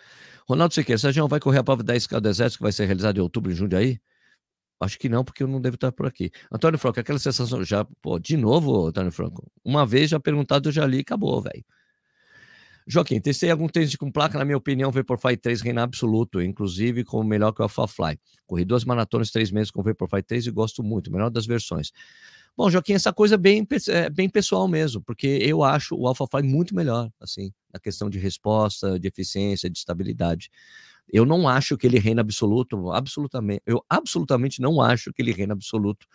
Ronaldo 0.49 0.73
Siqueira, 0.73 0.99
Sérgio, 0.99 1.27
vai 1.27 1.41
correr 1.41 1.59
a 1.59 1.65
prova 1.65 1.83
10K 1.83 2.21
do 2.21 2.29
Exército 2.29 2.59
que 2.59 2.63
vai 2.63 2.71
ser 2.71 2.85
realizada 2.85 3.19
em 3.19 3.23
outubro 3.23 3.51
em 3.51 3.55
Jundiaí? 3.55 3.99
Acho 4.81 4.99
que 4.99 5.09
não, 5.09 5.25
porque 5.25 5.43
eu 5.43 5.49
não 5.49 5.61
devo 5.61 5.75
estar 5.75 5.91
por 5.91 6.07
aqui. 6.07 6.31
Antônio 6.53 6.79
Franco, 6.79 7.01
aquela 7.01 7.19
sensação 7.19 7.65
já, 7.65 7.85
pô, 8.01 8.19
de 8.19 8.37
novo, 8.37 8.87
Antônio 8.87 9.11
Franco. 9.11 9.51
Uma 9.65 9.85
vez 9.85 10.11
já 10.11 10.21
perguntado, 10.21 10.69
eu 10.69 10.73
já 10.73 10.87
li, 10.87 11.01
acabou, 11.01 11.41
velho. 11.43 11.65
Joaquim, 12.87 13.19
testei 13.19 13.51
algum 13.51 13.67
tênis 13.67 13.97
com 13.97 14.13
placa, 14.13 14.39
na 14.39 14.45
minha 14.45 14.59
opinião, 14.59 14.91
o 14.91 14.93
Vaporfly 14.93 15.39
3 15.39 15.63
reina 15.63 15.83
absoluto, 15.83 16.43
inclusive 16.43 17.03
como 17.03 17.25
melhor 17.25 17.51
que 17.53 17.61
o 17.61 17.65
AlphaFly. 17.65 18.19
Corri 18.47 18.65
duas 18.65 18.85
maratonas 18.85 19.31
três 19.31 19.51
meses 19.51 19.71
com 19.71 19.81
o 19.81 19.83
Vaporfly 19.83 20.23
3 20.23 20.47
e 20.47 20.51
gosto 20.51 20.83
muito, 20.83 21.11
melhor 21.11 21.31
das 21.31 21.47
versões. 21.47 21.91
Bom, 22.57 22.71
Joaquim, 22.71 22.93
essa 22.93 23.13
coisa 23.13 23.37
é 23.37 23.39
bem, 23.39 23.67
é 23.89 24.11
bem 24.11 24.29
pessoal 24.29 24.69
mesmo, 24.69 25.03
porque 25.03 25.27
eu 25.27 25.65
acho 25.65 25.97
o 25.97 26.07
AlphaFly 26.07 26.43
muito 26.43 26.75
melhor, 26.75 27.11
assim, 27.21 27.53
na 27.75 27.81
questão 27.81 28.09
de 28.09 28.19
resposta, 28.21 28.99
de 28.99 29.09
eficiência, 29.09 29.69
de 29.69 29.77
estabilidade. 29.77 30.49
Eu 31.13 31.27
não 31.27 31.49
acho 31.49 31.77
que 31.77 31.87
ele 31.87 31.99
reina 31.99 32.21
absoluto, 32.21 32.93
absolutamente. 32.93 33.63
Eu 33.67 33.85
absolutamente 33.89 34.63
não 34.63 34.81
acho 34.81 35.13
que 35.13 35.21
ele 35.21 35.33
reina 35.33 35.53
absoluto. 35.53 36.07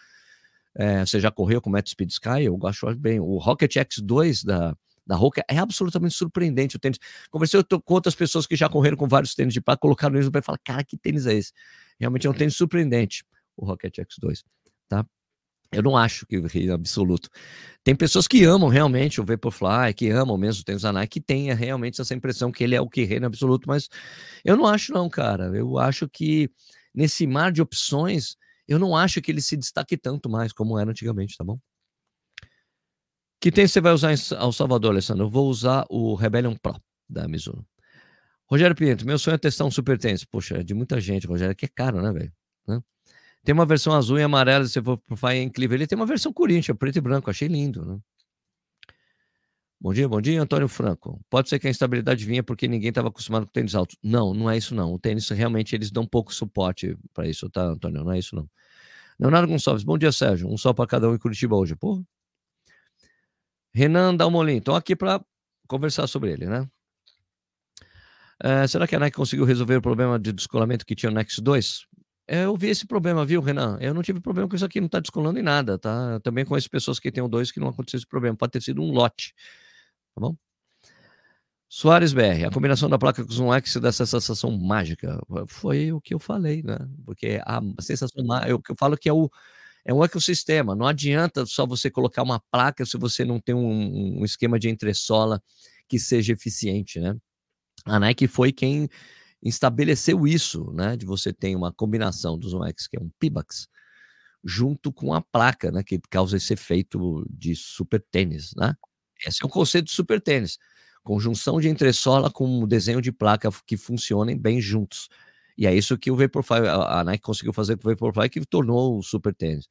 É, 0.73 1.05
você 1.05 1.19
já 1.19 1.29
correu 1.29 1.61
com 1.61 1.69
o 1.69 1.73
Matt 1.73 1.89
Speed 1.89 2.09
Sky? 2.11 2.45
Eu 2.45 2.57
acho 2.65 2.95
bem. 2.95 3.19
O 3.19 3.37
Rocket 3.37 3.75
X2 3.75 4.45
da, 4.45 4.75
da 5.05 5.15
Roca 5.15 5.43
é 5.49 5.57
absolutamente 5.57 6.15
surpreendente 6.15 6.77
o 6.77 6.79
tênis. 6.79 6.97
Conversei 7.29 7.61
com 7.63 7.93
outras 7.93 8.15
pessoas 8.15 8.47
que 8.47 8.55
já 8.55 8.69
correram 8.69 8.95
com 8.95 9.07
vários 9.07 9.35
tênis 9.35 9.53
de 9.53 9.59
pá, 9.59 9.75
colocaram 9.75 10.15
eles 10.15 10.27
no 10.27 10.31
pé 10.31 10.39
e 10.39 10.41
falaram, 10.41 10.61
cara, 10.63 10.83
que 10.83 10.97
tênis 10.97 11.27
é 11.27 11.33
esse? 11.33 11.51
Realmente 11.99 12.25
é 12.25 12.29
um 12.29 12.33
tênis 12.33 12.55
surpreendente, 12.55 13.25
o 13.57 13.65
Rocket 13.65 13.97
X2, 13.97 14.43
tá? 14.87 15.05
Eu 15.71 15.83
não 15.83 15.95
acho 15.95 16.25
que 16.25 16.35
é 16.35 16.71
absoluto. 16.71 17.29
Tem 17.83 17.95
pessoas 17.95 18.27
que 18.27 18.43
amam 18.43 18.69
realmente 18.69 19.21
o 19.21 19.25
Vaporfly, 19.25 19.93
que 19.95 20.09
amam 20.09 20.37
mesmo 20.37 20.63
o 20.67 20.91
Nike, 20.91 21.19
que 21.19 21.21
tenha 21.21 21.53
realmente 21.53 22.01
essa 22.01 22.13
impressão 22.15 22.51
que 22.51 22.63
ele 22.63 22.75
é 22.75 22.81
o 22.81 22.89
que 22.89 23.03
reina 23.03 23.27
absoluto, 23.27 23.67
mas 23.67 23.87
eu 24.43 24.57
não 24.57 24.65
acho 24.65 24.91
não, 24.91 25.07
cara. 25.09 25.45
Eu 25.55 25.77
acho 25.77 26.09
que 26.09 26.49
nesse 26.93 27.27
mar 27.27 27.51
de 27.51 27.61
opções, 27.61 28.35
eu 28.67 28.79
não 28.79 28.95
acho 28.95 29.21
que 29.21 29.31
ele 29.31 29.41
se 29.41 29.55
destaque 29.55 29.95
tanto 29.95 30.29
mais 30.29 30.51
como 30.51 30.77
era 30.77 30.89
antigamente, 30.89 31.37
tá 31.37 31.43
bom? 31.43 31.59
Que 33.39 33.51
tênis 33.51 33.71
você 33.71 33.79
vai 33.79 33.93
usar 33.93 34.11
em 34.11 34.17
El 34.37 34.51
Salvador, 34.51 34.91
Alessandro? 34.91 35.25
Eu 35.25 35.29
vou 35.29 35.47
usar 35.49 35.85
o 35.89 36.15
Rebellion 36.15 36.55
Pro 36.55 36.75
da 37.07 37.27
Mizuno. 37.27 37.65
Rogério 38.47 38.75
Pinto, 38.75 39.05
meu 39.05 39.19
sonho 39.19 39.35
é 39.35 39.37
testar 39.37 39.65
um 39.65 39.71
super 39.71 39.97
tênis. 39.97 40.25
Poxa, 40.25 40.57
é 40.57 40.63
de 40.63 40.73
muita 40.73 40.99
gente, 40.99 41.27
Rogério, 41.27 41.55
que 41.55 41.65
é 41.65 41.69
caro, 41.69 42.01
né, 42.01 42.11
velho? 42.11 42.33
Tem 43.49 43.53
uma 43.55 43.65
versão 43.65 43.93
azul 43.93 44.19
e 44.19 44.21
amarela, 44.21 44.63
se 44.67 44.79
for 44.79 44.99
por 44.99 45.17
Fire 45.17 45.41
incrível. 45.41 45.75
Ele 45.75 45.87
tem 45.87 45.95
uma 45.95 46.05
versão 46.05 46.31
Corinthians, 46.31 46.77
preto 46.77 46.97
e 46.97 47.01
branco, 47.01 47.31
achei 47.31 47.47
lindo, 47.47 47.83
né? 47.83 47.99
Bom 49.81 49.91
dia, 49.91 50.07
bom 50.07 50.21
dia, 50.21 50.39
Antônio 50.39 50.67
Franco. 50.67 51.19
Pode 51.31 51.49
ser 51.49 51.57
que 51.57 51.65
a 51.65 51.69
instabilidade 51.71 52.23
vinha 52.23 52.43
porque 52.43 52.67
ninguém 52.67 52.89
estava 52.89 53.07
acostumado 53.07 53.47
com 53.47 53.51
tênis 53.51 53.73
alto. 53.73 53.97
Não, 54.03 54.35
não 54.35 54.51
é 54.51 54.55
isso 54.55 54.75
não. 54.75 54.93
O 54.93 54.99
tênis 54.99 55.27
realmente 55.29 55.75
eles 55.75 55.89
dão 55.89 56.05
pouco 56.05 56.31
suporte 56.31 56.95
para 57.11 57.27
isso, 57.27 57.49
tá, 57.49 57.63
Antônio? 57.63 58.03
Não 58.03 58.11
é 58.11 58.19
isso 58.19 58.35
não. 58.35 58.47
Leonardo 59.19 59.47
Gonçalves, 59.47 59.83
bom 59.83 59.97
dia, 59.97 60.11
Sérgio. 60.11 60.47
Um 60.47 60.55
sol 60.55 60.75
para 60.75 60.85
cada 60.85 61.09
um 61.09 61.15
em 61.15 61.17
Curitiba 61.17 61.55
hoje. 61.55 61.75
Porra. 61.75 62.03
Renan 63.73 64.15
Dalmolin, 64.15 64.57
estou 64.57 64.75
aqui 64.75 64.95
para 64.95 65.25
conversar 65.67 66.05
sobre 66.05 66.33
ele, 66.33 66.45
né? 66.45 66.69
É, 68.43 68.67
será 68.67 68.87
que 68.87 68.95
a 68.95 68.99
Nike 68.99 69.17
conseguiu 69.17 69.43
resolver 69.43 69.77
o 69.77 69.81
problema 69.81 70.19
de 70.19 70.31
descolamento 70.31 70.85
que 70.85 70.93
tinha 70.93 71.09
no 71.09 71.15
Nex 71.15 71.39
2? 71.39 71.88
É, 72.31 72.45
eu 72.45 72.55
vi 72.55 72.67
esse 72.69 72.85
problema, 72.85 73.25
viu, 73.25 73.41
Renan? 73.41 73.79
Eu 73.81 73.91
não 73.91 74.03
tive 74.03 74.19
problema 74.21 74.47
com 74.47 74.55
isso 74.55 74.63
aqui, 74.63 74.79
não 74.79 74.85
está 74.85 74.99
descolando 74.99 75.39
em 75.39 75.41
nada, 75.41 75.79
tá? 75.79 76.11
Eu 76.13 76.19
também 76.19 76.45
conheço 76.45 76.69
pessoas 76.69 76.99
que 76.99 77.11
têm 77.11 77.23
o 77.23 77.27
dois 77.27 77.51
que 77.51 77.59
não 77.59 77.69
aconteceu 77.69 77.97
esse 77.97 78.05
problema. 78.05 78.37
Pode 78.37 78.51
ter 78.51 78.61
sido 78.61 78.83
um 78.83 78.91
lote, 78.91 79.33
tá 80.13 80.21
bom? 80.21 80.35
Soares 81.67 82.13
BR, 82.13 82.45
a 82.47 82.51
combinação 82.51 82.87
da 82.87 82.99
placa 82.99 83.23
com 83.25 83.31
o 83.31 83.33
Zoom 83.33 83.51
X 83.53 83.77
dessa 83.77 84.05
sensação 84.05 84.51
mágica. 84.51 85.19
Foi 85.47 85.91
o 85.91 85.99
que 85.99 86.13
eu 86.13 86.19
falei, 86.19 86.61
né? 86.61 86.77
Porque 87.03 87.41
a 87.43 87.61
sensação 87.79 88.23
mágica, 88.23 88.51
eu, 88.51 88.61
eu 88.69 88.75
falo 88.77 88.95
que 88.95 89.09
é 89.09 89.13
o, 89.13 89.27
é 89.83 89.91
um 89.91 90.03
ecossistema. 90.03 90.75
Não 90.75 90.85
adianta 90.85 91.47
só 91.47 91.65
você 91.65 91.89
colocar 91.89 92.21
uma 92.21 92.39
placa 92.51 92.85
se 92.85 92.95
você 92.95 93.25
não 93.25 93.39
tem 93.39 93.55
um, 93.55 94.19
um 94.21 94.25
esquema 94.25 94.59
de 94.59 94.69
entressola 94.69 95.41
que 95.87 95.97
seja 95.97 96.33
eficiente, 96.33 96.99
né? 96.99 97.15
A 97.85 97.99
Nike 97.99 98.27
foi 98.27 98.51
quem 98.51 98.87
estabeleceu 99.41 100.27
isso, 100.27 100.71
né? 100.73 100.97
De 100.97 101.05
você 101.05 101.33
ter 101.33 101.55
uma 101.55 101.71
combinação 101.71 102.37
dos 102.37 102.53
X, 102.53 102.87
que 102.87 102.97
é 102.97 102.99
um 102.99 103.09
Pibax, 103.19 103.67
junto 104.43 104.91
com 104.91 105.13
a 105.13 105.21
placa, 105.21 105.71
né? 105.71 105.83
Que 105.83 105.99
causa 106.09 106.37
esse 106.37 106.53
efeito 106.53 107.25
de 107.29 107.55
super 107.55 108.03
tênis, 108.11 108.53
né? 108.55 108.75
Esse 109.25 109.43
é 109.43 109.45
o 109.45 109.49
conceito 109.49 109.85
de 109.85 109.91
super 109.91 110.21
tênis. 110.21 110.57
Conjunção 111.03 111.59
de 111.59 111.69
entressola 111.69 112.29
com 112.29 112.67
desenho 112.67 113.01
de 113.01 113.11
placa 113.11 113.49
que 113.65 113.77
funcionem 113.77 114.37
bem 114.37 114.61
juntos. 114.61 115.09
E 115.57 115.67
é 115.67 115.75
isso 115.75 115.97
que 115.97 116.09
o 116.11 116.15
Vaporfly, 116.15 116.67
a 116.67 117.03
Nike 117.03 117.23
conseguiu 117.23 117.51
fazer 117.51 117.77
com 117.77 117.87
o 117.87 117.91
Vaporfly, 117.91 118.29
que 118.29 118.45
tornou 118.45 118.97
o 118.97 119.03
super 119.03 119.33
tênis. 119.33 119.67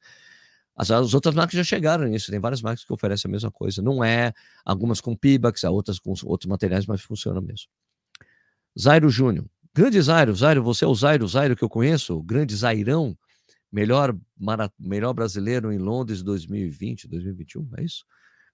As, 0.75 0.91
as, 0.91 1.13
outras 1.13 1.35
marcas 1.35 1.55
já 1.55 1.63
chegaram 1.63 2.05
nisso, 2.05 2.31
tem 2.31 2.39
várias 2.39 2.61
marcas 2.61 2.85
que 2.85 2.93
oferecem 2.93 3.27
a 3.27 3.31
mesma 3.31 3.51
coisa. 3.51 3.81
Não 3.81 4.03
é 4.03 4.33
algumas 4.63 5.01
com 5.01 5.15
Pibax, 5.15 5.63
outras 5.65 5.99
com 5.99 6.13
outros 6.23 6.47
materiais, 6.47 6.85
mas 6.85 7.01
funciona 7.01 7.41
mesmo. 7.41 7.67
Zairo 8.79 9.09
Júnior. 9.09 9.45
Grande 9.73 10.01
Zairo, 10.01 10.35
Zairo, 10.35 10.63
você 10.63 10.83
é 10.83 10.87
o 10.87 10.95
Zairo, 10.95 11.27
Zairo 11.27 11.55
que 11.55 11.63
eu 11.63 11.69
conheço, 11.69 12.21
grande 12.23 12.55
Zairão, 12.55 13.17
melhor, 13.71 14.17
melhor 14.79 15.13
brasileiro 15.13 15.71
em 15.71 15.77
Londres 15.77 16.23
2020, 16.23 17.07
2021, 17.07 17.69
é 17.77 17.83
isso? 17.83 18.03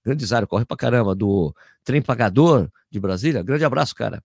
Grande 0.03 0.25
Zairo, 0.25 0.45
corre 0.45 0.65
pra 0.65 0.77
caramba, 0.77 1.15
do 1.15 1.55
Trem 1.83 2.01
Pagador 2.01 2.69
de 2.91 2.99
Brasília. 2.99 3.41
Grande 3.41 3.65
abraço, 3.65 3.95
cara. 3.95 4.21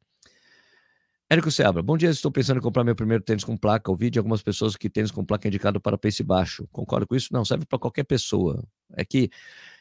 Érico 1.31 1.48
Seabra, 1.48 1.81
bom 1.81 1.96
dia. 1.96 2.11
Estou 2.11 2.33
pensando 2.33 2.59
em 2.59 2.61
comprar 2.61 2.83
meu 2.83 2.96
primeiro 2.96 3.22
tênis 3.22 3.44
com 3.44 3.57
placa. 3.57 3.88
Ouvi 3.88 4.11
de 4.11 4.18
algumas 4.18 4.42
pessoas 4.42 4.74
que 4.76 4.90
tênis 4.90 5.12
com 5.12 5.24
placa 5.24 5.46
é 5.46 5.48
indicado 5.48 5.81
para 5.81 5.96
pace 5.96 6.24
baixo. 6.24 6.66
Concordo 6.72 7.07
com 7.07 7.14
isso? 7.14 7.29
Não, 7.33 7.44
serve 7.44 7.64
para 7.64 7.79
qualquer 7.79 8.03
pessoa. 8.03 8.62
É 8.94 9.05
que 9.05 9.31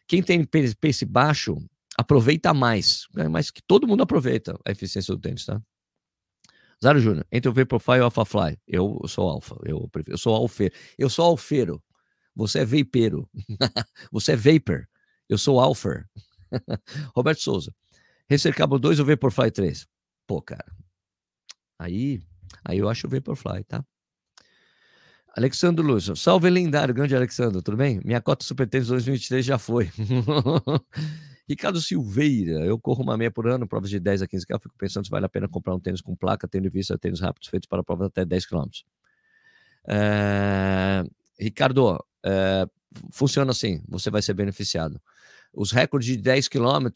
quem 0.07 0.21
tem 0.21 0.45
pace 0.45 1.05
baixo 1.05 1.57
aproveita 1.97 2.53
mais, 2.53 3.07
mas 3.31 3.49
que 3.49 3.63
todo 3.63 3.87
mundo 3.87 4.03
aproveita 4.03 4.57
a 4.63 4.71
eficiência 4.71 5.13
do 5.13 5.19
tênis, 5.19 5.43
tá? 5.43 5.59
Zaro 6.83 6.99
Júnior, 6.99 7.25
entre 7.31 7.49
o 7.49 7.53
Vaporfly 7.53 7.97
e 7.97 8.01
o 8.01 8.05
Alphafly. 8.05 8.57
Eu 8.67 9.01
sou 9.07 9.29
alfa, 9.29 9.55
eu, 9.65 9.89
eu 10.07 10.17
sou 10.17 10.35
alfeiro. 10.35 10.73
Eu 10.97 11.09
sou 11.09 11.25
alfeiro. 11.25 11.83
Você 12.35 12.59
é 12.59 12.65
vapeiro. 12.65 13.29
Você 14.11 14.31
é 14.31 14.35
vapor. 14.35 14.87
Eu 15.27 15.37
sou 15.37 15.59
alfer. 15.59 16.05
Roberto 17.15 17.41
Souza. 17.41 17.73
Racer 18.29 18.55
Cabo 18.55 18.79
2 18.79 18.99
ou 18.99 19.05
Vaporfly 19.05 19.51
3? 19.51 19.87
Pô, 20.25 20.41
cara, 20.41 20.65
Aí, 21.79 22.21
aí 22.65 22.77
eu 22.77 22.89
acho 22.89 23.07
o 23.07 23.09
Vaporfly, 23.09 23.63
tá? 23.63 23.83
Alexandre 25.35 25.85
Lúcio, 25.85 26.15
salve 26.15 26.49
lendário, 26.49 26.93
grande 26.93 27.15
Alexandre, 27.15 27.61
tudo 27.61 27.77
bem? 27.77 28.01
Minha 28.03 28.19
cota 28.19 28.43
Super 28.43 28.67
Tênis 28.67 28.87
2023 28.87 29.45
já 29.45 29.57
foi. 29.57 29.89
Ricardo 31.49 31.81
Silveira, 31.81 32.63
eu 32.63 32.77
corro 32.77 33.01
uma 33.01 33.17
meia 33.17 33.31
por 33.31 33.47
ano, 33.47 33.67
provas 33.67 33.89
de 33.89 33.99
10 33.99 34.21
a 34.21 34.27
15 34.27 34.45
km, 34.45 34.59
fico 34.61 34.75
pensando 34.77 35.05
se 35.05 35.09
vale 35.09 35.25
a 35.25 35.29
pena 35.29 35.47
comprar 35.47 35.73
um 35.73 35.79
tênis 35.79 35.99
com 35.99 36.15
placa, 36.15 36.47
tendo 36.47 36.67
em 36.67 36.69
vista 36.69 36.95
tênis 36.95 37.19
rápidos 37.19 37.49
feitos 37.49 37.67
para 37.67 37.83
provas 37.83 38.05
até 38.05 38.23
10 38.23 38.45
km. 38.45 38.67
É... 39.87 41.03
Ricardo, 41.39 42.05
é... 42.23 42.67
funciona 43.11 43.49
assim, 43.49 43.81
você 43.87 44.11
vai 44.11 44.21
ser 44.21 44.35
beneficiado. 44.35 45.01
Os 45.51 45.71
recordes 45.71 46.09
de 46.09 46.17
10 46.17 46.47
km, 46.49 46.87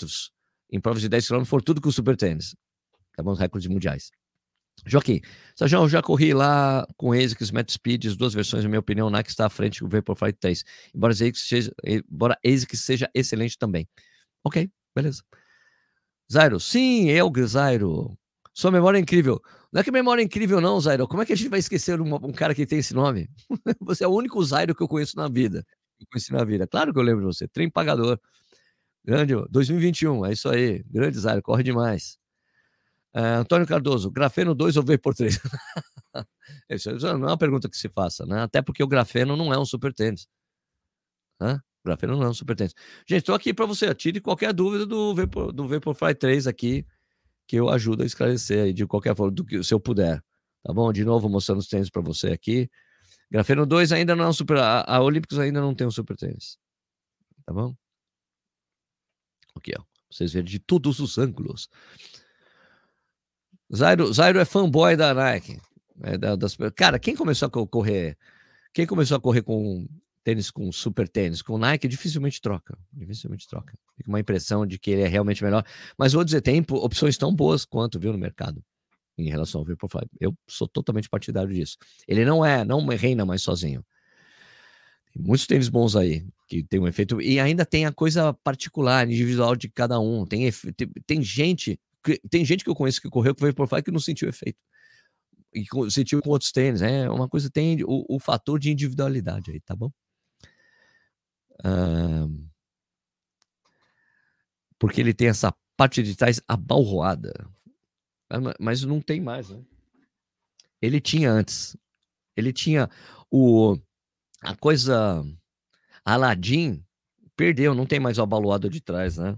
em 0.71 0.79
provas 0.79 1.01
de 1.01 1.09
10 1.09 1.29
km, 1.29 1.43
foram 1.45 1.63
tudo 1.63 1.81
com 1.81 1.91
Super 1.91 2.15
Tênis. 2.15 2.55
Tá 3.17 3.23
bom? 3.23 3.31
Os 3.31 3.39
recordes 3.39 3.67
mundiais. 3.67 4.11
Joaquim, 4.85 5.19
Sérgio, 5.55 5.79
eu 5.79 5.89
já 5.89 6.03
corri 6.03 6.31
lá 6.31 6.85
com 6.95 7.11
ASICS, 7.11 7.49
Met 7.49 7.73
Speed, 7.73 8.05
as 8.05 8.15
duas 8.15 8.35
versões, 8.35 8.63
na 8.63 8.69
minha 8.69 8.79
opinião, 8.79 9.07
o 9.07 9.09
Nike 9.09 9.31
está 9.31 9.47
à 9.47 9.49
frente 9.49 9.79
do 9.79 9.89
Vaporfly 9.89 10.33
3, 10.33 10.63
embora 10.93 11.11
ASICS 11.11 11.41
seja, 11.41 11.71
embora 11.83 12.37
ASICS 12.45 12.81
seja 12.81 13.09
excelente 13.15 13.57
também. 13.57 13.87
Ok, 14.43 14.69
beleza. 14.95 15.23
Zairo, 16.31 16.59
sim, 16.59 17.09
eu, 17.09 17.31
Zairo. 17.45 18.17
Sua 18.53 18.71
memória 18.71 18.97
é 18.97 19.01
incrível. 19.01 19.41
Não 19.71 19.81
é 19.81 19.83
que 19.83 19.91
memória 19.91 20.21
é 20.21 20.25
incrível, 20.25 20.61
não, 20.61 20.79
Zairo. 20.79 21.07
Como 21.07 21.21
é 21.21 21.25
que 21.25 21.33
a 21.33 21.35
gente 21.35 21.49
vai 21.49 21.59
esquecer 21.59 21.99
um, 21.99 22.15
um 22.15 22.31
cara 22.31 22.53
que 22.53 22.65
tem 22.65 22.79
esse 22.79 22.93
nome? 22.93 23.29
você 23.81 24.03
é 24.03 24.07
o 24.07 24.11
único 24.11 24.43
Zairo 24.43 24.75
que 24.75 24.83
eu 24.83 24.87
conheço 24.87 25.15
na 25.17 25.27
vida. 25.27 25.65
Eu 25.99 26.07
conheci 26.11 26.31
na 26.31 26.43
vida. 26.43 26.67
Claro 26.67 26.93
que 26.93 26.99
eu 26.99 27.03
lembro 27.03 27.21
de 27.21 27.35
você. 27.35 27.47
Trem 27.47 27.69
pagador. 27.69 28.19
Grande, 29.05 29.35
2021, 29.49 30.25
é 30.25 30.33
isso 30.33 30.49
aí. 30.49 30.83
Grande 30.89 31.19
Zairo, 31.19 31.41
corre 31.41 31.63
demais. 31.63 32.17
Uh, 33.15 33.41
Antônio 33.41 33.67
Cardoso, 33.67 34.09
grafeno 34.09 34.55
2 34.55 34.77
ou 34.77 34.83
Vapor 34.83 35.13
3? 35.13 35.39
Isso 36.69 36.91
não 36.91 37.09
é 37.09 37.31
uma 37.31 37.37
pergunta 37.37 37.69
que 37.69 37.77
se 37.77 37.87
faça, 37.89 38.25
né? 38.25 38.41
Até 38.41 38.61
porque 38.61 38.83
o 38.83 38.87
grafeno 38.87 39.37
não 39.37 39.53
é 39.53 39.59
um 39.59 39.65
super 39.65 39.93
tênis. 39.93 40.27
Hã? 41.39 41.61
Grafeno 41.83 42.15
não 42.15 42.29
um 42.29 42.33
super 42.33 42.55
tênis. 42.55 42.73
Gente, 43.07 43.19
estou 43.19 43.35
aqui 43.35 43.53
para 43.53 43.65
você. 43.65 43.93
Tire 43.93 44.21
qualquer 44.21 44.53
dúvida 44.53 44.85
do, 44.85 45.13
Vapor, 45.13 45.51
do 45.51 45.67
Vaporfly 45.67 46.15
3 46.15 46.47
aqui, 46.47 46.85
que 47.45 47.57
eu 47.57 47.69
ajudo 47.69 48.03
a 48.03 48.05
esclarecer 48.05 48.63
aí 48.63 48.73
de 48.73 48.85
qualquer 48.85 49.15
forma, 49.15 49.31
do 49.31 49.43
que, 49.43 49.61
se 49.63 49.73
eu 49.73 49.79
puder. 49.79 50.23
Tá 50.63 50.71
bom? 50.71 50.93
De 50.93 51.03
novo, 51.03 51.27
mostrando 51.27 51.59
os 51.59 51.67
tênis 51.67 51.89
para 51.89 52.01
você 52.01 52.29
aqui. 52.29 52.69
Grafeno 53.29 53.65
2 53.65 53.91
ainda 53.91 54.15
não 54.15 54.25
é 54.25 54.27
um 54.29 54.33
super. 54.33 54.57
A, 54.57 54.83
a 54.87 55.01
Olímpicos 55.01 55.37
ainda 55.39 55.59
não 55.59 55.75
tem 55.75 55.85
um 55.85 55.91
super 55.91 56.15
tênis. 56.15 56.57
Tá 57.45 57.53
bom? 57.53 57.75
Aqui, 59.55 59.73
ó. 59.77 59.83
Vocês 60.09 60.31
verem 60.31 60.49
de 60.49 60.59
todos 60.59 60.99
os 60.99 61.17
ângulos. 61.17 61.69
Zairo, 63.75 64.13
Zairo 64.13 64.39
é 64.39 64.45
fanboy 64.45 64.95
da 64.95 65.13
Nike. 65.13 65.59
É, 66.01 66.17
da, 66.17 66.35
das, 66.35 66.55
cara, 66.75 66.97
quem 66.97 67.15
começou 67.15 67.47
a 67.47 67.67
correr? 67.67 68.17
Quem 68.73 68.87
começou 68.87 69.17
a 69.17 69.19
correr 69.19 69.41
com 69.41 69.87
tênis 70.23 70.49
com 70.49 70.71
super 70.71 71.07
tênis, 71.07 71.41
com 71.41 71.57
Nike, 71.57 71.87
dificilmente 71.87 72.41
troca. 72.41 72.77
Dificilmente 72.91 73.47
troca. 73.47 73.77
Fica 73.97 74.09
uma 74.09 74.19
impressão 74.19 74.65
de 74.65 74.79
que 74.79 74.91
ele 74.91 75.01
é 75.01 75.07
realmente 75.07 75.43
melhor. 75.43 75.65
Mas 75.97 76.13
vou 76.13 76.23
dizer, 76.23 76.41
tem 76.41 76.63
opções 76.69 77.17
tão 77.17 77.33
boas 77.33 77.65
quanto, 77.65 77.99
viu, 77.99 78.11
no 78.11 78.17
mercado, 78.17 78.63
em 79.17 79.29
relação 79.29 79.61
ao 79.61 79.65
Vaporfly. 79.65 80.07
Eu 80.19 80.35
sou 80.47 80.67
totalmente 80.67 81.09
partidário 81.09 81.53
disso. 81.53 81.77
Ele 82.07 82.25
não 82.25 82.45
é, 82.45 82.63
não 82.63 82.85
reina 82.87 83.25
mais 83.25 83.41
sozinho. 83.41 83.85
Tem 85.13 85.21
muitos 85.21 85.45
tênis 85.45 85.69
bons 85.69 85.95
aí, 85.95 86.25
que 86.47 86.63
tem 86.63 86.79
um 86.79 86.87
efeito. 86.87 87.21
E 87.21 87.39
ainda 87.39 87.65
tem 87.65 87.85
a 87.85 87.91
coisa 87.91 88.33
particular, 88.33 89.07
individual 89.07 89.55
de 89.55 89.69
cada 89.69 89.99
um. 89.99 90.25
Tem, 90.25 90.51
tem, 90.75 90.87
tem 91.05 91.21
gente 91.21 91.79
tem 92.29 92.43
gente 92.43 92.63
que 92.63 92.69
eu 92.69 92.75
conheço 92.75 93.01
que 93.01 93.09
correu 93.09 93.33
com 93.33 93.45
Vaporfly 93.45 93.81
que 93.81 93.91
não 93.91 93.99
sentiu 93.99 94.27
efeito. 94.27 94.59
E 95.53 95.65
sentiu 95.91 96.21
com 96.21 96.29
outros 96.29 96.51
tênis. 96.51 96.81
É 96.81 97.09
uma 97.09 97.29
coisa, 97.29 97.49
tem 97.49 97.83
o, 97.83 98.05
o 98.09 98.19
fator 98.19 98.59
de 98.59 98.71
individualidade 98.71 99.51
aí, 99.51 99.59
tá 99.59 99.75
bom? 99.75 99.91
Porque 104.79 105.01
ele 105.01 105.13
tem 105.13 105.27
essa 105.29 105.53
parte 105.77 106.03
de 106.03 106.15
trás 106.15 106.41
abalroada. 106.47 107.33
Ah, 108.29 108.37
mas 108.59 108.83
não 108.83 109.01
tem 109.01 109.21
mais, 109.21 109.49
né? 109.49 109.63
Ele 110.81 110.99
tinha 110.99 111.31
antes. 111.31 111.77
Ele 112.35 112.51
tinha 112.51 112.89
o 113.31 113.77
a 114.41 114.55
coisa 114.55 115.23
Aladdin 116.03 116.83
perdeu, 117.35 117.73
não 117.73 117.85
tem 117.85 117.99
mais 117.99 118.17
o 118.17 118.23
abaloado 118.23 118.69
de 118.69 118.81
trás, 118.81 119.17
né? 119.17 119.37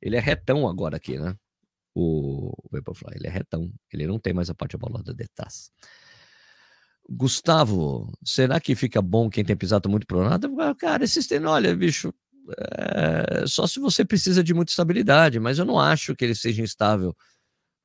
Ele 0.00 0.16
é 0.16 0.20
retão 0.20 0.68
agora 0.68 0.96
aqui, 0.96 1.18
né? 1.18 1.36
o 1.94 2.52
Vaporfly. 2.70 3.16
Ele 3.16 3.26
é 3.26 3.30
retão, 3.30 3.72
ele 3.92 4.06
não 4.06 4.18
tem 4.18 4.32
mais 4.32 4.50
a 4.50 4.54
parte 4.54 4.76
abalada 4.76 5.14
de 5.14 5.28
trás. 5.28 5.70
Gustavo, 7.08 8.10
será 8.24 8.60
que 8.60 8.74
fica 8.74 9.02
bom 9.02 9.28
quem 9.28 9.44
tem 9.44 9.56
pisado 9.56 9.88
muito 9.88 10.06
pronado? 10.06 10.48
Cara, 10.78 11.04
esses 11.04 11.26
tênis, 11.26 11.48
olha, 11.48 11.74
bicho, 11.76 12.12
é, 12.58 13.46
só 13.46 13.66
se 13.66 13.80
você 13.80 14.04
precisa 14.04 14.42
de 14.42 14.54
muita 14.54 14.70
estabilidade, 14.70 15.38
mas 15.38 15.58
eu 15.58 15.64
não 15.64 15.78
acho 15.78 16.14
que 16.14 16.24
ele 16.24 16.34
seja 16.34 16.62
instável, 16.62 17.14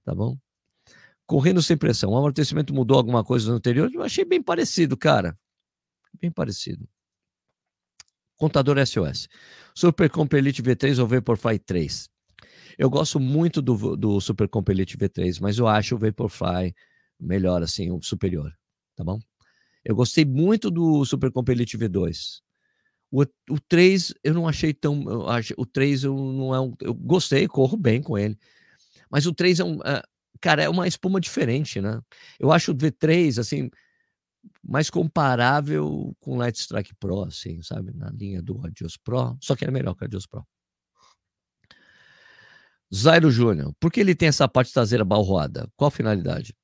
tá 0.06 0.14
bom? 0.14 0.38
Correndo 1.26 1.62
sem 1.62 1.76
pressão, 1.76 2.12
o 2.12 2.18
amortecimento 2.18 2.74
mudou 2.74 2.98
alguma 2.98 3.24
coisa 3.24 3.50
no 3.50 3.58
anterior? 3.58 3.90
Eu 3.94 4.02
achei 4.02 4.24
bem 4.24 4.42
parecido, 4.42 4.96
cara. 4.96 5.38
Bem 6.22 6.32
parecido. 6.32 6.88
Contador 8.38 8.78
SOS. 8.78 9.28
Super 9.76 10.10
Comp 10.10 10.34
Elite 10.34 10.62
V3 10.62 11.00
ou 11.00 11.08
Vaporfly 11.08 11.60
3? 11.60 12.10
Eu 12.78 12.90
gosto 12.92 13.20
muito 13.20 13.60
do, 13.62 13.96
do 13.98 14.22
Super 14.22 14.48
Compelite 14.48 14.96
V3, 14.96 15.40
mas 15.42 15.58
eu 15.58 15.68
acho 15.68 15.96
o 15.96 15.98
Vaporfly 15.98 16.76
melhor, 17.20 17.64
assim, 17.64 17.90
o 17.90 18.00
superior, 18.04 18.54
tá 18.98 19.04
bom? 19.04 19.20
Eu 19.86 19.96
gostei 19.96 20.26
muito 20.26 20.70
do 20.70 21.06
Super 21.06 21.32
Compelite 21.32 21.78
V2. 21.78 22.42
O, 23.10 23.22
o 23.50 23.60
3 23.70 24.14
eu 24.22 24.34
não 24.34 24.48
achei 24.48 24.74
tão. 24.74 25.02
O 25.56 25.66
3 25.66 26.04
eu 26.04 26.16
não 26.16 26.54
é 26.54 26.60
um. 26.60 26.74
Eu 26.82 26.94
gostei, 26.94 27.48
corro 27.48 27.78
bem 27.78 28.02
com 28.02 28.18
ele. 28.18 28.38
Mas 29.10 29.26
o 29.26 29.34
3 29.34 29.62
é 29.62 29.64
um. 29.64 29.80
É, 29.84 30.02
cara, 30.42 30.64
é 30.64 30.70
uma 30.70 30.88
espuma 30.88 31.22
diferente, 31.22 31.80
né? 31.80 32.02
Eu 32.38 32.52
acho 32.52 32.72
o 32.72 32.76
V3, 32.76 33.40
assim, 33.40 33.70
mais 34.62 34.90
comparável 34.90 36.14
com 36.20 36.34
o 36.34 36.38
Light 36.38 36.58
Strike 36.58 36.94
Pro, 36.96 37.24
assim, 37.24 37.62
sabe? 37.62 37.94
Na 37.94 38.10
linha 38.10 38.42
do 38.42 38.60
Adios 38.66 38.98
Pro. 38.98 39.38
Só 39.42 39.56
que 39.56 39.64
é 39.64 39.72
melhor 39.72 39.96
que 39.96 40.04
o 40.04 40.06
Adios 40.06 40.26
Pro. 40.26 40.46
Zairo 42.94 43.30
Júnior, 43.30 43.74
por 43.80 43.92
que 43.92 44.00
ele 44.00 44.16
tem 44.16 44.30
essa 44.30 44.48
parte 44.48 44.74
traseira 44.74 45.04
balroada? 45.04 45.70
Qual 45.76 45.90
a 45.90 45.92
finalidade? 45.92 46.56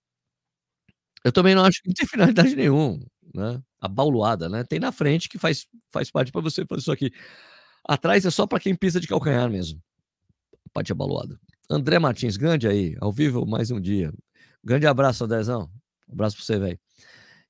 Eu 1.23 1.31
também 1.31 1.55
não 1.55 1.63
acho 1.63 1.81
que 1.81 1.88
não 1.88 1.93
tem 1.93 2.07
finalidade 2.07 2.55
nenhuma, 2.55 2.99
né? 3.33 3.62
A 3.81 4.49
né? 4.49 4.63
Tem 4.63 4.79
na 4.79 4.91
frente 4.91 5.27
que 5.29 5.38
faz, 5.38 5.67
faz 5.91 6.09
parte 6.12 6.31
para 6.31 6.41
você 6.41 6.65
fazer 6.65 6.81
isso 6.81 6.91
aqui. 6.91 7.12
Atrás 7.88 8.25
é 8.25 8.31
só 8.31 8.47
para 8.47 8.59
quem 8.59 8.75
pisa 8.75 8.99
de 8.99 9.07
calcanhar 9.07 9.49
mesmo. 9.49 9.81
Parte 10.73 10.91
abaluada. 10.91 11.39
André 11.69 11.99
Martins, 11.99 12.38
grande 12.38 12.67
aí, 12.67 12.95
ao 12.99 13.12
vivo 13.12 13.45
mais 13.45 13.71
um 13.71 13.79
dia. 13.79 14.13
Grande 14.63 14.88
abraço, 14.88 15.23
Andrezão. 15.25 15.69
Abraço 16.12 16.38
para 16.38 16.45
você, 16.45 16.59
velho. 16.59 16.79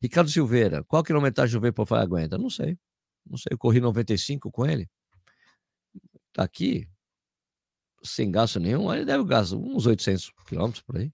Ricardo 0.01 0.29
Silveira, 0.29 0.83
qual 0.83 1.03
quilometragem 1.03 1.57
o 1.57 1.61
Vaporfly 1.61 1.99
aguenta? 1.99 2.37
Não 2.37 2.49
sei. 2.49 2.77
Não 3.29 3.37
sei, 3.37 3.49
eu 3.51 3.57
corri 3.57 3.79
95 3.79 4.51
com 4.51 4.65
ele. 4.65 4.89
Tá 6.33 6.43
aqui, 6.43 6.87
sem 8.03 8.31
gasto 8.31 8.59
nenhum, 8.59 8.93
ele 8.93 9.05
deve 9.05 9.23
gastar 9.23 9.55
uns 9.55 9.85
800 9.85 10.31
quilômetros 10.47 10.83
por 10.83 10.97
aí. 10.97 11.11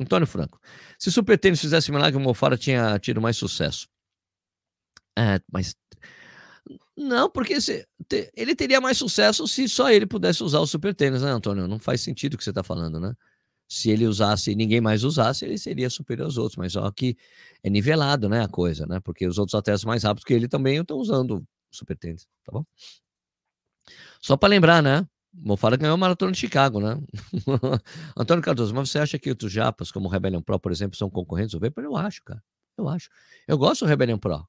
Antônio 0.00 0.26
Franco. 0.26 0.60
Se 0.98 1.10
Super 1.10 1.38
Tênis 1.38 1.60
fizesse 1.60 1.90
milagre, 1.90 2.18
o 2.18 2.20
Mofara 2.20 2.56
tinha 2.56 2.98
tido 2.98 3.20
mais 3.20 3.36
sucesso. 3.36 3.88
É, 5.18 5.40
mas. 5.50 5.74
Não, 6.96 7.30
porque 7.30 7.60
se, 7.60 7.86
te, 8.08 8.30
ele 8.34 8.54
teria 8.54 8.80
mais 8.80 8.98
sucesso 8.98 9.46
se 9.46 9.68
só 9.68 9.90
ele 9.90 10.06
pudesse 10.06 10.42
usar 10.42 10.60
o 10.60 10.66
Super 10.66 10.94
Tênis, 10.94 11.22
né, 11.22 11.30
Antônio? 11.30 11.68
Não 11.68 11.78
faz 11.78 12.00
sentido 12.00 12.34
o 12.34 12.38
que 12.38 12.44
você 12.44 12.50
está 12.50 12.62
falando, 12.62 13.00
né? 13.00 13.14
Se 13.68 13.90
ele 13.90 14.06
usasse 14.06 14.52
e 14.52 14.54
ninguém 14.54 14.80
mais 14.80 15.02
usasse, 15.04 15.44
ele 15.44 15.58
seria 15.58 15.90
superior 15.90 16.26
aos 16.26 16.38
outros. 16.38 16.56
Mas 16.56 16.72
só 16.72 16.90
que 16.90 17.16
é 17.62 17.70
nivelado, 17.70 18.28
né, 18.28 18.42
a 18.42 18.48
coisa, 18.48 18.86
né? 18.86 19.00
Porque 19.00 19.26
os 19.26 19.38
outros 19.38 19.54
atletas 19.54 19.84
mais 19.84 20.04
rápidos 20.04 20.24
que 20.24 20.34
ele 20.34 20.48
também 20.48 20.78
estão 20.78 20.98
usando 20.98 21.38
o 21.38 21.46
Super 21.70 21.96
Tênis, 21.96 22.26
tá 22.44 22.52
bom? 22.52 22.64
Só 24.20 24.36
para 24.36 24.50
lembrar, 24.50 24.82
né? 24.82 25.06
Mofara 25.38 25.76
ganhou 25.76 25.94
a 25.94 25.98
maratona 25.98 26.32
de 26.32 26.38
Chicago, 26.38 26.80
né? 26.80 26.98
Antônio 28.16 28.42
Cardoso, 28.42 28.74
mas 28.74 28.90
você 28.90 28.98
acha 28.98 29.18
que 29.18 29.28
outros 29.28 29.52
japas, 29.52 29.90
como 29.90 30.08
o 30.08 30.10
Rebellion 30.10 30.40
Pro, 30.40 30.58
por 30.58 30.72
exemplo, 30.72 30.96
são 30.96 31.10
concorrentes 31.10 31.52
do 31.52 31.60
Vapor? 31.60 31.84
Eu 31.84 31.96
acho, 31.96 32.22
cara. 32.24 32.42
Eu 32.76 32.88
acho. 32.88 33.08
Eu 33.46 33.58
gosto 33.58 33.84
do 33.84 33.88
Rebellion 33.88 34.18
Pro. 34.18 34.46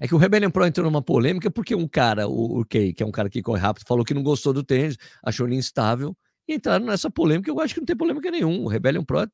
É 0.00 0.08
que 0.08 0.14
o 0.14 0.18
Rebellion 0.18 0.50
Pro 0.50 0.66
entrou 0.66 0.84
numa 0.84 1.02
polêmica 1.02 1.50
porque 1.50 1.74
um 1.74 1.86
cara, 1.86 2.26
o, 2.26 2.64
Kay, 2.64 2.92
que 2.92 3.02
é 3.02 3.06
um 3.06 3.12
cara 3.12 3.28
que 3.28 3.42
corre 3.42 3.60
rápido, 3.60 3.86
falou 3.86 4.04
que 4.04 4.14
não 4.14 4.22
gostou 4.22 4.52
do 4.52 4.62
tênis, 4.62 4.96
achou 5.22 5.46
ele 5.46 5.56
instável, 5.56 6.16
e 6.48 6.54
entraram 6.54 6.86
nessa 6.86 7.10
polêmica. 7.10 7.50
Eu 7.50 7.60
acho 7.60 7.74
que 7.74 7.80
não 7.80 7.86
tem 7.86 7.96
polêmica 7.96 8.30
nenhuma. 8.30 8.64
O 8.64 8.68
Rebellion 8.68 9.04
Pro 9.04 9.20
é 9.20 9.26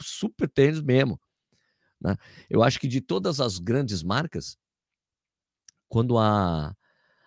super 0.00 0.48
tênis 0.48 0.80
mesmo. 0.80 1.20
Né? 2.00 2.16
Eu 2.48 2.62
acho 2.62 2.78
que 2.78 2.88
de 2.88 3.00
todas 3.00 3.40
as 3.40 3.58
grandes 3.58 4.02
marcas, 4.02 4.56
quando 5.88 6.18
a, 6.18 6.74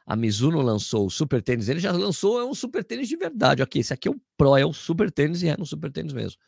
a 0.05 0.15
Mizuno 0.15 0.61
lançou 0.61 1.05
o 1.05 1.09
super 1.09 1.41
tênis, 1.41 1.69
ele 1.69 1.79
já 1.79 1.91
lançou 1.91 2.39
é 2.39 2.45
um 2.45 2.53
super 2.53 2.83
tênis 2.83 3.07
de 3.07 3.15
verdade. 3.15 3.61
Ok, 3.61 3.79
esse 3.79 3.93
aqui 3.93 4.07
é 4.07 4.11
o 4.11 4.19
Pro, 4.37 4.57
é 4.57 4.65
o 4.65 4.73
super 4.73 5.11
tênis 5.11 5.43
e 5.43 5.47
é 5.47 5.57
no 5.57 5.65
super 5.65 5.91
tênis 5.91 6.13
mesmo. 6.13 6.39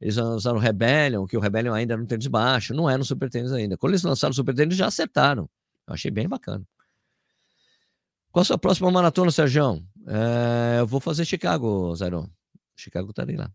Eles 0.00 0.16
lançaram 0.16 0.56
o 0.56 0.60
Rebellion, 0.60 1.26
que 1.26 1.36
o 1.36 1.40
Rebellion 1.40 1.72
ainda 1.72 1.94
era 1.94 2.02
um 2.02 2.06
tênis 2.06 2.26
baixo, 2.26 2.74
não 2.74 2.90
é 2.90 2.96
no 2.96 3.04
super 3.04 3.30
tênis 3.30 3.52
ainda. 3.52 3.76
Quando 3.76 3.92
eles 3.92 4.02
lançaram 4.02 4.32
o 4.32 4.34
super 4.34 4.54
tênis, 4.54 4.76
já 4.76 4.86
acertaram. 4.86 5.48
Eu 5.86 5.94
achei 5.94 6.10
bem 6.10 6.28
bacana. 6.28 6.66
Qual 8.30 8.42
a 8.42 8.44
sua 8.44 8.58
próxima 8.58 8.90
maratona, 8.90 9.30
Sérgio? 9.30 9.82
É, 10.06 10.80
eu 10.80 10.86
vou 10.86 11.00
fazer 11.00 11.24
Chicago, 11.24 11.94
Zairon. 11.94 12.28
Chicago 12.76 13.12
tá 13.12 13.22
ali 13.22 13.36
lá. 13.36 13.50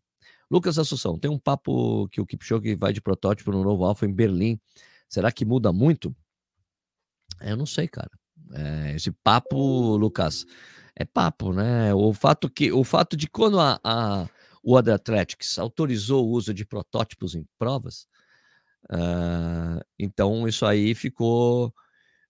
Lucas 0.49 0.79
Assunção, 0.79 1.19
tem 1.19 1.29
um 1.29 1.37
papo 1.37 2.07
que 2.07 2.19
o 2.19 2.25
Kipchoge 2.25 2.75
vai 2.75 2.91
de 2.91 3.01
protótipo 3.01 3.51
no 3.51 3.63
novo 3.63 3.83
Alfa 3.83 4.05
em 4.05 4.13
Berlim. 4.13 4.59
Será 5.07 5.31
que 5.31 5.45
muda 5.45 5.71
muito? 5.71 6.15
Eu 7.41 7.55
não 7.55 7.65
sei, 7.65 7.87
cara. 7.87 8.09
É, 8.53 8.95
esse 8.95 9.11
papo, 9.11 9.95
Lucas, 9.97 10.45
é 10.95 11.05
papo, 11.05 11.53
né? 11.53 11.93
O 11.93 12.13
fato 12.13 12.49
que 12.49 12.71
o 12.71 12.83
fato 12.83 13.15
de 13.15 13.27
quando 13.27 13.59
a, 13.59 13.79
a 13.83 14.27
o 14.61 14.75
Other 14.75 14.95
Athletics 14.95 15.57
autorizou 15.57 16.27
o 16.27 16.31
uso 16.31 16.53
de 16.53 16.65
protótipos 16.65 17.33
em 17.33 17.45
provas, 17.57 18.07
uh, 18.91 19.79
então 19.97 20.47
isso 20.47 20.65
aí 20.65 20.93
ficou 20.93 21.73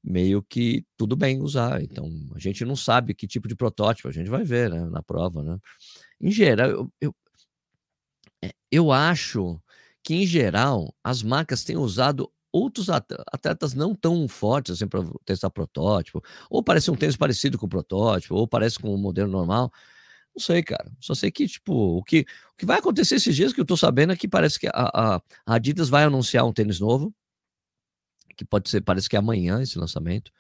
meio 0.04 0.44
que 0.44 0.86
tudo 0.98 1.16
bem 1.16 1.42
usar. 1.42 1.82
Então 1.82 2.10
a 2.36 2.40
gente 2.40 2.64
não 2.66 2.76
sabe 2.76 3.14
que 3.14 3.28
tipo 3.28 3.48
de 3.48 3.56
protótipo, 3.56 4.08
a 4.08 4.12
gente 4.12 4.30
vai 4.30 4.44
ver 4.44 4.70
né, 4.70 4.86
na 4.86 5.02
prova, 5.04 5.44
né? 5.44 5.58
Em 6.22 6.32
geral, 6.32 6.70
eu, 6.70 6.94
eu, 7.02 7.16
é, 8.44 8.52
eu 8.72 8.92
acho 8.92 9.60
que 10.04 10.16
em 10.16 10.26
geral 10.26 10.94
as 11.04 11.24
marcas 11.24 11.64
têm 11.64 11.78
usado 11.78 12.32
outros 12.52 12.90
atletas 12.90 13.74
não 13.74 13.94
tão 13.94 14.28
fortes 14.28 14.74
assim 14.74 14.88
para 14.88 15.04
testar 15.26 15.50
protótipo, 15.50 16.24
ou 16.50 16.64
parece 16.64 16.90
um 16.92 16.96
tênis 16.96 17.16
parecido 17.16 17.58
com 17.58 17.66
o 17.66 17.70
protótipo, 17.70 18.36
ou 18.36 18.48
parece 18.48 18.80
com 18.80 18.94
o 18.94 18.98
modelo 18.98 19.32
normal. 19.32 19.72
Não 20.36 20.42
sei, 20.42 20.64
cara. 20.64 20.92
Só 21.00 21.14
sei 21.14 21.32
que, 21.32 21.48
tipo, 21.48 21.74
o 21.74 22.04
que, 22.04 22.22
o 22.54 22.58
que 22.58 22.66
vai 22.66 22.80
acontecer 22.80 23.16
esses 23.16 23.36
dias 23.36 23.54
que 23.54 23.60
eu 23.60 23.66
tô 23.66 23.76
sabendo 23.76 24.14
é 24.14 24.16
que 24.16 24.28
parece 24.28 24.60
que 24.60 24.68
a, 24.68 24.72
a, 24.74 25.16
a 25.46 25.56
Adidas 25.56 25.90
vai 25.90 26.04
anunciar 26.04 26.46
um 26.46 26.54
tênis 26.54 26.80
novo, 26.80 27.14
que 28.38 28.46
pode 28.46 28.70
ser, 28.70 28.82
parece 28.82 29.10
que 29.10 29.16
é 29.16 29.20
amanhã 29.20 29.62
esse 29.62 29.78
lançamento. 29.78 30.32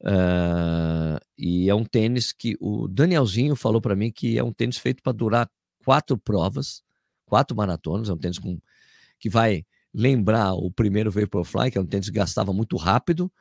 Uh, 0.00 1.18
e 1.36 1.68
é 1.68 1.74
um 1.74 1.84
tênis 1.84 2.32
que 2.32 2.56
o 2.60 2.86
Danielzinho 2.88 3.56
falou 3.56 3.80
para 3.80 3.96
mim 3.96 4.12
que 4.12 4.38
é 4.38 4.44
um 4.44 4.52
tênis 4.52 4.76
feito 4.76 5.02
para 5.02 5.12
durar 5.12 5.50
quatro 5.84 6.18
provas, 6.18 6.82
quatro 7.24 7.56
maratonas. 7.56 8.08
É 8.08 8.12
um 8.12 8.18
tênis 8.18 8.38
com, 8.38 8.58
que 9.18 9.28
vai 9.28 9.64
lembrar 9.94 10.54
o 10.54 10.70
primeiro 10.70 11.10
Vaporfly, 11.10 11.70
que 11.70 11.78
é 11.78 11.80
um 11.80 11.86
tênis 11.86 12.08
que 12.08 12.16
gastava 12.16 12.52
muito 12.52 12.76
rápido, 12.76 13.32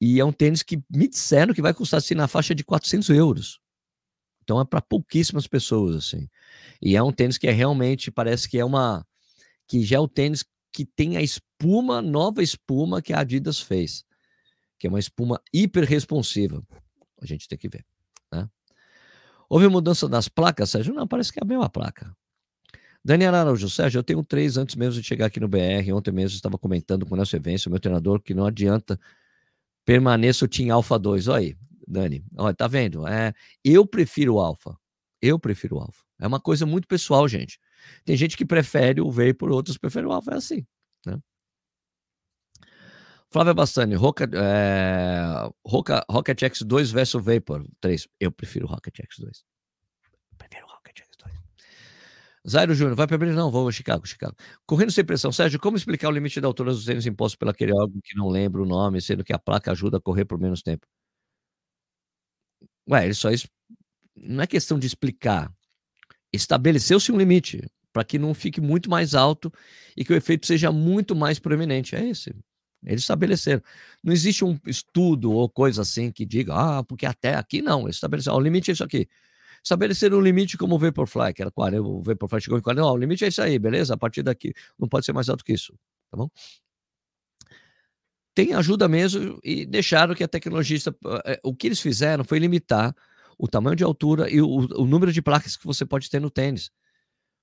e 0.00 0.18
é 0.18 0.24
um 0.24 0.32
tênis 0.32 0.62
que 0.62 0.82
me 0.90 1.08
disseram 1.08 1.52
que 1.52 1.60
vai 1.60 1.74
custar 1.74 1.98
assim 1.98 2.14
na 2.14 2.26
faixa 2.26 2.54
de 2.54 2.64
400 2.64 3.10
euros. 3.10 3.60
Então 4.42 4.60
é 4.60 4.64
para 4.64 4.80
pouquíssimas 4.80 5.46
pessoas 5.46 5.94
assim. 5.96 6.28
E 6.80 6.96
é 6.96 7.02
um 7.02 7.12
tênis 7.12 7.36
que 7.36 7.46
é 7.46 7.50
realmente 7.50 8.10
parece 8.10 8.48
que 8.48 8.58
é 8.58 8.64
uma 8.64 9.06
que 9.66 9.84
já 9.84 9.96
é 9.96 10.00
o 10.00 10.08
tênis 10.08 10.42
que 10.72 10.86
tem 10.86 11.16
a 11.18 11.22
espuma, 11.22 12.00
nova 12.00 12.42
espuma 12.42 13.02
que 13.02 13.12
a 13.12 13.20
Adidas 13.20 13.60
fez, 13.60 14.04
que 14.78 14.86
é 14.86 14.90
uma 14.90 14.98
espuma 14.98 15.42
hiper 15.52 15.84
responsiva. 15.84 16.62
A 17.20 17.26
gente 17.26 17.46
tem 17.46 17.58
que 17.58 17.68
ver, 17.68 17.84
né? 18.32 18.48
Houve 19.50 19.68
mudança 19.68 20.08
das 20.08 20.28
placas, 20.28 20.70
Sérgio? 20.70 20.94
Não, 20.94 21.06
parece 21.06 21.32
que 21.32 21.40
é 21.40 21.42
a 21.42 21.46
mesma 21.46 21.68
placa. 21.68 22.16
Daniel 23.04 23.34
Araújo, 23.34 23.70
Sérgio, 23.70 23.98
eu 23.98 24.02
tenho 24.02 24.22
três 24.22 24.56
antes 24.56 24.74
mesmo 24.74 25.00
de 25.00 25.06
chegar 25.06 25.26
aqui 25.26 25.40
no 25.40 25.48
BR. 25.48 25.92
Ontem 25.94 26.12
mesmo 26.12 26.36
estava 26.36 26.58
comentando 26.58 27.06
com 27.06 27.14
o 27.14 27.16
Nelson 27.16 27.36
Evêncio, 27.36 27.70
meu 27.70 27.80
treinador, 27.80 28.20
que 28.20 28.34
não 28.34 28.44
adianta 28.44 28.98
permaneça 29.84 30.44
o 30.44 30.48
Team 30.48 30.74
Alpha 30.74 30.98
2. 30.98 31.28
Olha 31.28 31.38
aí, 31.38 31.56
Dani, 31.86 32.22
olha, 32.36 32.54
tá 32.54 32.66
vendo? 32.66 33.06
É, 33.06 33.32
eu 33.64 33.86
prefiro 33.86 34.34
o 34.34 34.40
Alpha. 34.40 34.76
Eu 35.22 35.38
prefiro 35.38 35.76
o 35.76 35.80
Alpha. 35.80 36.04
É 36.20 36.26
uma 36.26 36.38
coisa 36.40 36.66
muito 36.66 36.86
pessoal, 36.86 37.26
gente. 37.26 37.58
Tem 38.04 38.16
gente 38.16 38.36
que 38.36 38.44
prefere 38.44 39.00
o 39.00 39.10
Vapor, 39.10 39.50
outros 39.50 39.78
preferem 39.78 40.08
o 40.08 40.12
Alpha. 40.12 40.32
É 40.32 40.36
assim, 40.36 40.66
né? 41.06 41.18
Flávia 43.30 43.52
Bastani, 43.52 43.94
Roca, 43.94 44.28
é, 44.32 45.50
Roca, 45.66 46.04
Rocket 46.10 46.42
X2 46.42 46.92
versus 46.92 47.22
Vapor 47.22 47.66
3. 47.80 48.08
Eu 48.18 48.32
prefiro 48.32 48.66
Rocket 48.66 48.94
X2. 49.00 49.42
Prefiro 50.38 50.66
o 50.66 50.70
Rocket 50.70 51.00
X2. 51.00 51.30
Zairo 52.48 52.74
Júnior, 52.74 52.94
vai 52.96 53.06
para 53.06 53.18
Berlim? 53.18 53.34
Não, 53.36 53.50
vou 53.50 53.68
a 53.68 53.72
Chicago, 53.72 54.06
Chicago. 54.06 54.34
Correndo 54.66 54.92
sem 54.92 55.04
pressão. 55.04 55.32
Sérgio, 55.32 55.58
como 55.60 55.76
explicar 55.76 56.08
o 56.08 56.12
limite 56.12 56.40
da 56.40 56.46
altura 56.46 56.72
dos 56.72 56.84
tênis 56.84 57.06
impostos 57.06 57.36
pela 57.36 57.50
aquele 57.50 57.72
que 58.02 58.16
não 58.16 58.28
lembro 58.28 58.62
o 58.62 58.66
nome, 58.66 59.00
sendo 59.00 59.24
que 59.24 59.32
a 59.32 59.38
placa 59.38 59.72
ajuda 59.72 59.98
a 59.98 60.00
correr 60.00 60.24
por 60.24 60.38
menos 60.38 60.62
tempo? 60.62 60.86
Ué, 62.88 63.04
ele 63.04 63.14
só. 63.14 63.28
Não 64.16 64.42
é 64.42 64.46
questão 64.46 64.78
de 64.78 64.86
explicar. 64.86 65.52
Estabeleceu-se 66.32 67.12
um 67.12 67.18
limite 67.18 67.62
para 67.92 68.04
que 68.04 68.18
não 68.18 68.34
fique 68.34 68.60
muito 68.60 68.90
mais 68.90 69.14
alto 69.14 69.52
e 69.96 70.04
que 70.04 70.12
o 70.12 70.16
efeito 70.16 70.46
seja 70.46 70.70
muito 70.72 71.16
mais 71.16 71.38
proeminente. 71.38 71.96
É 71.96 72.06
esse. 72.08 72.34
Eles 72.84 73.02
estabeleceram. 73.02 73.62
Não 74.02 74.12
existe 74.12 74.44
um 74.44 74.58
estudo 74.66 75.32
ou 75.32 75.48
coisa 75.48 75.82
assim 75.82 76.10
que 76.12 76.24
diga, 76.24 76.54
ah, 76.54 76.84
porque 76.84 77.06
até 77.06 77.34
aqui 77.34 77.60
não. 77.62 77.82
Eles 77.82 77.96
estabeleceram, 77.96 78.36
o 78.36 78.40
limite 78.40 78.70
é 78.70 78.74
isso 78.74 78.84
aqui. 78.84 79.08
Estabeleceram 79.62 80.18
um 80.18 80.20
limite 80.20 80.56
como 80.56 80.74
o 80.74 80.78
Vaporfly, 80.78 81.34
que 81.34 81.42
era 81.42 81.50
40, 81.50 81.82
o 81.82 82.02
Vaporfly 82.02 82.40
chegou 82.40 82.58
em 82.58 82.62
40, 82.62 82.82
não, 82.82 82.92
o 82.92 82.96
limite 82.96 83.24
é 83.24 83.28
isso 83.28 83.42
aí, 83.42 83.58
beleza? 83.58 83.94
A 83.94 83.96
partir 83.96 84.22
daqui 84.22 84.52
não 84.78 84.88
pode 84.88 85.04
ser 85.04 85.12
mais 85.12 85.28
alto 85.28 85.44
que 85.44 85.52
isso, 85.52 85.72
tá 86.10 86.16
bom? 86.16 86.28
tem 88.38 88.54
ajuda 88.54 88.86
mesmo 88.86 89.40
e 89.42 89.66
deixaram 89.66 90.14
que 90.14 90.22
a 90.22 90.28
tecnologia. 90.28 90.78
Eh, 91.24 91.40
o 91.42 91.52
que 91.52 91.66
eles 91.66 91.80
fizeram 91.80 92.22
foi 92.22 92.38
limitar 92.38 92.94
o 93.36 93.48
tamanho 93.48 93.74
de 93.74 93.82
altura 93.82 94.30
e 94.30 94.40
o, 94.40 94.46
o 94.46 94.86
número 94.86 95.12
de 95.12 95.20
placas 95.20 95.56
que 95.56 95.66
você 95.66 95.84
pode 95.84 96.08
ter 96.08 96.20
no 96.20 96.30
tênis. 96.30 96.70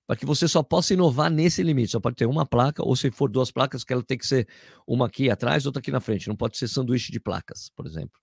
Para 0.08 0.16
que 0.16 0.26
você 0.26 0.48
só 0.48 0.64
possa 0.64 0.94
inovar 0.94 1.30
nesse 1.30 1.62
limite. 1.64 1.92
Só 1.92 2.00
pode 2.00 2.16
ter 2.16 2.26
uma 2.26 2.46
placa, 2.46 2.82
ou 2.82 2.96
se 2.96 3.12
for 3.12 3.30
duas 3.30 3.52
placas, 3.52 3.84
que 3.84 3.92
ela 3.92 4.04
tem 4.04 4.18
que 4.18 4.26
ser 4.26 4.48
uma 4.88 5.08
aqui 5.08 5.30
atrás, 5.30 5.66
outra 5.66 5.82
aqui 5.82 5.92
na 5.92 6.00
frente. 6.00 6.30
Não 6.30 6.36
pode 6.36 6.58
ser 6.58 6.70
sanduíche 6.70 7.12
de 7.12 7.20
placas, 7.20 7.70
por 7.76 7.86
exemplo. 7.86 8.18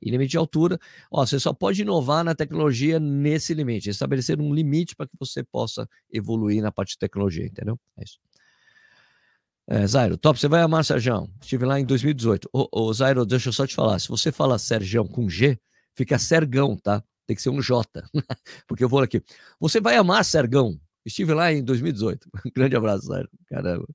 E 0.00 0.10
limite 0.10 0.32
de 0.32 0.36
altura, 0.36 0.78
ó, 1.10 1.24
você 1.24 1.38
só 1.40 1.52
pode 1.52 1.82
inovar 1.82 2.24
na 2.24 2.34
tecnologia 2.34 3.00
nesse 3.00 3.54
limite. 3.54 3.90
Estabelecer 3.90 4.40
um 4.40 4.54
limite 4.54 4.94
para 4.94 5.06
que 5.06 5.16
você 5.18 5.42
possa 5.42 5.88
evoluir 6.10 6.62
na 6.62 6.72
parte 6.72 6.90
de 6.90 6.98
tecnologia, 6.98 7.46
entendeu? 7.46 7.78
É 7.98 8.04
isso. 8.04 8.18
É, 9.66 9.86
Zairo, 9.86 10.18
top, 10.18 10.38
você 10.38 10.46
vai 10.46 10.60
amar 10.60 10.84
Serjão. 10.84 11.28
Estive 11.40 11.64
lá 11.64 11.80
em 11.80 11.86
2018. 11.86 12.50
Ô, 12.52 12.68
ô, 12.70 12.92
Zairo, 12.92 13.24
deixa 13.24 13.48
eu 13.48 13.52
só 13.52 13.66
te 13.66 13.74
falar. 13.74 13.98
Se 13.98 14.08
você 14.08 14.30
fala 14.30 14.58
Serjão 14.58 15.06
com 15.06 15.28
G, 15.28 15.58
fica 15.94 16.18
Sergão, 16.18 16.76
tá? 16.76 17.02
Tem 17.26 17.34
que 17.34 17.40
ser 17.40 17.48
um 17.48 17.62
J. 17.62 18.02
Porque 18.68 18.84
eu 18.84 18.88
vou 18.88 19.00
aqui. 19.00 19.22
Você 19.58 19.80
vai 19.80 19.96
amar 19.96 20.24
Sergão. 20.24 20.78
Estive 21.04 21.32
lá 21.34 21.52
em 21.52 21.62
2018. 21.62 22.28
Grande 22.54 22.76
abraço, 22.76 23.06
Zairo. 23.06 23.28
Caramba. 23.48 23.86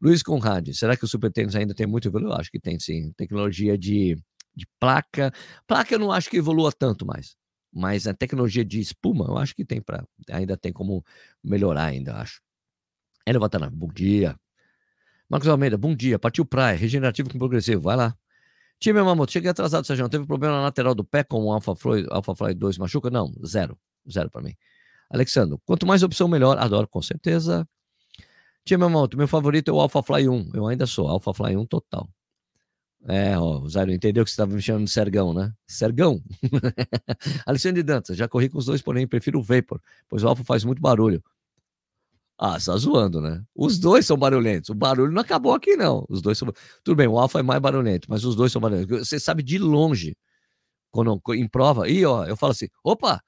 Luiz 0.00 0.22
Conrad, 0.22 0.68
será 0.72 0.96
que 0.96 1.04
o 1.04 1.08
Super 1.08 1.32
Tênis 1.32 1.56
ainda 1.56 1.74
tem 1.74 1.86
muito? 1.86 2.08
Eu 2.08 2.32
acho 2.32 2.50
que 2.50 2.60
tem, 2.60 2.78
sim. 2.78 3.12
Tecnologia 3.16 3.76
de, 3.76 4.16
de 4.56 4.66
placa. 4.80 5.32
Placa 5.66 5.94
eu 5.94 5.98
não 5.98 6.10
acho 6.10 6.30
que 6.30 6.38
evolua 6.38 6.72
tanto 6.72 7.06
mais. 7.06 7.36
Mas 7.72 8.06
a 8.06 8.14
tecnologia 8.14 8.64
de 8.64 8.80
espuma, 8.80 9.26
eu 9.26 9.36
acho 9.36 9.54
que 9.54 9.64
tem 9.64 9.80
para. 9.80 10.06
Ainda 10.30 10.56
tem 10.56 10.72
como 10.72 11.04
melhorar, 11.44 11.84
ainda, 11.86 12.16
acho. 12.16 12.40
Ele 13.26 13.38
vai 13.38 13.48
estar 13.48 13.58
na 13.58 13.68
bom 13.68 13.88
dia. 13.88 14.34
Marcos 15.28 15.48
Almeida, 15.48 15.76
bom 15.76 15.94
dia. 15.94 16.18
Partiu 16.18 16.44
praia, 16.46 16.76
regenerativo 16.76 17.28
com 17.30 17.38
progressivo. 17.38 17.82
Vai 17.82 17.96
lá. 17.96 18.16
Time 18.78 19.02
Mamoto, 19.02 19.32
cheguei 19.32 19.50
atrasado, 19.50 19.86
Sérgio. 19.86 20.08
Teve 20.08 20.26
problema 20.26 20.54
na 20.56 20.62
lateral 20.62 20.94
do 20.94 21.04
pé 21.04 21.24
com 21.24 21.44
o 21.44 21.52
Alpha 21.52 21.74
Fly, 21.74 22.06
Alpha 22.10 22.34
Fly 22.34 22.54
2 22.54 22.78
machuca? 22.78 23.10
Não, 23.10 23.32
zero. 23.44 23.78
Zero 24.10 24.30
para 24.30 24.42
mim. 24.42 24.54
Alexandre, 25.10 25.58
quanto 25.64 25.86
mais 25.86 26.02
opção, 26.02 26.28
melhor. 26.28 26.58
Adoro, 26.58 26.86
com 26.88 27.02
certeza. 27.02 27.66
Time 28.64 28.80
Mamoto, 28.84 29.16
meu 29.16 29.28
favorito 29.28 29.70
é 29.70 29.74
o 29.74 29.80
Alpha 29.80 30.02
Fly 30.02 30.28
1. 30.28 30.50
Eu 30.54 30.66
ainda 30.66 30.86
sou, 30.86 31.08
Alpha 31.08 31.32
Fly 31.32 31.56
1 31.56 31.66
total. 31.66 32.08
É, 33.08 33.38
ó, 33.38 33.60
o 33.60 33.68
Zairo 33.68 33.92
entendeu 33.92 34.24
que 34.24 34.30
você 34.30 34.34
estava 34.34 34.52
me 34.54 34.60
chamando 34.60 34.84
de 34.84 34.90
Sergão, 34.90 35.32
né? 35.32 35.52
Sergão. 35.66 36.20
Alexandre 37.46 37.82
Dantas, 37.82 38.16
já 38.16 38.26
corri 38.26 38.48
com 38.48 38.58
os 38.58 38.66
dois, 38.66 38.82
porém 38.82 39.06
prefiro 39.06 39.38
o 39.38 39.42
Vapor, 39.42 39.80
pois 40.08 40.24
o 40.24 40.28
Alpha 40.28 40.42
faz 40.42 40.64
muito 40.64 40.82
barulho. 40.82 41.22
Ah, 42.38 42.58
você 42.58 42.70
tá 42.70 42.76
zoando, 42.76 43.20
né? 43.20 43.42
Os 43.54 43.78
dois 43.78 44.04
são 44.04 44.16
barulhentos. 44.16 44.68
O 44.68 44.74
barulho 44.74 45.10
não 45.10 45.22
acabou 45.22 45.54
aqui, 45.54 45.74
não. 45.74 46.04
Os 46.08 46.20
dois 46.20 46.36
são. 46.36 46.52
Tudo 46.84 46.96
bem, 46.96 47.06
o 47.08 47.18
Alfa 47.18 47.40
é 47.40 47.42
mais 47.42 47.60
barulhento, 47.60 48.08
mas 48.10 48.24
os 48.24 48.36
dois 48.36 48.52
são 48.52 48.60
barulhentos. 48.60 49.08
Você 49.08 49.18
sabe 49.18 49.42
de 49.42 49.58
longe, 49.58 50.16
quando 50.90 51.20
em 51.34 51.48
prova, 51.48 51.88
e 51.88 52.04
ó, 52.04 52.26
eu 52.26 52.36
falo 52.36 52.52
assim: 52.52 52.68
opa, 52.84 53.22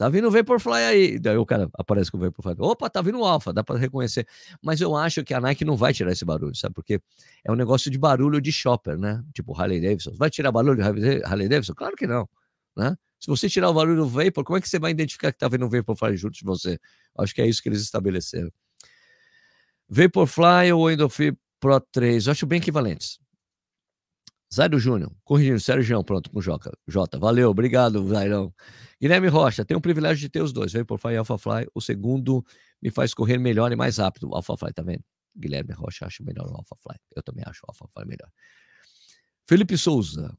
tá 0.00 0.08
vindo 0.08 0.28
o 0.28 0.30
Vaporfly 0.30 0.72
aí. 0.72 1.18
Daí 1.18 1.36
o 1.36 1.44
cara 1.44 1.68
aparece 1.74 2.10
com 2.10 2.16
o 2.16 2.20
Vaporfly. 2.20 2.56
Opa, 2.58 2.88
tá 2.88 3.02
vindo 3.02 3.18
o 3.20 3.24
Alpha, 3.26 3.52
dá 3.52 3.62
para 3.62 3.78
reconhecer. 3.78 4.26
Mas 4.62 4.80
eu 4.80 4.96
acho 4.96 5.22
que 5.22 5.34
a 5.34 5.40
Nike 5.42 5.62
não 5.62 5.76
vai 5.76 5.92
tirar 5.92 6.10
esse 6.10 6.24
barulho, 6.24 6.56
sabe? 6.56 6.74
Porque 6.74 7.02
é 7.44 7.52
um 7.52 7.54
negócio 7.54 7.90
de 7.90 7.98
barulho 7.98 8.40
de 8.40 8.50
shopper, 8.50 8.96
né? 8.96 9.22
Tipo 9.34 9.54
Harley 9.54 9.78
Davidson. 9.78 10.12
Vai 10.16 10.30
tirar 10.30 10.50
barulho 10.52 10.74
de 10.74 11.22
Harley 11.22 11.50
Davidson? 11.50 11.74
Claro 11.74 11.94
que 11.96 12.06
não, 12.06 12.26
né? 12.74 12.96
Se 13.18 13.26
você 13.26 13.46
tirar 13.46 13.68
o 13.68 13.74
barulho 13.74 13.96
do 13.96 14.08
Vapor, 14.08 14.42
como 14.42 14.56
é 14.56 14.60
que 14.62 14.68
você 14.70 14.78
vai 14.78 14.90
identificar 14.90 15.30
que 15.32 15.38
tá 15.38 15.48
vindo 15.48 15.66
o 15.66 15.68
Vaporfly 15.68 16.16
junto 16.16 16.32
de 16.32 16.44
você? 16.44 16.78
Acho 17.18 17.34
que 17.34 17.42
é 17.42 17.46
isso 17.46 17.62
que 17.62 17.68
eles 17.68 17.82
estabeleceram. 17.82 18.50
Vaporfly 19.86 20.72
ou 20.72 20.90
Endorphin 20.90 21.36
Pro 21.60 21.78
3, 21.78 22.26
eu 22.26 22.30
acho 22.30 22.46
bem 22.46 22.56
equivalentes. 22.58 23.18
Zairo 24.52 24.78
Júnior, 24.78 25.12
corrigindo, 25.22 25.60
Sérgio, 25.60 26.02
pronto, 26.02 26.28
com 26.30 26.40
Jota. 26.40 26.72
Jota, 26.86 27.18
valeu, 27.18 27.50
obrigado, 27.50 28.06
Zairão. 28.08 28.52
Guilherme 29.00 29.28
Rocha, 29.28 29.64
tenho 29.64 29.78
o 29.78 29.82
privilégio 29.82 30.20
de 30.20 30.28
ter 30.28 30.42
os 30.42 30.52
dois, 30.52 30.72
Vaporfly 30.72 31.14
e 31.14 31.16
AlphaFly. 31.16 31.68
O 31.74 31.80
segundo 31.80 32.44
me 32.82 32.90
faz 32.90 33.14
correr 33.14 33.38
melhor 33.38 33.70
e 33.70 33.76
mais 33.76 33.98
rápido. 33.98 34.34
AlphaFly, 34.34 34.72
tá 34.72 34.82
vendo? 34.82 35.04
Guilherme 35.36 35.72
Rocha 35.72 36.04
acho 36.04 36.24
melhor 36.24 36.46
o 36.46 36.56
AlphaFly. 36.56 36.96
Eu 37.14 37.22
também 37.22 37.44
acho 37.46 37.60
o 37.62 37.70
AlphaFly 37.70 38.06
melhor. 38.06 38.28
Felipe 39.48 39.78
Souza, 39.78 40.36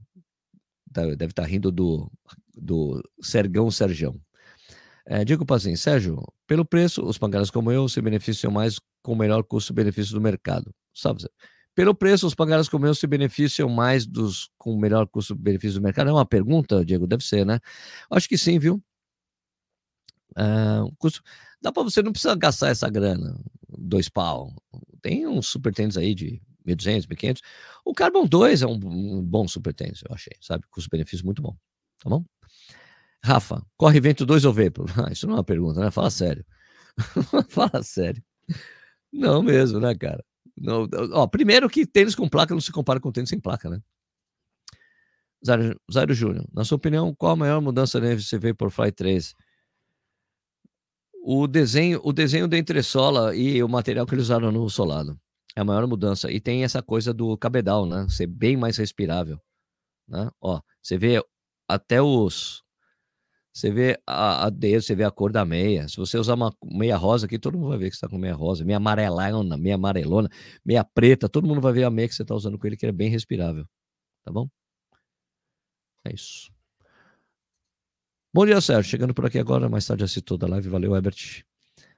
deve 0.92 1.14
estar 1.26 1.44
tá 1.44 1.48
rindo 1.48 1.72
do, 1.72 2.12
do 2.54 3.02
Sergão 3.22 3.72
Sergão. 3.72 4.20
É, 5.06 5.26
Diego 5.26 5.46
Pazin, 5.46 5.76
Sérgio, 5.76 6.22
pelo 6.46 6.64
preço, 6.64 7.04
os 7.04 7.18
pangaras 7.18 7.50
como 7.50 7.72
eu 7.72 7.90
se 7.90 8.02
beneficiam 8.02 8.52
mais 8.52 8.80
com 9.02 9.14
o 9.14 9.16
melhor 9.16 9.44
custo-benefício 9.44 10.14
do 10.14 10.22
mercado. 10.22 10.74
Sabe? 10.94 11.24
Pelo 11.76 11.96
preço, 11.96 12.28
os 12.28 12.36
pangaras 12.36 12.68
como 12.68 12.86
eu 12.86 12.94
se 12.94 13.08
beneficiam 13.08 13.70
mais 13.70 14.06
dos 14.06 14.50
com 14.58 14.74
o 14.74 14.80
melhor 14.80 15.08
custo-benefício 15.08 15.80
do 15.80 15.84
mercado? 15.84 16.10
É 16.10 16.14
uma 16.14 16.26
pergunta, 16.26 16.84
Diego? 16.84 17.08
Deve 17.08 17.24
ser, 17.24 17.46
né? 17.46 17.60
Acho 18.10 18.28
que 18.28 18.38
sim, 18.38 18.60
viu? 18.60 18.82
Uh, 20.32 20.94
custo... 20.98 21.22
Dá 21.62 21.72
para 21.72 21.84
você 21.84 22.02
não 22.02 22.12
precisa 22.12 22.36
gastar 22.36 22.70
essa 22.70 22.90
grana, 22.90 23.40
dois 23.70 24.10
pau. 24.10 24.54
Tem 25.02 25.28
uns 25.28 25.48
super 25.48 25.74
tênis 25.74 25.96
aí 25.96 26.16
de 26.16 26.42
1.200, 26.68 27.06
1.500. 27.08 27.42
O 27.86 27.94
Carbon 27.94 28.26
2 28.26 28.64
é 28.64 28.68
um, 28.68 28.80
um 28.84 29.22
bom 29.24 29.48
super 29.48 29.74
tênis, 29.74 30.02
eu 30.08 30.14
achei, 30.14 30.34
sabe? 30.42 30.66
Custo-benefício 30.72 31.26
muito 31.26 31.42
bom, 31.42 31.56
tá 32.00 32.10
bom? 32.10 32.26
Rafa, 33.24 33.64
corre 33.78 34.00
vento 34.00 34.26
2 34.26 34.46
ou 34.46 34.54
Vapor? 34.54 34.88
Ah, 35.08 35.12
isso 35.12 35.28
não 35.28 35.36
é 35.36 35.38
uma 35.38 35.44
pergunta, 35.44 35.80
né? 35.80 35.92
Fala 35.92 36.10
sério. 36.10 36.46
Fala 37.50 37.84
sério. 37.84 38.24
Não 39.12 39.44
mesmo, 39.44 39.80
né, 39.80 39.96
cara? 39.96 40.24
Ó, 41.14 41.28
primeiro 41.28 41.70
que 41.70 41.86
tênis 41.86 42.16
com 42.16 42.28
placa 42.28 42.54
não 42.54 42.62
se 42.62 42.72
compara 42.72 43.00
com 43.00 43.12
tênis 43.12 43.30
sem 43.30 43.40
placa, 43.40 43.70
né? 43.70 43.82
Zairo, 45.46 45.80
Zairo 45.92 46.14
Júnior, 46.14 46.46
na 46.54 46.64
sua 46.64 46.76
opinião, 46.76 47.16
qual 47.16 47.34
a 47.34 47.36
maior 47.36 47.62
mudança 47.62 48.00
da 48.00 48.08
NVCV 48.08 48.54
por 48.54 48.70
Fly 48.70 48.92
3? 48.92 49.36
O 51.24 51.48
desenho, 51.48 52.00
o 52.04 52.14
desenho 52.14 52.48
da 52.48 52.58
entressola 52.58 53.36
e 53.36 53.62
o 53.64 53.68
material 53.68 54.06
que 54.06 54.14
eles 54.14 54.26
usaram 54.26 54.52
no 54.52 54.70
solado. 54.70 55.20
É 55.56 55.62
a 55.62 55.64
maior 55.64 55.86
mudança. 55.88 56.32
E 56.32 56.40
tem 56.40 56.64
essa 56.64 56.82
coisa 56.82 57.14
do 57.14 57.38
cabedal, 57.38 57.86
né? 57.86 58.08
Ser 58.10 58.28
bem 58.28 58.56
mais 58.56 58.78
respirável. 58.78 59.40
Né? 60.08 60.30
Ó, 60.40 60.62
você 60.82 60.98
vê 60.98 61.24
até 61.68 62.02
os 62.02 62.61
você 63.54 63.70
vê 63.70 64.00
a, 64.08 64.46
a 64.46 64.50
dedo, 64.50 64.82
você 64.82 64.96
vê 64.96 65.04
a 65.04 65.12
cor 65.12 65.32
da 65.32 65.44
meia. 65.44 65.88
Se 65.88 65.98
você 65.98 66.18
usar 66.18 66.36
uma 66.36 66.56
meia 66.64 66.96
rosa 66.98 67.26
aqui, 67.26 67.38
todo 67.38 67.58
mundo 67.58 67.70
vai 67.70 67.78
ver 67.78 67.90
que 67.90 67.96
você 67.96 68.06
está 68.06 68.10
com 68.10 68.18
meia 68.18 68.34
rosa. 68.34 68.64
Meia 68.64 68.78
amarelona, 68.78 69.58
meia 69.58 69.76
amarelona, 69.76 70.30
meia 70.66 70.84
preta, 70.84 71.28
todo 71.28 71.48
mundo 71.48 71.60
vai 71.62 71.74
ver 71.74 71.84
a 71.84 71.92
meia 71.92 72.08
que 72.08 72.16
você 72.16 72.22
está 72.22 72.34
usando 72.36 72.58
com 72.58 72.66
ele, 72.68 72.78
que 72.78 72.86
é 72.86 72.92
bem 72.92 73.10
respirável. 73.10 73.66
Tá 74.24 74.32
bom? 74.32 74.48
É 76.06 76.14
isso. 76.14 76.52
Bom 78.34 78.46
dia, 78.46 78.62
Sérgio. 78.62 78.90
Chegando 78.90 79.14
por 79.14 79.26
aqui 79.26 79.38
agora, 79.40 79.68
mais 79.70 79.86
tarde 79.86 80.04
assistou 80.04 80.38
da 80.38 80.48
live. 80.48 80.70
Valeu, 80.70 80.96
Herbert. 80.96 81.44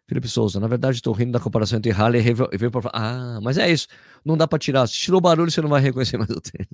Felipe 0.08 0.28
Souza, 0.28 0.60
na 0.60 0.68
verdade 0.68 0.98
estou 0.98 1.14
rindo 1.14 1.32
da 1.32 1.40
comparação 1.40 1.78
entre 1.78 1.92
Harley 1.92 2.22
e 2.28 2.58
Vapor. 2.58 2.90
Ah, 2.94 3.40
mas 3.42 3.58
é 3.58 3.72
isso. 3.72 3.88
Não 4.26 4.36
dá 4.36 4.48
para 4.48 4.60
tirar. 4.60 4.86
Se 4.88 4.96
tirou 4.96 5.22
barulho, 5.22 5.50
você 5.52 5.62
não 5.62 5.70
vai 5.70 5.82
reconhecer 5.82 6.18
mais 6.18 6.30
o 6.30 6.42
tênis. 6.42 6.68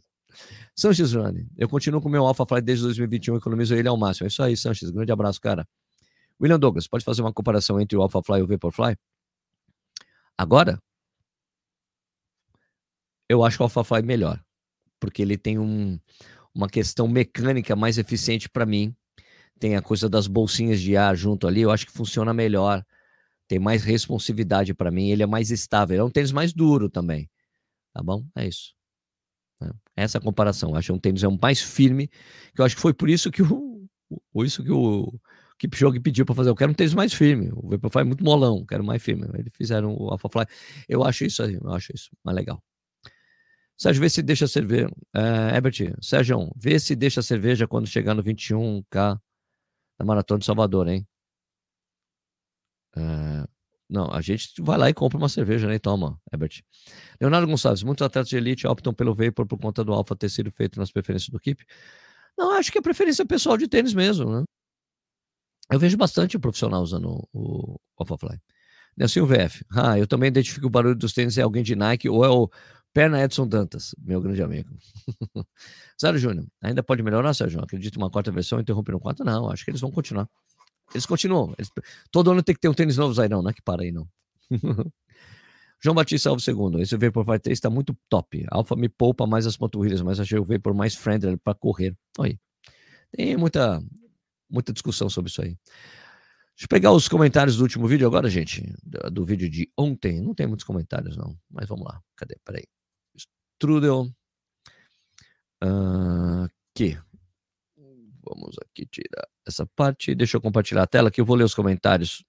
Sanches 0.79 1.11
Rani, 1.11 1.45
eu 1.57 1.67
continuo 1.67 1.99
com 1.99 2.07
o 2.07 2.11
meu 2.11 2.25
Alpha 2.25 2.45
Fly 2.45 2.61
desde 2.61 2.85
2021, 2.85 3.35
economizo 3.35 3.75
ele 3.75 3.89
ao 3.89 3.97
máximo. 3.97 4.25
É 4.25 4.29
isso 4.29 4.41
aí, 4.41 4.55
Sanches. 4.55 4.89
Grande 4.89 5.11
abraço, 5.11 5.41
cara. 5.41 5.67
William 6.41 6.57
Douglas, 6.57 6.87
pode 6.87 7.03
fazer 7.03 7.21
uma 7.21 7.33
comparação 7.33 7.81
entre 7.81 7.97
o 7.97 8.01
Alpha 8.01 8.23
Fly 8.23 8.39
e 8.39 8.43
o 8.43 8.47
Vaporfly? 8.47 8.95
Agora, 10.37 10.81
eu 13.27 13.43
acho 13.43 13.61
o 13.61 13.63
Alpha 13.63 13.83
Fly 13.83 14.03
melhor, 14.03 14.41
porque 15.01 15.21
ele 15.21 15.37
tem 15.37 15.59
um, 15.59 15.99
uma 16.55 16.69
questão 16.69 17.09
mecânica 17.09 17.75
mais 17.75 17.97
eficiente 17.97 18.47
para 18.47 18.65
mim. 18.65 18.95
Tem 19.59 19.75
a 19.75 19.81
coisa 19.81 20.07
das 20.07 20.27
bolsinhas 20.27 20.79
de 20.79 20.95
ar 20.95 21.13
junto 21.13 21.45
ali, 21.45 21.59
eu 21.59 21.71
acho 21.71 21.85
que 21.87 21.91
funciona 21.91 22.33
melhor. 22.33 22.85
Tem 23.49 23.59
mais 23.59 23.83
responsividade 23.83 24.73
para 24.73 24.91
mim, 24.91 25.09
ele 25.09 25.23
é 25.23 25.27
mais 25.27 25.51
estável. 25.51 25.99
É 25.99 26.03
um 26.05 26.09
tênis 26.09 26.31
mais 26.31 26.53
duro 26.53 26.89
também. 26.89 27.29
Tá 27.93 28.01
bom? 28.01 28.25
É 28.33 28.47
isso. 28.47 28.78
Né? 29.61 29.71
Essa 29.95 30.19
comparação. 30.19 30.75
Acho 30.75 30.87
que 30.87 30.93
um 30.93 30.99
tênis 30.99 31.23
é 31.23 31.27
um 31.27 31.37
mais 31.41 31.61
firme, 31.61 32.07
que 32.53 32.61
eu 32.61 32.65
acho 32.65 32.75
que 32.75 32.81
foi 32.81 32.93
por 32.93 33.09
isso 33.09 33.31
que 33.31 33.41
o, 33.41 33.87
o 34.33 34.43
isso 34.43 34.63
que 34.63 34.71
o 34.71 35.19
Kipchoge 35.57 35.99
pediu 35.99 36.25
para 36.25 36.35
fazer. 36.35 36.49
Eu 36.49 36.55
quero 36.55 36.71
um 36.71 36.75
tênis 36.75 36.93
mais 36.93 37.13
firme. 37.13 37.51
O 37.53 37.69
Vaporfly 37.69 38.01
é 38.01 38.05
muito 38.05 38.23
molão, 38.23 38.65
quero 38.65 38.83
mais 38.83 39.03
firme. 39.03 39.27
Eles 39.33 39.51
fizeram 39.55 39.95
o 39.95 40.09
Alphafly. 40.09 40.45
Eu 40.87 41.03
acho 41.03 41.25
isso 41.25 41.43
aí, 41.43 41.55
eu 41.55 41.69
acho 41.71 41.93
isso 41.93 42.09
mais 42.23 42.35
legal. 42.35 42.63
Sérgio, 43.77 44.01
vê 44.01 44.09
se 44.09 44.21
deixa 44.21 44.47
cerveja. 44.47 44.89
É, 45.15 45.55
Herbert, 45.55 45.95
Sérgio, 46.01 46.51
vê 46.55 46.79
se 46.79 46.95
deixa 46.95 47.21
cerveja 47.21 47.67
quando 47.67 47.87
chegar 47.87 48.13
no 48.13 48.23
21K 48.23 49.19
da 49.97 50.05
Maratona 50.05 50.39
de 50.39 50.45
Salvador, 50.45 50.87
hein? 50.89 51.07
É, 52.95 53.47
não, 53.89 54.11
a 54.11 54.21
gente 54.21 54.53
vai 54.61 54.77
lá 54.77 54.89
e 54.89 54.93
compra 54.93 55.17
uma 55.17 55.29
cerveja, 55.29 55.67
né? 55.67 55.75
E 55.75 55.79
toma, 55.79 56.19
Herbert. 56.31 56.61
Leonardo 57.19 57.47
Gonçalves, 57.47 57.81
muitos 57.81 58.05
atletas 58.05 58.29
de 58.29 58.37
elite 58.37 58.67
optam 58.67 58.93
pelo 58.93 59.15
Vapor 59.15 59.47
por 59.47 59.57
conta 59.57 59.83
do 59.83 59.91
Alpha 59.93 60.15
ter 60.15 60.29
sido 60.29 60.51
feito 60.51 60.79
nas 60.79 60.91
preferências 60.91 61.29
do 61.29 61.37
equipe. 61.37 61.65
Não, 62.37 62.51
acho 62.51 62.71
que 62.71 62.77
é 62.77 62.81
preferência 62.81 63.25
pessoal 63.25 63.57
de 63.57 63.67
tênis 63.67 63.93
mesmo, 63.93 64.31
né? 64.31 64.43
Eu 65.71 65.79
vejo 65.79 65.97
bastante 65.97 66.37
profissional 66.37 66.81
usando 66.81 67.27
o 67.33 67.79
Alpha 67.97 68.17
Fly. 68.17 68.39
Nelson 68.97 69.25
VF. 69.25 69.65
Ah, 69.71 69.97
eu 69.97 70.05
também 70.05 70.27
identifico 70.27 70.67
o 70.67 70.69
barulho 70.69 70.95
dos 70.95 71.13
tênis 71.13 71.37
é 71.37 71.41
alguém 71.41 71.63
de 71.63 71.75
Nike 71.75 72.09
ou 72.09 72.25
é 72.25 72.29
o 72.29 72.49
Perna 72.93 73.23
Edson 73.23 73.47
Dantas, 73.47 73.95
meu 73.97 74.21
grande 74.21 74.41
amigo. 74.41 74.69
Sérgio 75.97 76.29
Júnior, 76.29 76.47
ainda 76.61 76.83
pode 76.83 77.03
melhorar, 77.03 77.33
Sérgio? 77.33 77.61
Acredito 77.61 77.97
uma 77.97 78.09
quarta 78.09 78.31
versão, 78.31 78.59
interromper 78.59 78.91
no 78.91 78.99
quarto? 78.99 79.23
Não, 79.23 79.49
acho 79.49 79.63
que 79.63 79.71
eles 79.71 79.81
vão 79.81 79.91
continuar. 79.91 80.27
Eles 80.93 81.05
continuam. 81.05 81.53
Eles, 81.57 81.69
todo 82.11 82.31
ano 82.31 82.43
tem 82.43 82.55
que 82.55 82.61
ter 82.61 82.69
um 82.69 82.73
tênis 82.73 82.97
novo 82.97 83.19
aí, 83.21 83.29
não, 83.29 83.41
não 83.41 83.49
é 83.49 83.53
que 83.53 83.61
para 83.61 83.83
aí, 83.83 83.91
não. 83.91 84.07
João 85.81 85.95
Batista 85.95 86.29
Alves 86.29 86.45
II. 86.47 86.81
Esse 86.81 86.97
Vapor 86.97 87.23
Fly 87.23 87.39
3 87.39 87.57
está 87.57 87.69
muito 87.69 87.97
top. 88.09 88.45
Alfa 88.49 88.75
me 88.75 88.89
poupa 88.89 89.25
mais 89.25 89.45
as 89.47 89.55
panturrilhas, 89.55 90.01
mas 90.01 90.19
achei 90.19 90.37
o 90.37 90.43
Vapor 90.43 90.73
mais 90.73 90.95
friendly 90.95 91.37
para 91.37 91.55
correr. 91.55 91.95
Aí. 92.19 92.37
Tem 93.11 93.37
muita, 93.37 93.81
muita 94.49 94.73
discussão 94.73 95.09
sobre 95.09 95.31
isso 95.31 95.41
aí. 95.41 95.57
Deixa 96.59 96.65
eu 96.65 96.67
pegar 96.67 96.91
os 96.91 97.07
comentários 97.07 97.55
do 97.55 97.63
último 97.63 97.87
vídeo 97.87 98.05
agora, 98.05 98.29
gente. 98.29 98.61
Do, 98.83 99.25
vídeo 99.25 99.49
de 99.49 99.71
ontem. 99.77 100.21
Não 100.21 100.35
tem 100.35 100.45
muitos 100.45 100.65
comentários, 100.65 101.15
não. 101.15 101.33
Mas 101.49 101.69
vamos 101.69 101.85
lá. 101.85 102.01
Cadê? 102.17 102.35
Peraí. 102.43 102.65
Strudel. 103.15 104.11
Uh, 105.63 106.49
aqui. 106.73 106.97
Vamos 108.29 108.55
aqui 108.61 108.85
tirar 108.85 109.27
essa 109.45 109.65
parte. 109.65 110.13
Deixa 110.13 110.37
eu 110.37 110.41
compartilhar 110.41 110.83
a 110.83 110.87
tela 110.87 111.09
que 111.09 111.19
eu 111.19 111.25
vou 111.25 111.35
ler 111.35 111.43
os 111.43 111.55
comentários 111.55 112.23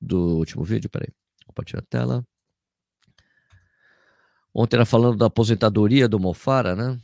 do 0.00 0.36
último 0.36 0.62
vídeo. 0.62 0.90
Peraí. 0.90 1.08
Compartilhar 1.46 1.80
a 1.80 1.86
tela. 1.86 2.26
Ontem 4.54 4.76
era 4.76 4.84
falando 4.84 5.16
da 5.16 5.26
aposentadoria 5.26 6.08
do 6.08 6.20
Mofara, 6.20 6.76
né? 6.76 7.00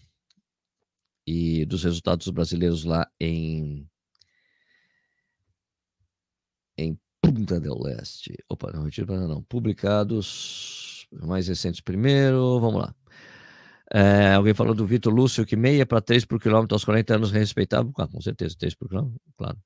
E 1.27 1.65
dos 1.65 1.85
resultados 1.85 2.29
brasileiros 2.29 2.85
lá 2.85 3.11
em. 3.19 3.89
Em 6.77 6.99
Punta 7.21 7.61
del 7.61 7.79
Leste. 7.81 8.37
Opa, 8.49 8.73
não, 8.73 8.85
não, 9.07 9.29
não. 9.29 9.43
Publicados 9.45 11.07
mais 11.13 11.49
recentes 11.49 11.81
primeiro. 11.81 12.61
Vamos 12.61 12.83
lá. 12.83 12.95
É, 13.95 14.35
alguém 14.35 14.55
falou 14.55 14.75
do 14.75 14.87
Vitor 14.87 15.13
Lúcio, 15.13 15.45
que 15.45 15.55
meia 15.55 15.85
para 15.85 16.01
3 16.01 16.25
por 16.25 16.41
quilômetro 16.41 16.75
aos 16.75 16.85
40 16.85 17.15
anos 17.15 17.31
respeitável. 17.31 17.93
Ah, 17.99 18.07
com 18.07 18.21
certeza, 18.21 18.57
3 18.59 18.75
por 18.75 18.89
quilômetro, 18.89 19.21
claro. 19.37 19.59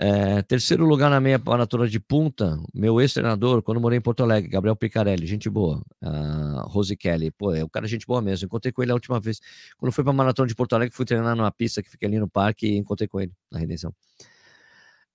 É, 0.00 0.42
terceiro 0.42 0.86
lugar 0.86 1.10
na 1.10 1.18
meia 1.18 1.42
maratona 1.44 1.88
de 1.88 1.98
punta, 1.98 2.56
meu 2.72 3.00
ex-treinador, 3.00 3.62
quando 3.64 3.80
morei 3.80 3.98
em 3.98 4.00
Porto 4.00 4.22
Alegre, 4.22 4.48
Gabriel 4.48 4.76
Picarelli, 4.76 5.26
gente 5.26 5.50
boa. 5.50 5.82
Uh, 6.00 6.68
Rose 6.68 6.96
Kelly, 6.96 7.32
pô, 7.32 7.52
é 7.52 7.64
o 7.64 7.68
cara 7.68 7.88
gente 7.88 8.06
boa 8.06 8.22
mesmo. 8.22 8.46
Encontrei 8.46 8.70
com 8.70 8.80
ele 8.80 8.92
a 8.92 8.94
última 8.94 9.18
vez. 9.18 9.40
Quando 9.76 9.90
fui 9.90 10.04
para 10.04 10.12
a 10.12 10.16
maratona 10.16 10.46
de 10.46 10.54
Porto 10.54 10.74
Alegre, 10.74 10.94
fui 10.94 11.04
treinar 11.04 11.34
numa 11.34 11.50
pista 11.50 11.82
que 11.82 11.90
fica 11.90 12.06
ali 12.06 12.20
no 12.20 12.28
parque 12.28 12.68
e 12.68 12.76
encontrei 12.76 13.08
com 13.08 13.20
ele 13.20 13.32
na 13.50 13.58
redenção. 13.58 13.92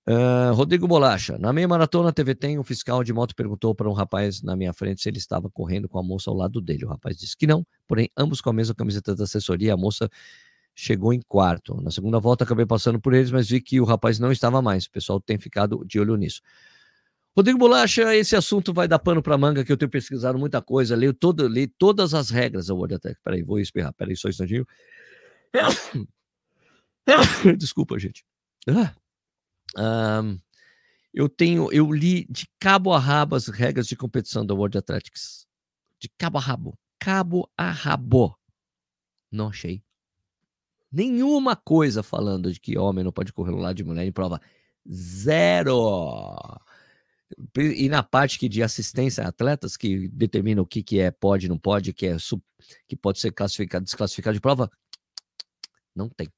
Uh, 0.06 0.52
Rodrigo 0.52 0.86
Bolacha, 0.86 1.38
na 1.38 1.50
meia 1.50 1.66
maratona 1.66 2.12
TV 2.12 2.34
tem, 2.34 2.58
um 2.58 2.62
fiscal 2.62 3.02
de 3.02 3.10
moto 3.10 3.34
perguntou 3.34 3.74
para 3.74 3.88
um 3.88 3.94
rapaz 3.94 4.42
na 4.42 4.54
minha 4.54 4.72
frente 4.74 5.00
se 5.00 5.08
ele 5.08 5.16
estava 5.16 5.48
correndo 5.48 5.88
com 5.88 5.98
a 5.98 6.02
moça 6.02 6.30
ao 6.30 6.36
lado 6.36 6.60
dele. 6.60 6.84
O 6.84 6.88
rapaz 6.88 7.16
disse 7.16 7.34
que 7.34 7.46
não, 7.46 7.66
porém, 7.88 8.10
ambos 8.16 8.42
com 8.42 8.50
a 8.50 8.52
mesma 8.52 8.74
camiseta 8.74 9.16
da 9.16 9.24
assessoria. 9.24 9.72
A 9.72 9.76
moça 9.76 10.10
chegou 10.74 11.12
em 11.12 11.22
quarto. 11.26 11.80
Na 11.80 11.90
segunda 11.90 12.20
volta 12.20 12.44
acabei 12.44 12.66
passando 12.66 13.00
por 13.00 13.14
eles, 13.14 13.30
mas 13.30 13.48
vi 13.48 13.62
que 13.62 13.80
o 13.80 13.84
rapaz 13.84 14.18
não 14.18 14.30
estava 14.30 14.60
mais. 14.60 14.84
O 14.84 14.90
pessoal 14.90 15.18
tem 15.18 15.38
ficado 15.38 15.82
de 15.86 15.98
olho 15.98 16.16
nisso. 16.16 16.42
Rodrigo 17.36 17.58
Bolacha, 17.58 18.14
esse 18.14 18.36
assunto 18.36 18.72
vai 18.72 18.86
dar 18.86 18.98
pano 18.98 19.22
para 19.22 19.38
manga, 19.38 19.64
que 19.64 19.72
eu 19.72 19.76
tenho 19.76 19.90
pesquisado 19.90 20.38
muita 20.38 20.62
coisa, 20.62 20.94
leio, 20.94 21.12
todo, 21.12 21.48
leio 21.48 21.68
todas 21.78 22.14
as 22.14 22.30
regras 22.30 22.66
da 22.66 22.74
World 22.74 22.94
Attack. 22.94 23.18
Peraí, 23.24 23.42
vou 23.42 23.58
espirrar, 23.58 23.92
peraí, 23.94 24.16
só 24.16 24.28
um 24.28 24.30
instantinho. 24.30 24.66
Desculpa, 27.58 27.98
gente. 27.98 28.24
Ah, 28.68 28.94
um, 29.76 30.38
eu 31.12 31.28
tenho, 31.28 31.72
eu 31.72 31.92
li 31.92 32.26
de 32.28 32.48
cabo 32.58 32.92
a 32.92 32.98
rabo 32.98 33.36
as 33.36 33.48
regras 33.48 33.86
de 33.86 33.96
competição 33.96 34.44
da 34.44 34.54
World 34.54 34.78
Athletics. 34.78 35.46
De 35.98 36.08
cabo 36.18 36.38
a 36.38 36.40
rabo. 36.40 36.78
Cabo 36.98 37.50
a 37.56 37.70
rabo. 37.70 38.36
Não 39.30 39.48
achei 39.48 39.82
nenhuma 40.94 41.56
coisa 41.56 42.04
falando 42.04 42.52
de 42.52 42.60
que 42.60 42.78
homem 42.78 43.02
não 43.02 43.10
pode 43.10 43.32
correr 43.32 43.50
no 43.50 43.58
lado 43.58 43.74
de 43.74 43.82
mulher 43.82 44.06
em 44.06 44.12
prova. 44.12 44.40
Zero. 44.88 46.36
E 47.56 47.88
na 47.88 48.02
parte 48.02 48.38
que 48.38 48.48
de 48.48 48.62
assistência 48.62 49.24
a 49.24 49.28
atletas, 49.28 49.76
que 49.76 50.08
determina 50.08 50.62
o 50.62 50.66
que, 50.66 50.84
que 50.84 51.00
é 51.00 51.10
pode, 51.10 51.48
não 51.48 51.58
pode, 51.58 51.92
que, 51.92 52.06
é 52.06 52.16
que 52.86 52.94
pode 52.94 53.18
ser 53.18 53.32
classificado, 53.32 53.84
desclassificado 53.84 54.34
de 54.34 54.40
prova, 54.40 54.70
não 55.94 56.08
tem. 56.08 56.28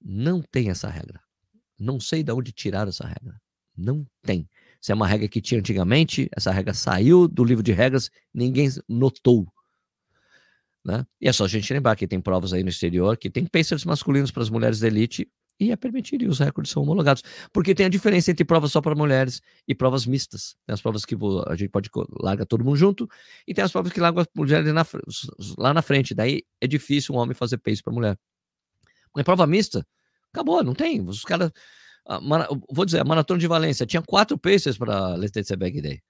Não 0.00 0.40
tem 0.40 0.70
essa 0.70 0.88
regra. 0.88 1.20
Não 1.78 2.00
sei 2.00 2.22
de 2.22 2.32
onde 2.32 2.52
tiraram 2.52 2.88
essa 2.88 3.06
regra. 3.06 3.40
Não 3.76 4.06
tem. 4.22 4.48
Se 4.80 4.92
é 4.92 4.94
uma 4.94 5.06
regra 5.06 5.28
que 5.28 5.40
tinha 5.40 5.60
antigamente, 5.60 6.28
essa 6.34 6.50
regra 6.50 6.72
saiu 6.72 7.28
do 7.28 7.44
livro 7.44 7.62
de 7.62 7.72
regras, 7.72 8.10
ninguém 8.32 8.68
notou. 8.88 9.46
Né? 10.84 11.04
E 11.20 11.28
é 11.28 11.32
só 11.32 11.44
a 11.44 11.48
gente 11.48 11.72
lembrar 11.72 11.96
que 11.96 12.06
tem 12.06 12.20
provas 12.20 12.52
aí 12.52 12.62
no 12.62 12.68
exterior 12.68 13.16
que 13.16 13.28
tem 13.28 13.44
pacers 13.44 13.84
masculinos 13.84 14.30
para 14.30 14.42
as 14.42 14.48
mulheres 14.48 14.78
da 14.78 14.86
elite 14.86 15.28
e 15.58 15.72
é 15.72 15.76
permitido 15.76 16.22
e 16.22 16.28
os 16.28 16.38
recordes 16.38 16.70
são 16.70 16.82
homologados. 16.82 17.22
Porque 17.52 17.74
tem 17.74 17.86
a 17.86 17.88
diferença 17.88 18.30
entre 18.30 18.44
provas 18.44 18.70
só 18.70 18.80
para 18.80 18.94
mulheres 18.94 19.40
e 19.66 19.74
provas 19.74 20.06
mistas. 20.06 20.54
Tem 20.66 20.74
as 20.74 20.80
provas 20.80 21.04
que 21.04 21.16
a 21.46 21.56
gente 21.56 21.70
pode 21.70 21.90
larga 22.20 22.44
todo 22.46 22.64
mundo 22.64 22.76
junto 22.76 23.08
e 23.46 23.54
tem 23.54 23.64
as 23.64 23.72
provas 23.72 23.92
que 23.92 23.98
largam 23.98 24.20
as 24.20 24.28
mulheres 24.34 24.72
lá 25.58 25.72
na 25.74 25.82
frente. 25.82 26.14
Daí 26.14 26.44
é 26.60 26.66
difícil 26.66 27.14
um 27.14 27.18
homem 27.18 27.34
fazer 27.34 27.58
pace 27.58 27.82
para 27.82 27.92
mulher. 27.92 28.18
Mas 29.14 29.24
prova 29.24 29.46
mista, 29.46 29.86
acabou, 30.32 30.62
não 30.62 30.74
tem. 30.74 31.00
Os 31.06 31.22
caras. 31.22 31.50
Vou 32.70 32.84
dizer, 32.84 33.00
a 33.00 33.04
maratona 33.04 33.40
de 33.40 33.46
Valência 33.46 33.86
tinha 33.86 34.02
quatro 34.02 34.38
pacers 34.38 34.78
para 34.78 35.14
Let's 35.16 35.50
Bag 35.58 35.80
Day. 35.80 36.00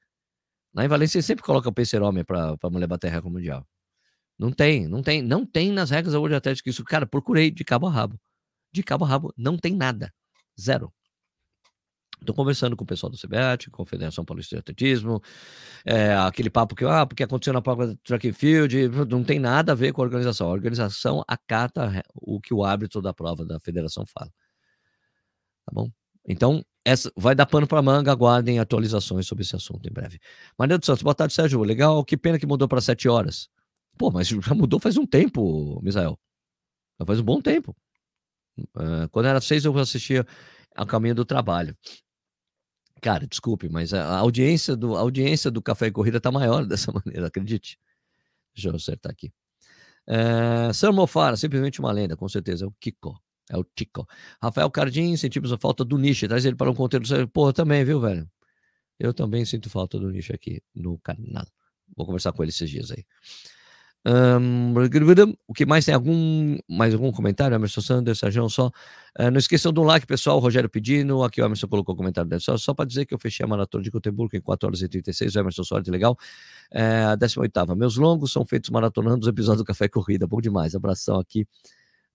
Lá 0.74 0.84
em 0.84 0.88
Valência 0.88 1.22
sempre 1.22 1.42
coloca 1.42 1.68
o 1.68 1.72
pacer 1.72 2.02
homem 2.02 2.22
para 2.24 2.56
mulher 2.70 2.86
bater 2.86 3.10
recorde 3.10 3.34
mundial. 3.34 3.66
Não 4.38 4.52
tem, 4.52 4.86
não 4.86 5.02
tem, 5.02 5.22
não 5.22 5.46
tem 5.46 5.72
nas 5.72 5.88
regras 5.88 6.12
da 6.12 6.18
World 6.18 6.36
Athletics 6.36 6.74
isso. 6.74 6.84
Cara, 6.84 7.06
procurei 7.06 7.50
de 7.50 7.64
cabo 7.64 7.86
a 7.86 7.90
rabo. 7.90 8.20
De 8.70 8.82
cabo 8.82 9.06
a 9.06 9.08
rabo, 9.08 9.32
não 9.36 9.56
tem 9.56 9.74
nada. 9.74 10.12
Zero. 10.60 10.92
Estou 12.20 12.34
conversando 12.34 12.76
com 12.76 12.84
o 12.84 12.86
pessoal 12.86 13.10
do 13.10 13.18
CBAT, 13.18 13.70
Confederação 13.70 14.24
Paulista 14.24 14.56
de 14.56 14.60
Atletismo, 14.60 15.22
é, 15.84 16.14
aquele 16.14 16.50
papo 16.50 16.74
que, 16.74 16.84
ah, 16.84 17.06
porque 17.06 17.22
aconteceu 17.22 17.52
na 17.52 17.60
prova 17.60 17.88
do 17.88 17.96
track 17.96 18.28
and 18.28 18.32
field, 18.32 18.88
não 19.08 19.22
tem 19.22 19.38
nada 19.38 19.72
a 19.72 19.74
ver 19.74 19.92
com 19.92 20.00
a 20.00 20.04
organização. 20.04 20.48
A 20.48 20.52
organização 20.52 21.22
acata 21.28 22.02
o 22.14 22.40
que 22.40 22.54
o 22.54 22.64
árbitro 22.64 23.00
da 23.00 23.12
prova 23.12 23.44
da 23.44 23.60
federação 23.60 24.04
fala. 24.06 24.30
Tá 25.66 25.72
bom? 25.72 25.90
Então, 26.26 26.64
essa 26.84 27.12
vai 27.16 27.34
dar 27.34 27.46
pano 27.46 27.66
para 27.66 27.82
manga, 27.82 28.10
aguardem 28.10 28.58
atualizações 28.58 29.26
sobre 29.26 29.42
esse 29.42 29.54
assunto 29.54 29.88
em 29.88 29.92
breve. 29.92 30.18
Maria 30.58 30.78
dos 30.78 30.86
Santos, 30.86 31.02
boa 31.02 31.14
tarde, 31.14 31.34
Sérgio. 31.34 31.62
Legal, 31.62 32.04
que 32.04 32.16
pena 32.16 32.38
que 32.38 32.46
mudou 32.46 32.66
para 32.66 32.80
sete 32.80 33.08
horas. 33.08 33.48
Pô, 33.98 34.10
mas 34.10 34.28
já 34.28 34.54
mudou 34.54 34.80
faz 34.80 34.96
um 34.96 35.06
tempo, 35.06 35.80
Misael. 35.82 36.18
Já 36.98 37.06
faz 37.06 37.20
um 37.20 37.24
bom 37.24 37.40
tempo. 37.40 37.76
Uh, 38.58 39.08
quando 39.10 39.26
era 39.26 39.40
seis, 39.40 39.64
eu 39.64 39.76
assistia 39.78 40.26
a 40.74 40.86
caminho 40.86 41.14
do 41.14 41.24
trabalho. 41.24 41.76
Cara, 43.06 43.24
desculpe, 43.24 43.68
mas 43.68 43.94
a 43.94 44.18
audiência 44.18 44.74
do, 44.74 44.96
a 44.96 44.98
audiência 44.98 45.48
do 45.48 45.62
Café 45.62 45.86
e 45.86 45.92
Corrida 45.92 46.20
tá 46.20 46.32
maior 46.32 46.66
dessa 46.66 46.90
maneira, 46.90 47.28
acredite. 47.28 47.78
Deixa 48.52 48.68
eu 48.68 48.74
acertar 48.74 49.12
aqui. 49.12 49.32
Uh, 50.08 50.74
Sam 50.74 50.90
Mofara, 50.90 51.36
simplesmente 51.36 51.78
uma 51.78 51.92
lenda, 51.92 52.16
com 52.16 52.28
certeza. 52.28 52.64
É 52.64 52.66
o 52.66 52.72
Kiko. 52.80 53.16
É 53.48 53.56
o 53.56 53.62
Tico. 53.62 54.08
Rafael 54.42 54.68
Cardim, 54.72 55.16
sentimos 55.16 55.52
a 55.52 55.56
falta 55.56 55.84
do 55.84 55.96
nicho. 55.96 56.26
Traz 56.26 56.44
ele 56.44 56.56
para 56.56 56.68
um 56.68 56.74
conteúdo. 56.74 57.28
Pô, 57.28 57.52
também, 57.52 57.84
viu, 57.84 58.00
velho? 58.00 58.28
Eu 58.98 59.14
também 59.14 59.44
sinto 59.44 59.70
falta 59.70 60.00
do 60.00 60.10
nicho 60.10 60.34
aqui 60.34 60.60
no 60.74 60.98
canal. 60.98 61.46
Vou 61.96 62.06
conversar 62.06 62.32
com 62.32 62.42
ele 62.42 62.50
esses 62.50 62.68
dias 62.68 62.90
aí. 62.90 63.04
Um, 64.08 64.72
o 65.48 65.52
que 65.52 65.66
mais 65.66 65.84
tem 65.84 65.92
algum 65.92 66.56
mais 66.68 66.94
algum 66.94 67.10
comentário? 67.10 67.56
Emerson 67.56 67.80
Sanders, 67.80 68.20
Sérgio 68.20 68.48
só. 68.48 68.68
Uh, 69.18 69.32
não 69.32 69.38
esqueçam 69.38 69.72
do 69.72 69.82
like, 69.82 70.06
pessoal. 70.06 70.36
O 70.36 70.38
Rogério 70.38 70.70
pedindo. 70.70 71.24
Aqui 71.24 71.42
o 71.42 71.44
Emerson 71.44 71.66
colocou 71.66 71.92
o 71.92 71.98
comentário 71.98 72.30
dele. 72.30 72.40
Só, 72.40 72.56
só 72.56 72.72
para 72.72 72.84
dizer 72.84 73.04
que 73.04 73.12
eu 73.12 73.18
fechei 73.18 73.42
a 73.42 73.48
maratona 73.48 73.82
de 73.82 73.90
Gotemburgo 73.90 74.36
em 74.36 74.40
4 74.40 74.68
horas 74.68 74.80
e 74.80 74.88
36. 74.88 75.34
O 75.34 75.38
Emerson 75.40 75.64
Sorte, 75.64 75.90
legal. 75.90 76.16
É, 76.70 77.02
a 77.02 77.16
18. 77.16 77.74
Meus 77.74 77.96
longos 77.96 78.30
são 78.30 78.46
feitos 78.46 78.70
maratonando 78.70 79.22
os 79.22 79.28
episódios 79.28 79.62
do 79.62 79.66
Café 79.66 79.88
Corrida. 79.88 80.24
Bom 80.24 80.40
demais. 80.40 80.76
Abração 80.76 81.18
aqui 81.18 81.44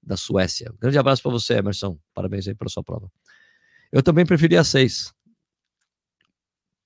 da 0.02 0.16
Suécia. 0.16 0.74
grande 0.80 0.98
abraço 0.98 1.22
para 1.22 1.32
você, 1.32 1.56
Emerson. 1.56 1.98
Parabéns 2.14 2.48
aí 2.48 2.56
pela 2.56 2.70
sua 2.70 2.84
prova. 2.84 3.12
Eu 3.92 4.02
também 4.02 4.26
preferi 4.26 4.56
a 4.56 4.64
6. 4.64 5.14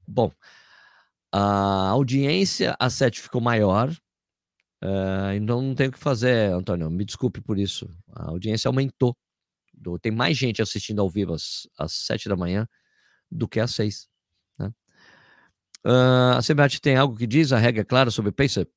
Bom, 0.08 0.32
a 1.32 1.90
audiência 1.90 2.76
a 2.80 2.90
7 2.90 3.22
ficou 3.22 3.40
maior 3.40 3.96
Uh, 4.86 5.34
então 5.34 5.64
não 5.64 5.74
tem 5.74 5.88
o 5.88 5.92
que 5.92 5.98
fazer, 5.98 6.54
Antônio. 6.54 6.92
Me 6.92 7.04
desculpe 7.04 7.42
por 7.42 7.58
isso. 7.58 7.90
A 8.14 8.30
audiência 8.30 8.68
aumentou. 8.70 9.18
Do, 9.74 9.98
tem 9.98 10.12
mais 10.12 10.38
gente 10.38 10.62
assistindo 10.62 11.02
ao 11.02 11.10
vivo 11.10 11.34
às, 11.34 11.68
às 11.78 11.92
7 11.92 12.30
da 12.30 12.36
manhã 12.36 12.68
do 13.32 13.48
que 13.48 13.60
às 13.60 13.74
6. 13.74 14.08
Né? 14.60 14.72
Uh, 15.86 16.38
a 16.38 16.40
CBAT 16.42 16.80
tem 16.80 16.96
algo 16.96 17.18
que 17.18 17.26
diz, 17.26 17.52
a 17.52 17.58
regra 17.58 17.82
é 17.82 17.86
clara 17.86 18.12
sobre 18.12 18.32
pacer? 18.32 18.70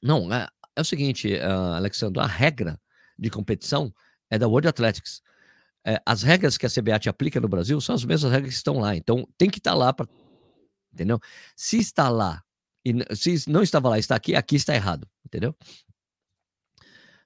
Não, 0.00 0.32
é, 0.32 0.48
é 0.76 0.80
o 0.80 0.84
seguinte, 0.84 1.34
uh, 1.34 1.74
Alexandre, 1.74 2.22
a 2.22 2.26
regra 2.26 2.80
de 3.18 3.28
competição 3.28 3.92
é 4.30 4.38
da 4.38 4.46
World 4.46 4.68
Athletics. 4.68 5.22
É, 5.84 6.00
as 6.06 6.22
regras 6.22 6.56
que 6.56 6.64
a 6.64 6.70
CBAT 6.70 7.08
aplica 7.08 7.40
no 7.40 7.48
Brasil 7.48 7.80
são 7.80 7.96
as 7.96 8.04
mesmas 8.04 8.30
regras 8.30 8.50
que 8.52 8.58
estão 8.58 8.78
lá. 8.78 8.94
Então 8.94 9.28
tem 9.36 9.50
que 9.50 9.58
estar 9.58 9.72
tá 9.72 9.76
lá 9.76 9.92
para. 9.92 10.08
Entendeu? 10.92 11.18
Se 11.56 11.78
está 11.78 12.08
lá 12.08 12.42
e 12.84 12.92
se 13.14 13.48
não 13.48 13.62
estava 13.62 13.88
lá, 13.88 13.98
está 13.98 14.16
aqui, 14.16 14.34
aqui 14.34 14.56
está 14.56 14.74
errado, 14.74 15.08
entendeu? 15.32 15.56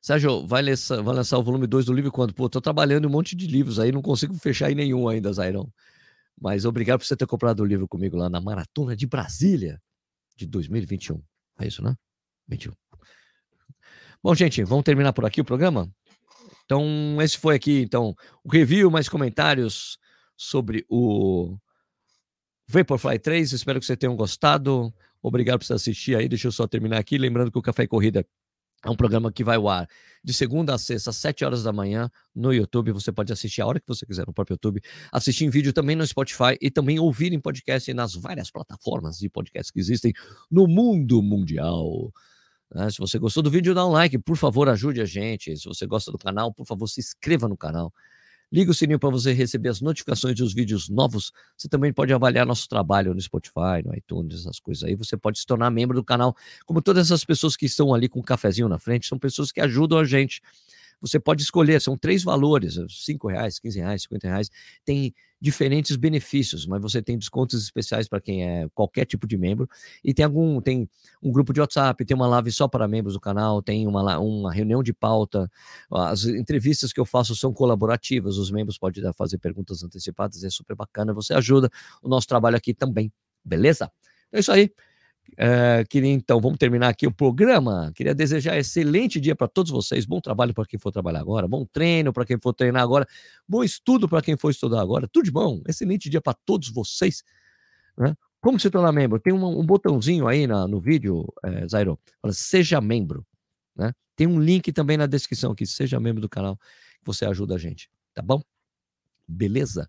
Sérgio, 0.01 0.47
vai, 0.47 0.63
ler, 0.63 0.77
vai 0.77 1.17
lançar 1.17 1.37
o 1.37 1.43
volume 1.43 1.67
2 1.67 1.87
do 1.87 1.93
livro 1.93 2.13
quando? 2.13 2.33
Pô, 2.33 2.49
tô 2.49 2.61
trabalhando 2.61 3.09
um 3.09 3.11
monte 3.11 3.35
de 3.35 3.49
livros 3.49 3.81
aí, 3.81 3.91
não 3.91 4.01
consigo 4.01 4.33
fechar 4.35 4.71
em 4.71 4.75
nenhum 4.77 5.09
ainda, 5.09 5.33
Zairão. 5.33 5.69
Mas 6.41 6.65
obrigado 6.65 7.01
por 7.01 7.07
você 7.07 7.17
ter 7.17 7.27
comprado 7.27 7.61
o 7.61 7.65
livro 7.65 7.89
comigo 7.89 8.17
lá 8.17 8.31
na 8.31 8.41
Maratona 8.41 8.95
de 8.95 9.07
Brasília 9.07 9.83
de 10.37 10.47
2021. 10.47 11.21
É 11.59 11.67
isso, 11.67 11.83
né? 11.83 11.97
21. 12.47 12.73
Bom, 14.23 14.35
gente, 14.35 14.63
vamos 14.63 14.85
terminar 14.85 15.13
por 15.13 15.25
aqui 15.25 15.41
o 15.41 15.45
programa? 15.45 15.91
Então, 16.65 17.21
esse 17.21 17.39
foi 17.39 17.57
aqui, 17.57 17.81
então, 17.81 18.15
o 18.45 18.49
review, 18.49 18.91
mais 18.91 19.09
comentários 19.09 19.99
sobre 20.37 20.85
o 20.89 21.57
Vaporfly 22.69 23.19
3. 23.19 23.53
Espero 23.53 23.81
que 23.81 23.87
vocês 23.87 23.99
tenham 23.99 24.15
gostado. 24.15 24.95
Obrigado 25.27 25.66
por 25.66 25.74
assistir 25.74 26.16
aí. 26.16 26.29
Deixa 26.29 26.47
eu 26.47 26.53
só 26.53 26.68
terminar 26.68 26.99
aqui. 26.99 27.18
Lembrando 27.18 27.51
que 27.51 27.59
o 27.59 27.62
Café 27.62 27.83
e 27.83 27.89
Corrida 27.89 28.24
é 28.85 28.89
um 28.89 28.95
programa 28.95 29.33
que 29.33 29.43
vai 29.43 29.57
ao 29.57 29.68
ar 29.68 29.89
de 30.22 30.33
segunda 30.33 30.72
a 30.72 30.79
sexta, 30.79 31.11
às 31.11 31.16
7 31.16 31.45
horas 31.45 31.64
da 31.64 31.72
manhã, 31.72 32.09
no 32.33 32.55
YouTube. 32.55 32.93
Você 32.93 33.11
pode 33.11 33.33
assistir 33.33 33.61
a 33.61 33.66
hora 33.66 33.81
que 33.81 33.89
você 33.89 34.07
quiser 34.07 34.24
no 34.24 34.33
próprio 34.33 34.55
YouTube, 34.55 34.81
assistir 35.11 35.45
em 35.45 35.51
vídeo 35.51 35.72
também 35.72 35.97
no 35.97 36.07
Spotify 36.07 36.57
e 36.61 36.70
também 36.70 37.01
ouvir 37.01 37.33
em 37.33 37.41
podcast 37.41 37.93
nas 37.93 38.14
várias 38.14 38.53
plataformas 38.53 39.18
de 39.18 39.29
podcast 39.29 39.72
que 39.72 39.81
existem 39.81 40.12
no 40.49 40.68
mundo 40.68 41.20
mundial. 41.20 42.12
Né? 42.72 42.89
Se 42.89 42.99
você 42.99 43.18
gostou 43.18 43.43
do 43.43 43.51
vídeo, 43.51 43.74
dá 43.74 43.85
um 43.85 43.91
like, 43.91 44.16
por 44.18 44.37
favor, 44.37 44.68
ajude 44.68 45.01
a 45.01 45.07
gente. 45.07 45.57
Se 45.57 45.64
você 45.64 45.87
gosta 45.87 46.12
do 46.12 46.18
canal, 46.18 46.55
por 46.55 46.64
favor, 46.64 46.87
se 46.87 47.01
inscreva 47.01 47.49
no 47.49 47.57
canal. 47.57 47.93
Liga 48.53 48.71
o 48.71 48.75
sininho 48.75 48.99
para 48.99 49.11
você 49.11 49.33
receber 49.33 49.69
as 49.71 49.81
notificações 49.81 50.37
dos 50.37 50.55
vídeos 50.55 50.89
novos. 50.89 51.33
Você 51.57 51.69
também 51.69 51.93
pode 51.93 52.13
avaliar 52.13 52.47
nosso 52.47 52.69
trabalho 52.69 53.13
no 53.13 53.21
Spotify, 53.21 53.83
no 53.85 53.93
iTunes, 53.95 54.41
essas 54.41 54.61
coisas 54.61 54.85
aí. 54.85 54.95
Você 54.95 55.17
pode 55.17 55.41
se 55.41 55.47
tornar 55.47 55.69
membro 55.71 55.97
do 55.97 56.05
canal. 56.05 56.35
Como 56.65 56.81
todas 56.81 57.09
essas 57.09 57.25
pessoas 57.25 57.57
que 57.57 57.67
estão 57.67 57.93
ali 57.93 58.09
com 58.09 58.21
um 58.21 58.23
cafezinho 58.23 58.69
na 58.69 58.79
frente, 58.79 59.09
são 59.09 59.19
pessoas 59.19 59.51
que 59.51 59.61
ajudam 59.61 59.99
a 59.99 60.05
gente. 60.05 60.41
Você 61.01 61.21
pode 61.21 61.43
escolher, 61.43 61.81
são 61.81 61.97
três 61.97 62.23
valores: 62.23 62.79
cinco 62.89 63.29
reais, 63.29 63.59
15 63.59 63.79
reais, 63.79 64.03
50 64.03 64.29
reais. 64.29 64.51
Tem 64.85 65.15
diferentes 65.41 65.97
benefícios, 65.97 66.67
mas 66.67 66.81
você 66.81 67.03
tem 67.03 67.19
descontos 67.19 67.63
especiais 67.63 68.09
para 68.09 68.21
quem 68.21 68.45
é 68.45 68.69
qualquer 68.75 69.05
tipo 69.05 69.27
de 69.27 69.37
membro. 69.37 69.69
E 70.03 70.15
tem 70.15 70.25
algum, 70.25 70.61
tem 70.61 70.89
um 71.23 71.31
grupo 71.31 71.53
de 71.53 71.61
WhatsApp, 71.61 72.05
tem 72.05 72.15
uma 72.15 72.27
live 72.27 72.51
só 72.51 72.67
para 72.67 72.89
membros 72.89 73.15
do 73.15 73.21
canal, 73.21 73.63
tem 73.63 73.87
uma, 73.87 74.19
uma 74.19 74.53
reunião 74.53 74.83
de 74.83 74.93
pauta. 74.93 75.51
As 75.91 76.25
entrevistas 76.25 76.93
que 76.93 77.01
eu 77.01 77.05
faço 77.05 77.37
são 77.37 77.53
colaborativas, 77.53 78.39
os 78.39 78.51
membros 78.51 78.79
podem 78.79 79.03
fazer 79.13 79.39
perguntas 79.39 79.83
antecipadas, 79.83 80.43
é 80.43 80.51
super 80.51 80.75
bacana. 80.75 81.13
Você 81.13 81.35
ajuda 81.35 81.71
o 82.03 82.09
nosso 82.09 82.27
trabalho 82.27 82.57
aqui 82.57 82.73
também, 82.73 83.13
beleza? 83.45 83.91
Então 84.29 84.39
é 84.39 84.41
isso 84.41 84.53
aí. 84.53 84.71
É, 85.37 85.85
queria 85.89 86.12
então, 86.12 86.41
vamos 86.41 86.59
terminar 86.59 86.89
aqui 86.89 87.07
o 87.07 87.12
programa. 87.12 87.93
Queria 87.95 88.14
desejar 88.14 88.57
excelente 88.57 89.20
dia 89.20 89.35
para 89.35 89.49
todos 89.49 89.70
vocês, 89.70 90.05
bom 90.05 90.20
trabalho 90.20 90.55
para 90.55 90.66
quem 90.66 90.79
for 90.79 90.91
trabalhar 90.91 91.20
agora, 91.20 91.47
bom 91.49 91.64
treino 91.64 92.12
para 92.12 92.24
quem 92.24 92.39
for 92.39 92.53
treinar 92.53 92.83
agora, 92.83 93.07
bom 93.49 93.62
estudo 93.62 94.09
para 94.09 94.22
quem 94.22 94.37
for 94.37 94.51
estudar 94.51 94.81
agora, 94.81 95.09
tudo 95.09 95.24
de 95.24 95.31
bom. 95.31 95.62
Excelente 95.66 96.09
dia 96.09 96.20
para 96.20 96.35
todos 96.35 96.70
vocês. 96.70 97.22
Né? 97.97 98.14
Como 98.41 98.59
se 98.61 98.70
tornar 98.70 98.93
membro? 98.93 99.18
Tem 99.18 99.33
um, 99.33 99.61
um 99.61 99.64
botãozinho 99.64 100.29
aí 100.29 100.47
na, 100.47 100.66
no 100.66 100.81
vídeo, 100.81 101.27
é, 101.43 101.66
Zairo, 101.68 101.99
fala 102.20 102.33
seja 102.33 102.81
membro. 102.81 103.27
Né? 103.74 103.93
Tem 104.14 104.27
um 104.27 104.41
link 104.41 104.72
também 104.72 104.97
na 104.97 105.07
descrição 105.07 105.53
aqui, 105.53 105.66
seja 105.66 106.01
membro 106.01 106.20
do 106.20 106.29
canal, 106.29 106.57
que 106.57 107.05
você 107.05 107.27
ajuda 107.27 107.57
a 107.57 107.59
gente, 107.59 107.91
tá 108.14 108.22
bom? 108.22 108.43
Beleza? 109.29 109.89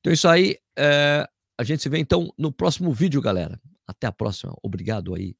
Então 0.00 0.10
é 0.10 0.14
isso 0.14 0.28
aí. 0.28 0.56
É, 0.76 1.28
a 1.56 1.62
gente 1.62 1.82
se 1.82 1.88
vê 1.88 1.98
então 1.98 2.32
no 2.38 2.50
próximo 2.50 2.92
vídeo, 2.92 3.20
galera. 3.20 3.60
Até 3.90 4.06
a 4.06 4.12
próxima. 4.12 4.54
Obrigado 4.62 5.14
aí 5.14 5.34